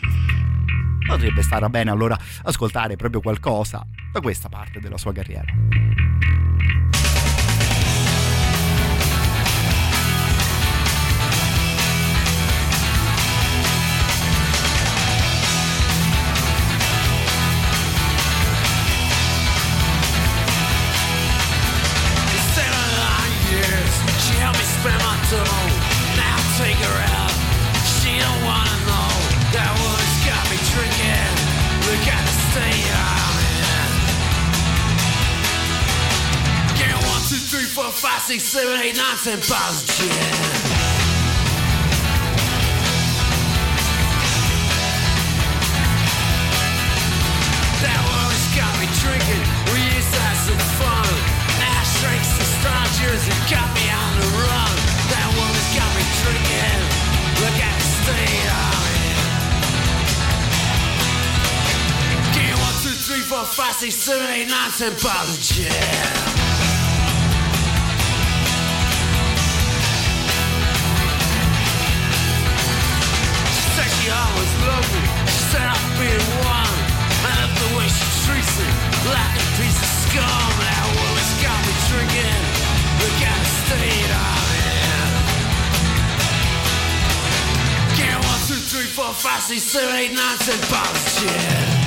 potrebbe 1.06 1.42
stare 1.42 1.68
bene 1.68 1.90
allora 1.90 2.18
ascoltare 2.44 2.96
proprio 2.96 3.20
qualcosa 3.20 3.86
da 4.12 4.20
questa 4.20 4.48
parte 4.48 4.80
della 4.80 4.96
sua 4.96 5.12
carriera. 5.12 6.49
Five, 38.00 38.22
six, 38.22 38.44
seven, 38.44 38.80
eight, 38.80 38.96
nine, 38.96 39.16
ten 39.18 39.36
got 48.56 48.72
me 48.80 48.88
drinking. 49.04 49.44
We 49.68 49.84
used 49.84 50.08
to 50.16 50.20
have 50.24 50.40
some 50.48 50.56
fun. 50.80 51.12
Ash 51.60 51.92
drinks 52.00 52.32
and 52.40 52.48
strangers 52.56 53.20
and 53.28 53.36
got 53.52 53.68
me 53.76 53.84
on 53.92 54.10
the 54.16 54.28
run. 54.48 54.72
That 55.12 55.28
woman's 55.36 55.70
got 55.76 55.92
me 55.92 56.00
drinking. 56.24 56.80
Look 57.36 57.52
at 57.60 57.76
the 57.76 57.84
state 58.00 58.48
of 58.48 58.80
it. 58.96 59.20
Give 62.32 62.48
me 62.48 62.56
one, 62.64 62.76
two, 62.80 62.96
three, 62.96 63.20
four, 63.28 63.44
five, 63.44 63.76
six, 63.76 63.92
seven, 63.94 64.24
eight, 64.32 64.48
nine, 64.48 64.72
ten 64.72 64.96
of 64.96 66.29
always 74.10 74.52
loved 74.66 74.90
me. 74.94 75.02
She 75.30 75.40
said 75.54 75.66
I'm 75.66 75.86
being 75.98 76.26
one. 76.42 76.76
I 77.24 77.30
love 77.40 77.54
the 77.54 77.70
way 77.78 77.88
she 77.88 78.06
treats 78.26 78.52
me 78.58 78.68
like 79.08 79.34
a 79.38 79.46
piece 79.58 79.78
of 79.78 79.90
scum. 80.06 80.50
That 80.60 80.84
woman's 80.98 81.34
got 81.40 81.58
me 81.66 81.74
drinking. 81.88 82.40
Look 83.00 83.18
at 83.22 83.38
the 83.38 83.52
state 83.64 84.10
of 84.10 84.44
it. 84.58 85.12
Get 87.98 88.16
one, 88.18 88.40
two, 88.48 88.60
three, 88.70 88.88
four, 88.90 89.12
five, 89.14 89.42
six, 89.42 89.62
seven, 89.62 89.94
eight, 89.96 90.12
nine, 90.12 90.38
ten 90.38 90.60
bottles 90.70 91.24
of 91.24 91.79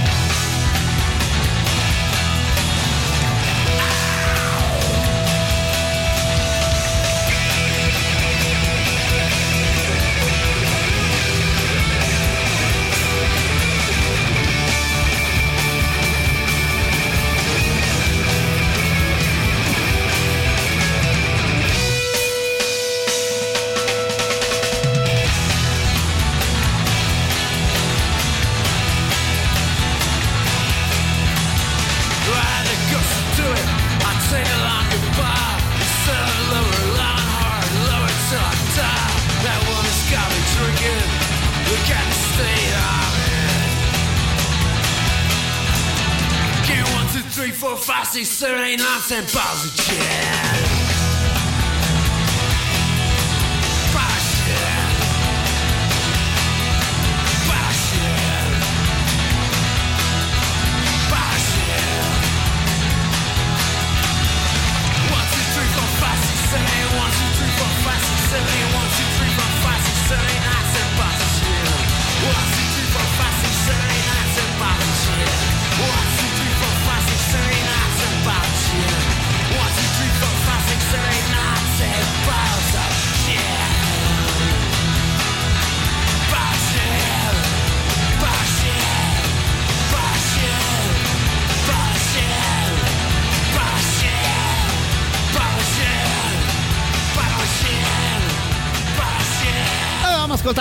Nazi, 48.14 48.26
syrej 48.26 48.78
na 48.78 49.02
positive. 49.26 50.63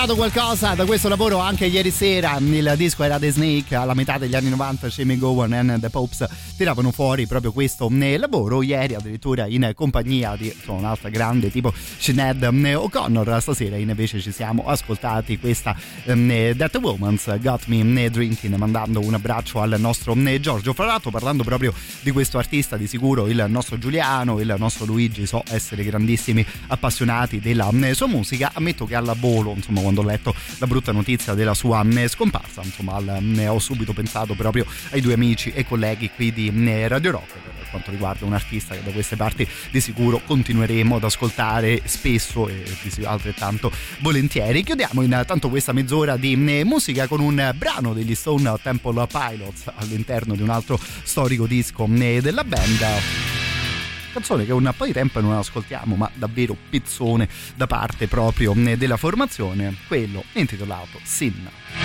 Ascoltato 0.02 0.32
qualcosa 0.32 0.74
da 0.74 0.84
questo 0.84 1.08
lavoro 1.08 1.38
anche 1.38 1.66
ieri 1.66 1.92
sera. 1.92 2.36
Il 2.38 2.74
disco 2.76 3.04
era 3.04 3.20
The 3.20 3.30
Snake, 3.30 3.76
alla 3.76 3.94
metà 3.94 4.18
degli 4.18 4.34
anni 4.34 4.48
90 4.48 4.88
Jamie 4.88 5.16
Gowan 5.16 5.52
and 5.52 5.78
The 5.78 5.90
Popes 5.90 6.26
tiravano 6.56 6.90
fuori 6.90 7.28
proprio 7.28 7.52
questo 7.52 7.88
eh, 7.88 8.18
lavoro. 8.18 8.62
Ieri 8.62 8.96
addirittura 8.96 9.46
in 9.46 9.70
compagnia 9.76 10.34
di 10.34 10.52
un'altra 10.66 11.08
grande 11.08 11.52
tipo 11.52 11.72
Sinead 11.72 12.42
eh, 12.42 12.74
O'Connor. 12.74 13.40
Stasera 13.40 13.76
invece 13.76 14.20
ci 14.20 14.32
siamo 14.32 14.64
ascoltati 14.66 15.38
questa 15.38 15.76
um, 16.06 16.56
That 16.56 16.76
Woman's 16.78 17.38
Got 17.38 17.66
Me 17.66 18.10
Drinking, 18.10 18.56
mandando 18.56 18.98
un 18.98 19.14
abbraccio 19.14 19.60
al 19.60 19.76
nostro 19.78 20.16
Giorgio. 20.40 20.72
Fra 20.72 20.84
l'altro 20.84 21.12
parlando 21.12 21.44
proprio 21.44 21.72
di 22.00 22.10
questo 22.10 22.38
artista, 22.38 22.76
di 22.76 22.88
sicuro 22.88 23.28
il 23.28 23.44
nostro 23.46 23.78
Giuliano, 23.78 24.40
il 24.40 24.52
nostro 24.58 24.84
Luigi 24.84 25.26
so 25.26 25.44
essere 25.46 25.84
grandissimi 25.84 26.44
appassionati 26.66 27.38
della 27.38 27.70
sua 27.92 28.08
musica. 28.08 28.50
Ammetto 28.52 28.84
che 28.84 28.96
alla 28.96 29.14
volo 29.14 29.52
insomma 29.54 29.91
quando 29.93 30.01
ho 30.01 30.05
letto 30.05 30.35
la 30.59 30.66
brutta 30.66 30.93
notizia 30.93 31.35
della 31.35 31.55
sua 31.55 31.82
mh, 31.82 32.09
scomparsa 32.09 32.62
insomma 32.62 32.94
al, 32.94 33.19
mh, 33.20 33.47
ho 33.48 33.59
subito 33.59 33.93
pensato 33.93 34.35
proprio 34.35 34.66
ai 34.90 35.01
due 35.01 35.14
amici 35.14 35.52
e 35.52 35.66
colleghi 35.66 36.10
qui 36.14 36.32
di 36.32 36.51
mh, 36.51 36.89
Radio 36.89 37.12
Rock 37.12 37.32
per 37.32 37.69
quanto 37.70 37.90
riguarda 37.90 38.24
un 38.24 38.32
artista 38.32 38.74
che 38.74 38.82
da 38.82 38.90
queste 38.90 39.16
parti 39.16 39.47
di 39.70 39.81
sicuro 39.81 40.20
continueremo 40.24 40.97
ad 40.97 41.05
ascoltare 41.05 41.82
spesso 41.85 42.48
e 42.48 42.64
altrettanto 43.05 43.73
volentieri. 44.01 44.62
Chiudiamo 44.62 45.01
intanto 45.01 45.48
questa 45.48 45.73
mezz'ora 45.73 46.19
di 46.19 46.36
musica 46.36 47.06
con 47.06 47.20
un 47.20 47.52
brano 47.56 47.94
degli 47.94 48.14
Stone 48.14 48.52
Temple 48.62 49.06
Pilots 49.06 49.73
all'interno 49.74 50.35
di 50.35 50.43
un 50.43 50.51
altro 50.51 50.78
storico 51.02 51.47
disco 51.47 51.86
della 51.86 52.44
band 52.44 53.41
canzone 54.12 54.44
che 54.44 54.52
un 54.52 54.72
po' 54.76 54.84
di 54.84 54.93
tempo 54.93 55.20
non 55.20 55.32
ascoltiamo, 55.32 55.97
ma 55.97 56.10
davvero 56.14 56.56
pizzone 56.68 57.28
da 57.56 57.66
parte 57.66 58.06
proprio 58.06 58.52
della 58.55 58.97
formazione, 58.97 59.74
quello 59.89 60.22
intitolato 60.34 61.01
Sin. 61.02 61.81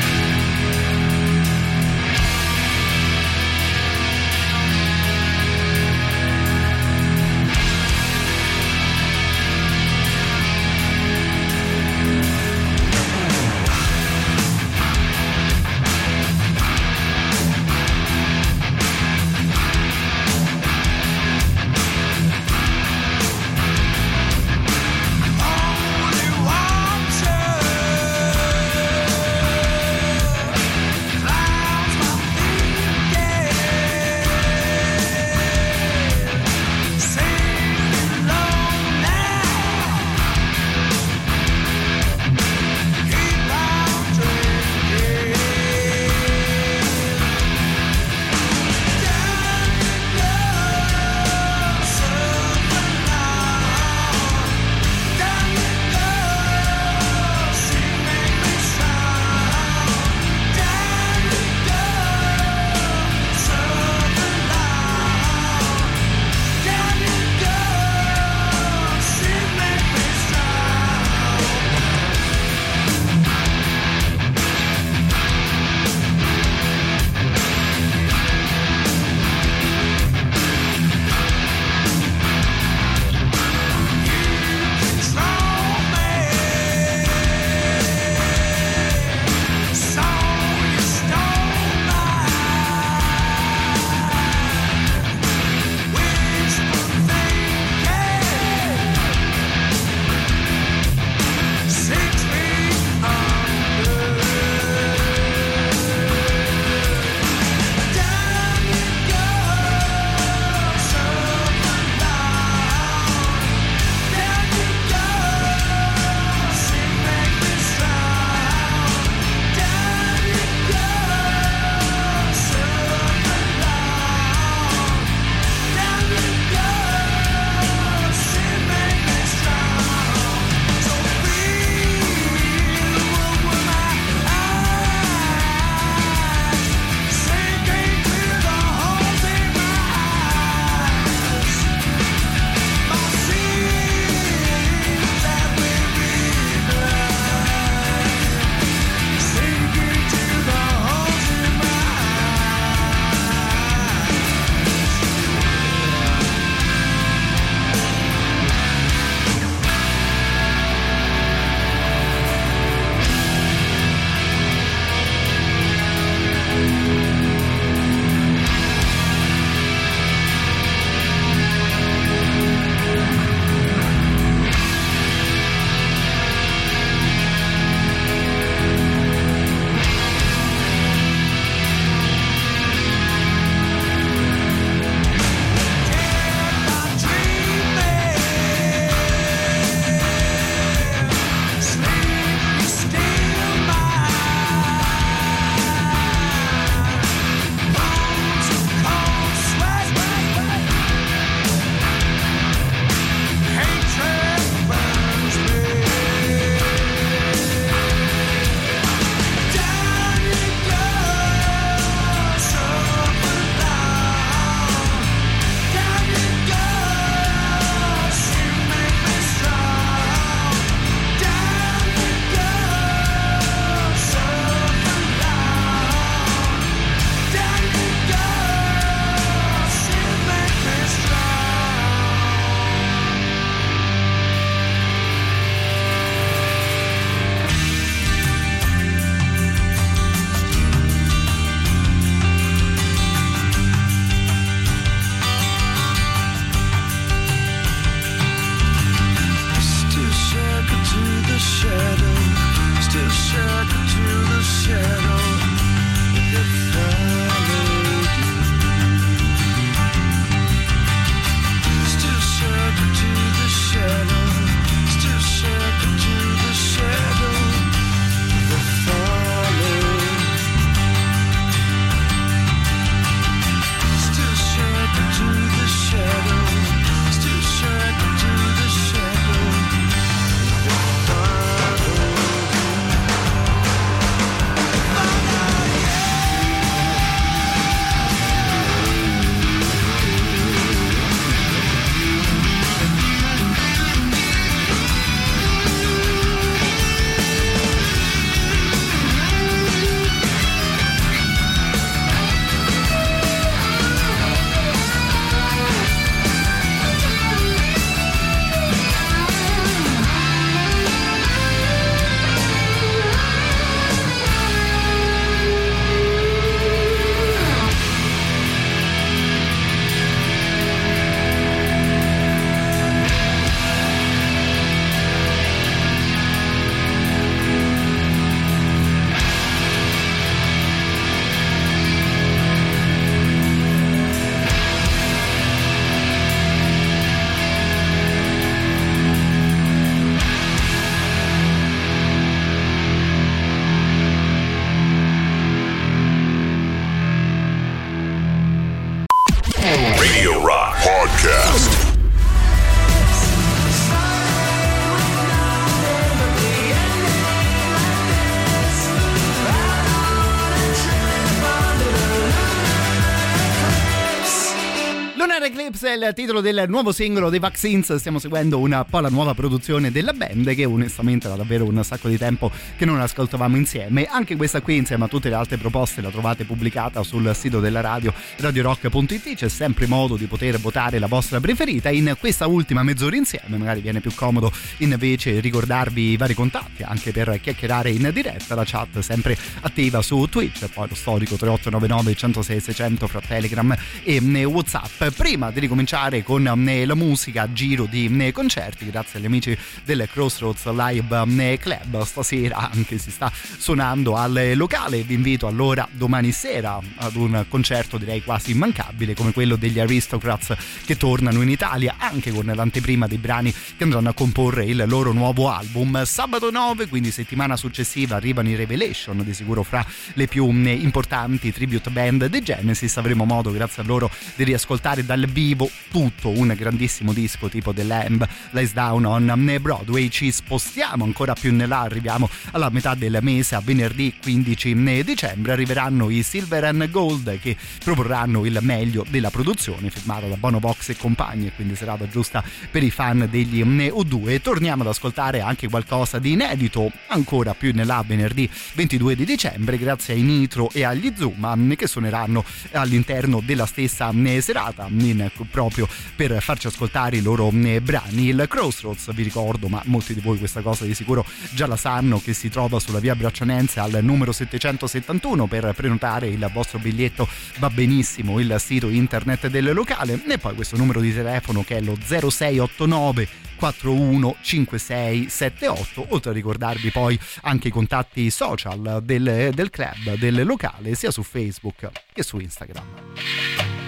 Il 365.98 366.14
titolo 366.14 366.42
del 366.42 366.66
nuovo 366.68 366.92
singolo 366.92 367.32
dei 367.32 367.40
Vaccines. 367.40 367.96
Stiamo 367.96 368.20
seguendo 368.20 368.60
un 368.60 368.86
po' 368.88 369.00
la 369.00 369.10
nuova 369.10 369.34
produzione 369.34 369.92
della 369.92 370.14
band, 370.14 370.54
che 370.54 370.64
onestamente 370.64 371.26
era 371.26 371.36
davvero 371.36 371.66
un 371.66 371.84
sacco 371.84 372.08
di 372.08 372.18
tempo 372.18 372.52
che 372.76 372.86
non 372.86 373.02
ascoltavamo 373.02 373.56
insieme. 373.56 374.06
Anche 374.06 374.36
questa 374.36 374.62
qui, 374.62 374.78
insieme 374.78 375.06
a 375.06 375.08
tutte 375.08 375.30
le 375.30 375.36
altre 375.36 375.58
proposte, 375.58 376.02
la 376.02 376.10
trovate 376.10 376.46
pubblicata 376.46 377.02
sul 377.02 377.34
sito 377.34 377.60
della 377.60 377.82
radio 377.82 378.14
radiorock.it. 378.38 379.34
C'è 379.34 379.50
sempre 379.50 379.88
modo 379.88 380.18
di 380.18 380.26
poter 380.26 380.60
votare 380.60 381.00
la 381.00 381.08
vostra 381.08 381.40
preferita. 381.40 381.90
In 381.90 382.16
questa 382.20 382.46
ultima 382.46 382.84
mezz'ora 382.84 383.16
insieme, 383.16 383.58
magari 383.58 383.82
viene 383.82 384.00
più 384.00 384.14
comodo 384.14 384.52
invece 384.78 385.40
ricordarvi 385.40 386.12
i 386.12 386.18
vari 386.18 386.36
contatti, 386.36 386.84
anche 386.84 387.12
per 387.12 387.40
chiacchierare 387.42 387.90
in 387.90 388.12
diretta. 388.14 388.54
La 388.54 388.66
chat 388.66 389.00
sempre 389.00 389.36
attiva 389.62 390.04
su 390.04 390.28
Twitch, 390.30 390.68
poi 390.68 390.90
lo 390.90 390.96
storico 390.96 391.38
3899 391.38 392.16
106 392.16 392.60
600 392.60 393.08
fra 393.08 393.20
Telegram 393.20 393.76
e 394.04 394.44
WhatsApp 394.44 395.16
prima 395.16 395.50
di 395.50 395.60
ricominciare 395.60 395.86
con 396.24 396.68
eh, 396.68 396.86
la 396.86 396.96
musica 396.96 397.52
giro 397.54 397.86
di 397.86 398.14
eh, 398.20 398.32
concerti 398.32 398.86
grazie 398.88 399.20
agli 399.20 399.26
amici 399.26 399.58
del 399.84 400.08
Crossroads 400.12 400.66
Live 400.72 401.24
eh, 401.38 401.58
Club. 401.58 402.04
Stasera 402.04 402.70
anche 402.72 402.98
si 402.98 403.10
sta 403.10 403.32
suonando 403.32 404.16
al 404.16 404.52
locale. 404.56 405.04
Vi 405.04 405.14
invito 405.14 405.48
allora 405.48 405.88
domani 405.92 406.32
sera 406.32 406.80
ad 406.98 407.16
un 407.16 407.46
concerto 407.48 407.98
direi 407.98 408.24
quasi 408.24 408.52
immancabile 408.52 409.14
come 409.14 409.32
quello 409.32 409.56
degli 409.56 409.80
Aristocrats 409.80 410.56
che 410.86 410.98
tornano 410.98 411.42
in 411.42 411.50
Italia 411.50 411.96
anche 411.98 412.32
con 412.32 412.46
l'anteprima 412.46 413.08
dei 413.08 413.18
brani 413.18 413.54
che 413.54 413.84
andranno 413.84 414.10
a 414.10 414.14
comporre 414.14 414.66
il 414.66 414.84
loro 414.88 415.14
nuovo 415.14 415.50
album. 415.50 416.04
Sabato 416.06 416.52
9 416.52 416.88
quindi 416.88 417.12
settimana 417.12 417.56
successiva 417.56 418.18
arrivano 418.18 418.50
i 418.50 418.56
Revelation 418.56 419.24
di 419.24 419.34
sicuro 419.34 419.64
fra 419.64 419.86
le 420.14 420.28
più 420.28 420.50
importanti 420.50 421.54
tribute 421.54 421.90
band 421.90 422.26
dei 422.26 422.42
Genesis. 422.42 422.98
Avremo 422.98 423.26
modo 423.26 423.52
grazie 423.52 423.84
a 423.84 423.86
loro 423.86 424.10
di 424.36 424.44
riascoltare 424.44 424.96
ascoltare 424.98 425.06
dal 425.06 425.26
vivo 425.28 425.70
tutto 425.90 426.30
un 426.30 426.54
grandissimo 426.56 427.14
disco 427.14 427.48
tipo 427.50 427.74
The 427.74 427.84
Lamb 427.84 428.28
Lies 428.52 428.74
Down 428.74 429.06
on 429.06 429.58
Broadway. 429.62 430.10
Ci 430.10 430.32
spostiamo 430.32 431.04
ancora 431.04 431.34
più 431.34 431.52
in 431.52 431.66
là 431.68 431.82
arriviamo 431.82 432.30
alla 432.52 432.70
metà 432.70 432.96
del 432.96 433.18
mese 433.22 433.56
a 433.56 433.62
venerdì 433.62 434.14
15 434.22 435.04
dicembre 435.04 435.52
arriveranno 435.52 436.10
i 436.10 436.24
Silver 436.24 436.66
and 436.66 436.90
Gold 436.90 437.40
che 437.40 437.56
proporranno 437.84 438.46
il 438.46 438.58
meglio 438.62 439.06
della 439.10 439.30
produzione 439.30 439.90
firmata 439.90 440.28
da 440.28 440.36
Bono 440.36 440.60
Box 440.60 440.90
e 440.90 440.98
compagni 440.98 441.52
quindi 441.54 441.76
serata 441.76 442.08
giusta 442.08 442.44
per 442.70 442.84
i 442.84 442.92
fan 442.92 443.28
degli 443.30 443.62
U2 443.64 444.42
torniamo 444.42 444.84
ad 444.84 444.90
ascoltare 444.90 445.42
anche 445.42 445.68
qualcosa 445.68 446.20
di 446.20 446.32
inedito 446.32 446.92
ancora 447.08 447.54
più 447.54 447.70
in 447.70 447.86
là 447.86 448.04
venerdì 448.06 448.50
22 448.74 449.16
di 449.16 449.26
dicembre 449.26 449.78
grazie 449.78 450.14
ai 450.14 450.22
Nitro 450.22 450.70
e 450.72 450.84
agli 450.84 451.14
Zuma 451.16 451.56
che 451.76 451.88
suoneranno 451.88 452.44
all'interno 452.72 453.42
della 453.44 453.66
stessa 453.66 454.12
serata 454.42 454.88
in, 454.90 455.30
proprio 455.58 455.88
per 456.16 456.40
farci 456.40 456.68
ascoltare 456.68 457.18
i 457.18 457.22
loro 457.22 457.52
eh, 457.52 457.82
brani. 457.82 458.28
Il 458.28 458.46
Crossroads, 458.48 459.12
vi 459.16 459.24
ricordo, 459.24 459.68
ma 459.68 459.82
molti 459.86 460.14
di 460.14 460.20
voi 460.20 460.38
questa 460.38 460.62
cosa 460.62 460.86
di 460.86 460.94
sicuro 460.94 461.26
già 461.50 461.66
la 461.66 461.76
sanno, 461.76 462.20
che 462.20 462.34
si 462.34 462.50
trova 462.50 462.80
sulla 462.80 463.00
via 463.00 463.16
Braccianense 463.16 463.80
al 463.80 463.98
numero 464.04 464.32
771 464.32 465.48
per 465.48 465.74
prenotare 465.76 466.28
il 466.28 466.48
vostro 466.54 466.78
biglietto 466.78 467.28
va 467.58 467.72
benissimo 467.72 468.40
il 468.40 468.56
sito 468.60 468.88
internet 468.88 469.48
del 469.48 469.74
locale 469.74 470.22
e 470.28 470.38
poi 470.38 470.54
questo 470.54 470.78
numero 470.78 471.00
di 471.00 471.12
telefono 471.12 471.64
che 471.64 471.78
è 471.78 471.82
lo 471.82 471.98
0689 472.00 473.28
415678 473.56 476.06
oltre 476.10 476.30
a 476.30 476.34
ricordarvi 476.34 476.92
poi 476.92 477.20
anche 477.42 477.70
i 477.70 477.72
contatti 477.72 478.30
social 478.30 479.02
del, 479.04 479.50
del 479.56 479.72
club 479.72 480.18
del 480.18 480.46
locale 480.46 480.94
sia 480.94 481.10
su 481.10 481.24
Facebook 481.24 481.90
che 482.14 482.22
su 482.22 482.38
Instagram. 482.38 483.87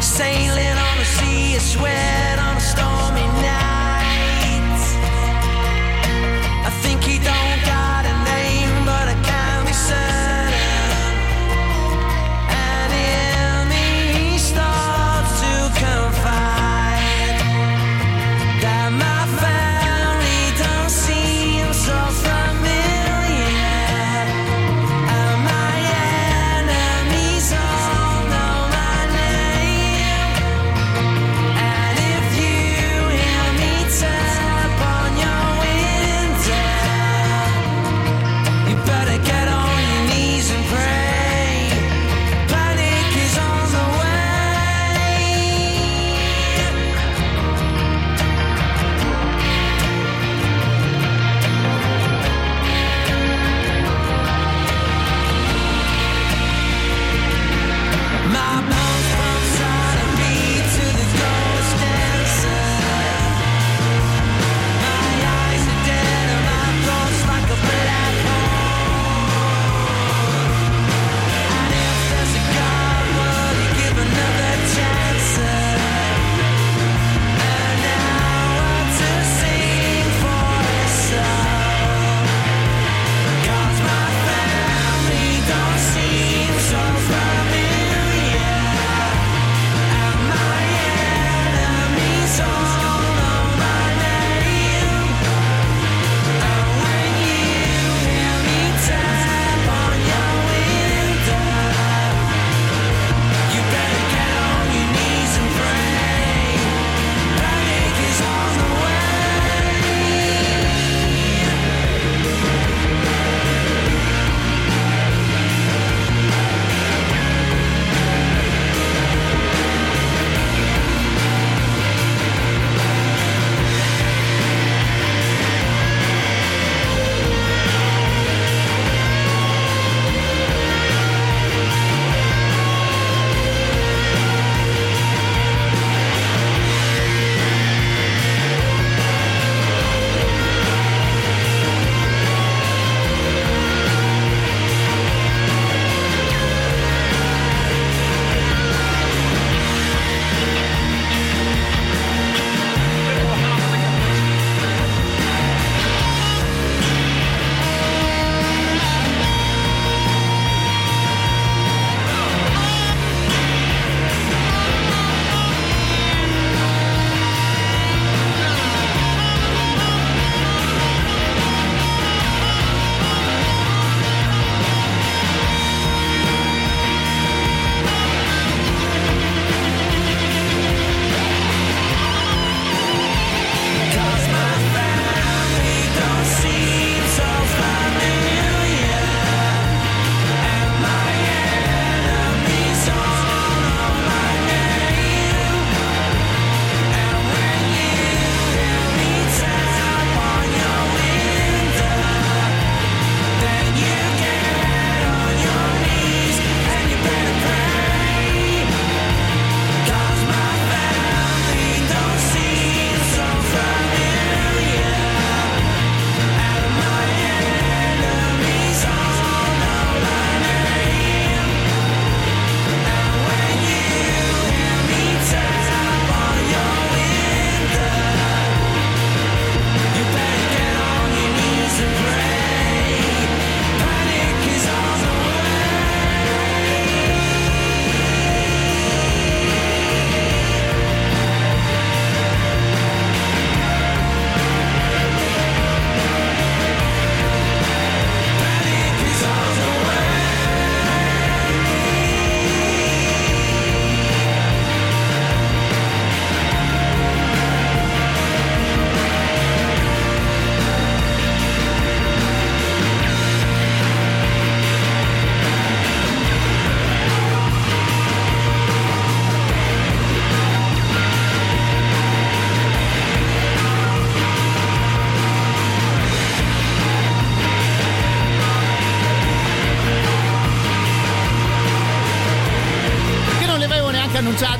Sailing 0.00 0.78
on 0.86 0.98
the 0.98 1.04
sea 1.04 1.56
of 1.56 1.62
sweat 1.62 2.38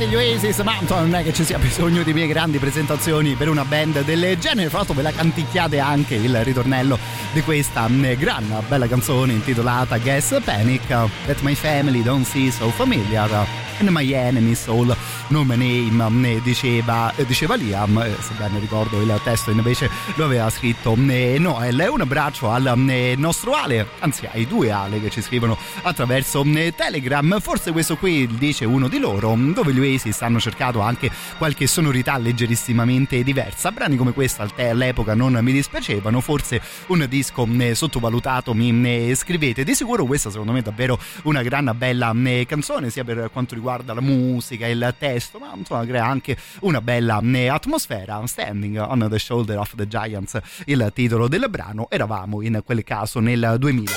annunciati 0.01 0.06
gli 0.06 0.14
Oasis, 0.14 0.59
ma 0.60 0.78
non 0.89 1.14
è 1.14 1.22
che 1.22 1.32
ci 1.32 1.44
sia 1.44 1.59
bisogno 1.59 2.02
di 2.02 2.12
mie 2.12 2.27
grandi 2.27 2.59
presentazioni 2.59 3.35
per 3.35 3.48
una 3.48 3.64
band 3.64 4.02
del 4.05 4.39
genere. 4.39 4.68
Fra 4.68 4.78
l'altro 4.78 4.94
ve 4.94 5.02
la 5.02 5.12
canticchiate 5.12 5.78
anche 5.78 6.14
il 6.14 6.44
ritornello 6.44 6.98
di 7.32 7.43
questa 7.43 7.86
mm, 7.89 8.12
gran 8.14 8.62
bella 8.68 8.86
canzone 8.86 9.32
intitolata 9.32 9.98
Guess 9.98 10.40
Panic, 10.44 10.86
That 10.86 11.40
My 11.40 11.55
Family 11.55 12.02
Don't 12.02 12.24
See 12.24 12.51
So 12.51 12.70
Familiar. 12.70 13.47
And 13.78 13.89
My 13.89 14.55
Soul 14.55 14.94
No 15.31 15.44
My 15.44 15.90
Name 15.90 16.40
diceva, 16.43 17.12
diceva 17.24 17.55
Liam 17.55 17.98
eh, 17.98 18.16
se 18.20 18.35
ben 18.36 18.59
ricordo 18.59 19.01
il 19.01 19.20
testo 19.23 19.52
invece 19.52 19.89
lo 20.16 20.24
aveva 20.24 20.51
scritto 20.51 20.97
eh, 21.09 21.36
Noel. 21.39 21.89
Un 21.89 22.01
abbraccio 22.01 22.51
al 22.51 22.66
eh, 22.89 23.15
nostro 23.16 23.52
Ale 23.52 23.86
anzi 24.01 24.28
ai 24.31 24.47
due 24.47 24.73
Ale 24.73 25.01
che 25.01 25.09
ci 25.09 25.23
scrivono 25.23 25.57
attraverso 25.82 26.44
Telegram. 26.74 27.39
Forse 27.39 27.70
questo 27.70 27.97
qui 27.97 28.27
dice 28.27 28.65
uno 28.65 28.89
di 28.89 28.98
loro 28.98 29.36
dove 29.36 29.73
gli 29.73 29.78
Oasis 29.78 30.20
hanno 30.23 30.40
cercato 30.40 30.81
anche 30.81 31.11
qualche 31.39 31.69
sonorità 31.69 32.16
leggerissimamente 32.19 33.23
diversa. 33.23 33.70
Brani 33.70 33.97
come 33.97 34.12
questa 34.12 34.48
all'epoca 34.57 35.15
non 35.15 35.39
mi 35.43 35.52
dispiacevano. 35.52 36.20
Forse 36.20 36.61
un 36.89 37.07
disco 37.09 37.47
sottovalutato 37.73 38.52
mi 38.52 39.15
scrivete. 39.15 39.62
Di 39.62 39.74
sicuro 39.74 40.05
questa 40.07 40.31
secondo 40.31 40.51
me 40.51 40.59
è 40.59 40.62
davvero 40.62 40.98
una 41.23 41.43
gran 41.43 41.73
bella 41.77 42.12
canzone 42.47 42.90
sia 42.90 43.05
per 43.05 43.31
quanto 43.32 43.55
riguarda 43.55 43.94
la 43.94 44.01
musica, 44.01 44.66
il 44.66 44.94
testo, 44.98 45.19
ma 45.38 45.52
insomma 45.55 45.84
crea 45.84 46.05
anche 46.05 46.36
una 46.60 46.80
bella 46.80 47.20
eh, 47.20 47.48
atmosfera. 47.48 48.22
Standing 48.26 48.78
on 48.78 49.06
the 49.10 49.18
Shoulder 49.18 49.59
of 49.59 49.74
the 49.74 49.86
Giants, 49.86 50.38
il 50.66 50.90
titolo 50.94 51.28
del 51.28 51.47
brano, 51.48 51.88
eravamo 51.90 52.42
in 52.42 52.62
quel 52.64 52.84
caso 52.84 53.20
nel 53.20 53.56
2000. 53.59 53.90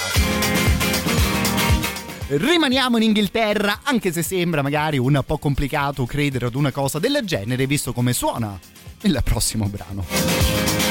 Rimaniamo 2.27 2.97
in 2.97 3.03
Inghilterra, 3.03 3.81
anche 3.83 4.11
se 4.11 4.23
sembra 4.23 4.61
magari 4.61 4.97
un 4.97 5.21
po' 5.25 5.37
complicato 5.37 6.05
credere 6.05 6.47
ad 6.47 6.55
una 6.55 6.71
cosa 6.71 6.97
del 6.97 7.19
genere, 7.23 7.67
visto 7.67 7.93
come 7.93 8.13
suona 8.13 8.57
il 9.01 9.21
prossimo 9.23 9.67
brano. 9.67 10.82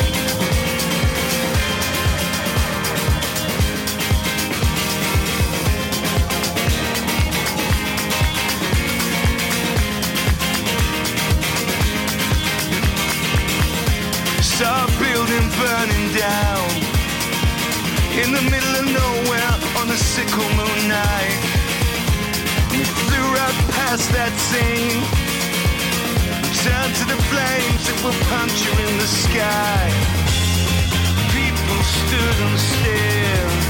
Down 16.22 16.70
in 18.22 18.30
the 18.30 18.44
middle 18.46 18.74
of 18.78 18.86
nowhere 18.86 19.54
on 19.80 19.90
a 19.90 19.98
sickle 19.98 20.50
moon 20.54 20.80
night. 20.86 21.42
We 22.70 22.80
flew 22.84 23.26
right 23.38 23.58
past 23.74 24.06
that 24.14 24.30
scene, 24.48 25.02
turned 26.62 26.94
to 27.00 27.04
the 27.10 27.20
flames 27.30 27.82
that 27.88 27.98
were 28.06 28.18
puncturing 28.30 28.94
the 29.02 29.10
sky. 29.24 29.82
People 31.34 31.80
stood 31.98 32.36
and 32.46 32.58
stared. 32.70 33.62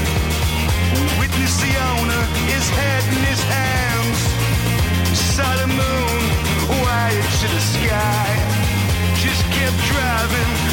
Witnessed 1.17 1.59
the 1.65 1.73
owner, 1.89 2.21
his 2.53 2.65
head 2.77 3.03
in 3.17 3.21
his 3.33 3.41
hands. 3.57 4.19
Saw 5.33 5.51
the 5.57 5.69
moon 5.81 6.21
wired 6.85 7.29
to 7.41 7.47
the 7.49 7.63
sky. 7.75 8.29
Just 9.25 9.43
kept 9.57 9.79
driving, 9.89 10.72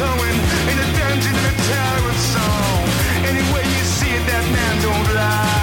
Cohen 0.00 0.36
in 0.72 0.78
a 0.78 0.88
dungeon 0.96 1.34
in 1.40 1.44
a 1.44 1.54
tyrant 1.68 2.20
song. 2.32 2.84
Anyway 3.28 3.64
you 3.76 3.84
see 3.84 4.08
it, 4.08 4.24
that 4.28 4.44
man 4.50 4.74
don't 4.80 5.14
lie. 5.14 5.59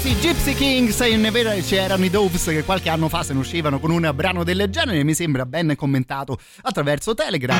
Quasi 0.00 0.14
Gypsy 0.14 0.54
Kings 0.54 1.00
in 1.00 1.28
vero 1.32 1.50
c'erano 1.60 2.04
i 2.04 2.10
Doves 2.10 2.44
che 2.44 2.62
qualche 2.62 2.88
anno 2.88 3.08
fa 3.08 3.24
se 3.24 3.32
ne 3.32 3.40
uscivano 3.40 3.80
con 3.80 3.90
un 3.90 4.08
brano 4.14 4.44
del 4.44 4.68
genere 4.70 5.02
mi 5.02 5.12
sembra 5.12 5.44
ben 5.44 5.74
commentato 5.74 6.38
attraverso 6.62 7.14
Telegram 7.14 7.58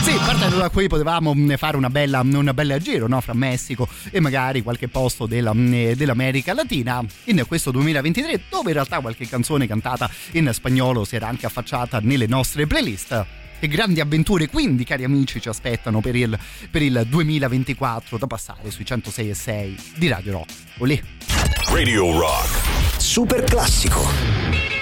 Sì, 0.00 0.16
partendo 0.24 0.56
da 0.56 0.70
qui 0.70 0.86
potevamo 0.86 1.34
mh, 1.34 1.56
fare 1.56 1.76
una 1.76 1.90
bella, 1.90 2.20
una 2.20 2.54
bella 2.54 2.78
giro 2.78 3.06
no? 3.08 3.20
fra 3.20 3.34
Messico 3.34 3.86
e 4.10 4.20
magari 4.20 4.62
qualche 4.62 4.88
posto 4.88 5.26
della, 5.26 5.52
mh, 5.52 5.92
dell'America 5.92 6.54
Latina 6.54 7.04
in 7.24 7.44
questo 7.46 7.70
2023 7.72 8.42
dove 8.48 8.68
in 8.68 8.74
realtà 8.74 9.00
qualche 9.00 9.28
canzone 9.28 9.66
cantata 9.66 10.08
in 10.32 10.48
spagnolo 10.50 11.04
si 11.04 11.16
era 11.16 11.28
anche 11.28 11.44
affacciata 11.44 12.00
nelle 12.00 12.26
nostre 12.26 12.66
playlist 12.66 13.42
e 13.64 13.68
grandi 13.68 14.00
avventure 14.00 14.46
quindi 14.46 14.84
cari 14.84 15.04
amici 15.04 15.40
ci 15.40 15.48
aspettano 15.48 16.00
per 16.00 16.14
il, 16.14 16.38
per 16.70 16.82
il 16.82 17.06
2024 17.08 18.18
da 18.18 18.26
passare 18.26 18.70
sui 18.70 18.84
106 18.84 19.30
e 19.30 19.34
6 19.34 19.76
di 19.96 20.08
Radio 20.08 20.32
Rock. 20.32 20.52
Olè. 20.78 21.00
Radio 21.70 22.18
Rock. 22.18 23.00
Super 23.00 23.42
classico. 23.44 24.73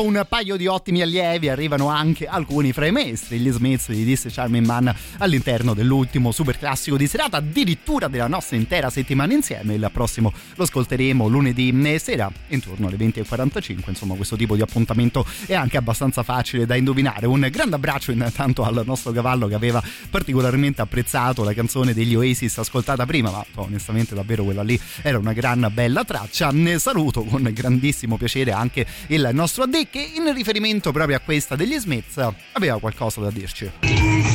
Dopo 0.00 0.06
un 0.06 0.24
paio 0.26 0.56
di 0.56 0.66
ottimi 0.66 1.02
allievi, 1.02 1.48
arrivano 1.48 1.88
anche 1.88 2.26
alcuni 2.26 2.72
fra 2.72 2.86
i 2.86 2.90
maestri, 2.90 3.38
gli 3.38 3.50
Smiths 3.50 3.90
di 3.90 4.04
This 4.04 4.26
Charming 4.30 4.64
Man, 4.64 4.94
all'interno 5.18 5.74
dell'ultimo 5.74 6.32
super 6.32 6.58
classico 6.58 6.96
di 6.96 7.06
serata, 7.06 7.36
addirittura 7.36 8.08
della 8.08 8.26
nostra 8.26 8.56
intera 8.56 8.88
settimana 8.88 9.34
insieme. 9.34 9.74
Il 9.74 9.90
prossimo 9.92 10.32
lo 10.54 10.62
ascolteremo 10.62 11.28
lunedì 11.28 11.98
sera, 11.98 12.30
intorno 12.48 12.86
alle 12.86 12.96
20.45. 12.96 13.82
Insomma, 13.88 14.14
questo 14.14 14.36
tipo 14.36 14.56
di 14.56 14.62
appuntamento 14.62 15.26
è 15.46 15.54
anche 15.54 15.76
abbastanza 15.76 16.22
facile 16.22 16.64
da 16.64 16.76
indovinare. 16.76 17.26
Un 17.26 17.46
grande 17.50 17.76
abbraccio 17.76 18.10
intanto 18.10 18.62
al 18.62 18.82
nostro 18.86 19.12
cavallo 19.12 19.48
che 19.48 19.54
aveva 19.54 19.82
particolarmente 20.08 20.80
apprezzato 20.80 21.44
la 21.44 21.52
canzone 21.52 21.92
degli 21.92 22.14
Oasis 22.14 22.56
ascoltata 22.58 23.04
prima, 23.04 23.30
ma 23.30 23.44
onestamente 23.56 24.14
davvero 24.14 24.44
quella 24.44 24.62
lì 24.62 24.80
era 25.02 25.18
una 25.18 25.32
gran 25.32 25.68
bella 25.72 26.04
traccia. 26.04 26.50
Ne 26.50 26.78
saluto 26.78 27.22
con 27.22 27.50
grandissimo 27.52 28.16
piacere 28.16 28.52
anche 28.52 28.86
il 29.08 29.28
nostro 29.32 29.64
AD 29.64 29.88
che 29.90 30.12
in 30.14 30.32
riferimento 30.32 30.92
proprio 30.92 31.16
a 31.16 31.20
questa 31.20 31.56
degli 31.56 31.76
Smiths 31.78 32.24
aveva 32.52 32.78
qualcosa 32.78 33.20
da 33.20 33.30
dirci. 33.30 33.70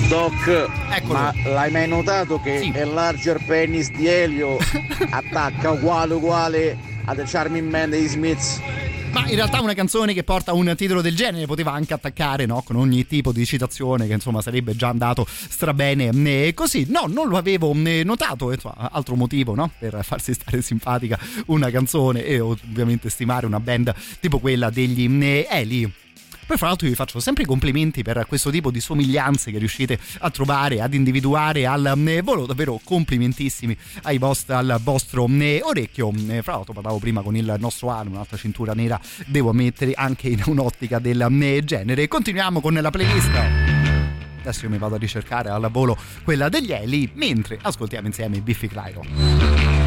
Doc, 0.09 0.69
Eccolo. 0.91 1.13
ma 1.13 1.33
l'hai 1.45 1.71
mai 1.71 1.87
notato 1.87 2.39
che 2.41 2.71
il 2.73 2.93
larger 2.93 3.43
penis 3.45 3.89
di 3.91 4.07
Elio 4.07 4.57
attacca 5.09 5.71
uguale 5.71 6.13
uguale 6.13 6.77
a 7.05 7.15
The 7.15 7.23
Charming 7.23 7.69
Man 7.69 7.89
degli 7.89 8.07
Smiths? 8.07 8.59
Ma 9.15 9.29
in 9.29 9.35
realtà 9.35 9.61
una 9.61 9.73
canzone 9.73 10.13
che 10.13 10.25
porta 10.25 10.51
un 10.51 10.73
titolo 10.75 10.99
del 10.99 11.15
genere 11.15 11.45
poteva 11.45 11.71
anche 11.71 11.93
attaccare 11.93 12.45
no? 12.45 12.61
con 12.63 12.75
ogni 12.75 13.07
tipo 13.07 13.31
di 13.31 13.45
citazione 13.45 14.07
che 14.07 14.13
insomma 14.13 14.41
sarebbe 14.41 14.75
già 14.75 14.89
andato 14.89 15.25
strabene 15.25 16.09
e 16.09 16.53
così. 16.53 16.85
No, 16.89 17.05
non 17.07 17.29
lo 17.29 17.37
avevo 17.37 17.73
eh, 17.85 18.03
notato, 18.03 18.51
insomma, 18.51 18.91
altro 18.91 19.15
motivo 19.15 19.55
no? 19.55 19.71
per 19.79 19.99
farsi 20.03 20.33
stare 20.33 20.61
simpatica 20.61 21.17
una 21.45 21.71
canzone 21.71 22.25
e 22.25 22.41
ovviamente 22.41 23.09
stimare 23.09 23.45
una 23.45 23.61
band 23.61 23.93
tipo 24.19 24.39
quella 24.39 24.69
degli 24.69 25.07
eh, 25.23 25.47
Eli. 25.49 26.04
Poi 26.45 26.57
fra 26.57 26.67
l'altro 26.67 26.87
vi 26.87 26.93
faccio 26.93 27.19
sempre 27.19 27.43
i 27.43 27.45
complimenti 27.45 28.03
per 28.03 28.25
questo 28.27 28.51
tipo 28.51 28.69
di 28.69 28.79
somiglianze 28.79 29.51
che 29.51 29.57
riuscite 29.57 29.97
a 30.19 30.29
trovare, 30.29 30.79
ad 30.79 30.93
individuare 30.93 31.65
al 31.65 32.03
eh, 32.05 32.21
volo, 32.21 32.45
davvero 32.45 32.79
complimentissimi 32.83 33.75
vostri, 34.19 34.53
al 34.53 34.79
vostro 34.81 35.27
eh, 35.27 35.61
orecchio. 35.63 36.11
Eh, 36.29 36.43
Fra 36.43 36.53
l'altro 36.53 36.73
parlavo 36.73 36.99
prima 36.99 37.21
con 37.21 37.35
il 37.35 37.55
nostro 37.57 37.89
Anu, 37.89 38.11
un'altra 38.11 38.37
cintura 38.37 38.73
nera 38.73 38.99
devo 39.25 39.53
mettere 39.53 39.93
anche 39.95 40.27
in 40.27 40.43
un'ottica 40.45 40.99
del 40.99 41.27
genere. 41.63 42.07
Continuiamo 42.07 42.61
con 42.61 42.73
la 42.75 42.89
playlist. 42.91 43.31
Adesso 44.41 44.65
io 44.65 44.69
mi 44.69 44.77
vado 44.77 44.93
a 44.93 44.97
ricercare 44.99 45.49
al 45.49 45.67
volo 45.71 45.97
quella 46.23 46.49
degli 46.49 46.71
Eli, 46.71 47.09
mentre 47.15 47.57
ascoltiamo 47.59 48.05
insieme 48.05 48.39
Biffy 48.41 48.67
Clyro. 48.67 49.84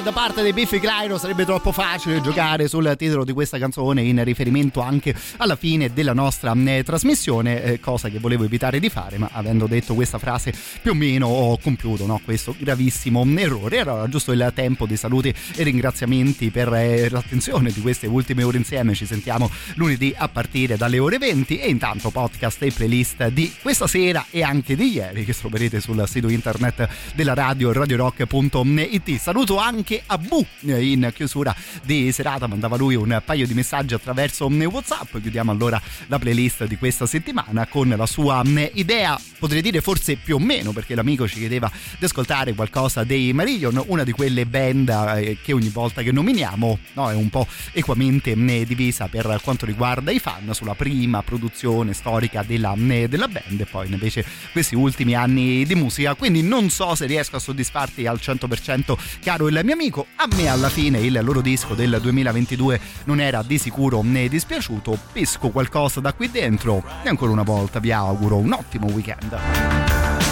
Da 0.00 0.12
parte 0.12 0.42
dei 0.42 0.52
Biffy 0.52 0.78
Clyro, 0.78 1.18
sarebbe 1.18 1.44
troppo 1.44 1.70
facile 1.70 2.20
giocare 2.20 2.66
sul 2.66 2.94
titolo 2.96 3.24
di 3.24 3.32
questa 3.32 3.58
canzone 3.58 4.02
in 4.02 4.22
riferimento 4.24 4.80
anche 4.80 5.14
alla 5.36 5.56
fine 5.56 5.92
della 5.92 6.12
nostra 6.14 6.54
eh, 6.54 6.82
trasmissione, 6.82 7.62
eh, 7.62 7.80
cosa 7.80 8.08
che 8.08 8.18
volevo 8.18 8.44
evitare 8.44 8.80
di 8.80 8.88
fare, 8.88 9.18
ma 9.18 9.28
avendo 9.32 9.66
detto 9.66 9.94
questa 9.94 10.18
frase 10.18 10.54
più 10.82 10.90
o 10.90 10.94
meno 10.94 11.28
ho 11.28 11.58
compiuto 11.58 12.06
no, 12.06 12.20
questo 12.24 12.54
gravissimo 12.58 13.24
errore. 13.36 13.76
Era 13.78 14.08
giusto 14.08 14.32
il 14.32 14.50
tempo 14.54 14.84
di 14.84 14.96
saluti 14.96 15.32
e 15.54 15.62
ringraziamenti 15.62 16.50
per 16.50 16.72
eh, 16.74 17.08
l'attenzione 17.08 17.70
di 17.70 17.80
queste 17.80 18.08
ultime 18.08 18.42
ore 18.42 18.58
insieme. 18.58 18.94
Ci 18.94 19.06
sentiamo 19.06 19.48
lunedì 19.76 20.12
a 20.16 20.28
partire 20.28 20.76
dalle 20.76 20.98
ore 20.98 21.18
20 21.18 21.58
e 21.58 21.68
intanto 21.68 22.10
podcast 22.10 22.62
e 22.62 22.72
playlist 22.72 23.28
di 23.28 23.52
questa 23.62 23.86
sera 23.86 24.26
e 24.30 24.42
anche 24.42 24.74
di 24.74 24.92
ieri 24.92 25.24
che 25.24 25.34
troverete 25.34 25.80
sul 25.80 26.02
sito 26.08 26.28
internet 26.28 26.88
della 27.14 27.34
radio 27.34 27.72
radiorock.it. 27.72 29.16
Saluto 29.18 29.58
anche 29.58 30.02
a 30.04 30.18
Bu 30.18 30.44
in 30.62 31.12
chiusura 31.14 31.54
di 31.84 32.10
serata, 32.10 32.48
mandava 32.48 32.76
lui 32.76 32.96
un 32.96 33.22
paio 33.24 33.46
di 33.46 33.54
messaggi 33.54 33.94
attraverso 33.94 34.46
WhatsApp. 34.46 35.18
Chiudiamo 35.20 35.52
allora 35.52 35.80
la 36.08 36.18
playlist 36.18 36.64
di 36.66 36.76
questa 36.76 37.06
settimana 37.06 37.66
con 37.66 37.88
la 37.88 38.06
sua 38.06 38.42
idea, 38.72 39.18
potrei 39.38 39.62
dire 39.62 39.80
forse 39.80 40.16
più 40.16 40.36
o 40.36 40.38
meno, 40.40 40.71
perché 40.72 40.94
l'amico 40.94 41.26
ci 41.28 41.38
chiedeva 41.38 41.70
di 41.98 42.04
ascoltare 42.04 42.54
qualcosa 42.54 43.04
dei 43.04 43.32
Marillion, 43.32 43.82
una 43.86 44.04
di 44.04 44.12
quelle 44.12 44.46
band 44.46 44.88
eh, 44.88 45.38
che 45.42 45.52
ogni 45.52 45.68
volta 45.68 46.02
che 46.02 46.12
nominiamo 46.12 46.78
no, 46.94 47.10
è 47.10 47.14
un 47.14 47.28
po' 47.28 47.46
equamente 47.72 48.34
divisa 48.64 49.08
per 49.08 49.40
quanto 49.42 49.66
riguarda 49.66 50.10
i 50.10 50.18
fan 50.18 50.52
sulla 50.52 50.74
prima 50.74 51.22
produzione 51.22 51.92
storica 51.92 52.42
della, 52.42 52.74
della 52.76 53.28
band 53.28 53.60
e 53.60 53.66
poi 53.66 53.90
invece 53.90 54.24
questi 54.52 54.74
ultimi 54.74 55.14
anni 55.14 55.64
di 55.64 55.74
musica. 55.74 56.14
Quindi 56.14 56.42
non 56.42 56.70
so 56.70 56.94
se 56.94 57.06
riesco 57.06 57.36
a 57.36 57.38
soddisfarti 57.38 58.06
al 58.06 58.18
100% 58.22 58.96
caro 59.22 59.48
il 59.48 59.60
mio 59.64 59.74
amico. 59.74 60.06
A 60.16 60.28
me 60.36 60.48
alla 60.48 60.68
fine 60.68 60.98
il 61.00 61.18
loro 61.22 61.40
disco 61.40 61.74
del 61.74 61.98
2022 62.00 62.80
non 63.04 63.20
era 63.20 63.42
di 63.42 63.58
sicuro 63.58 64.02
né 64.02 64.28
dispiaciuto. 64.28 64.98
Pesco 65.12 65.50
qualcosa 65.50 66.00
da 66.00 66.12
qui 66.12 66.30
dentro 66.30 66.84
e 67.02 67.08
ancora 67.08 67.32
una 67.32 67.42
volta 67.42 67.78
vi 67.78 67.92
auguro 67.92 68.36
un 68.36 68.52
ottimo 68.52 68.86
weekend. 68.90 70.31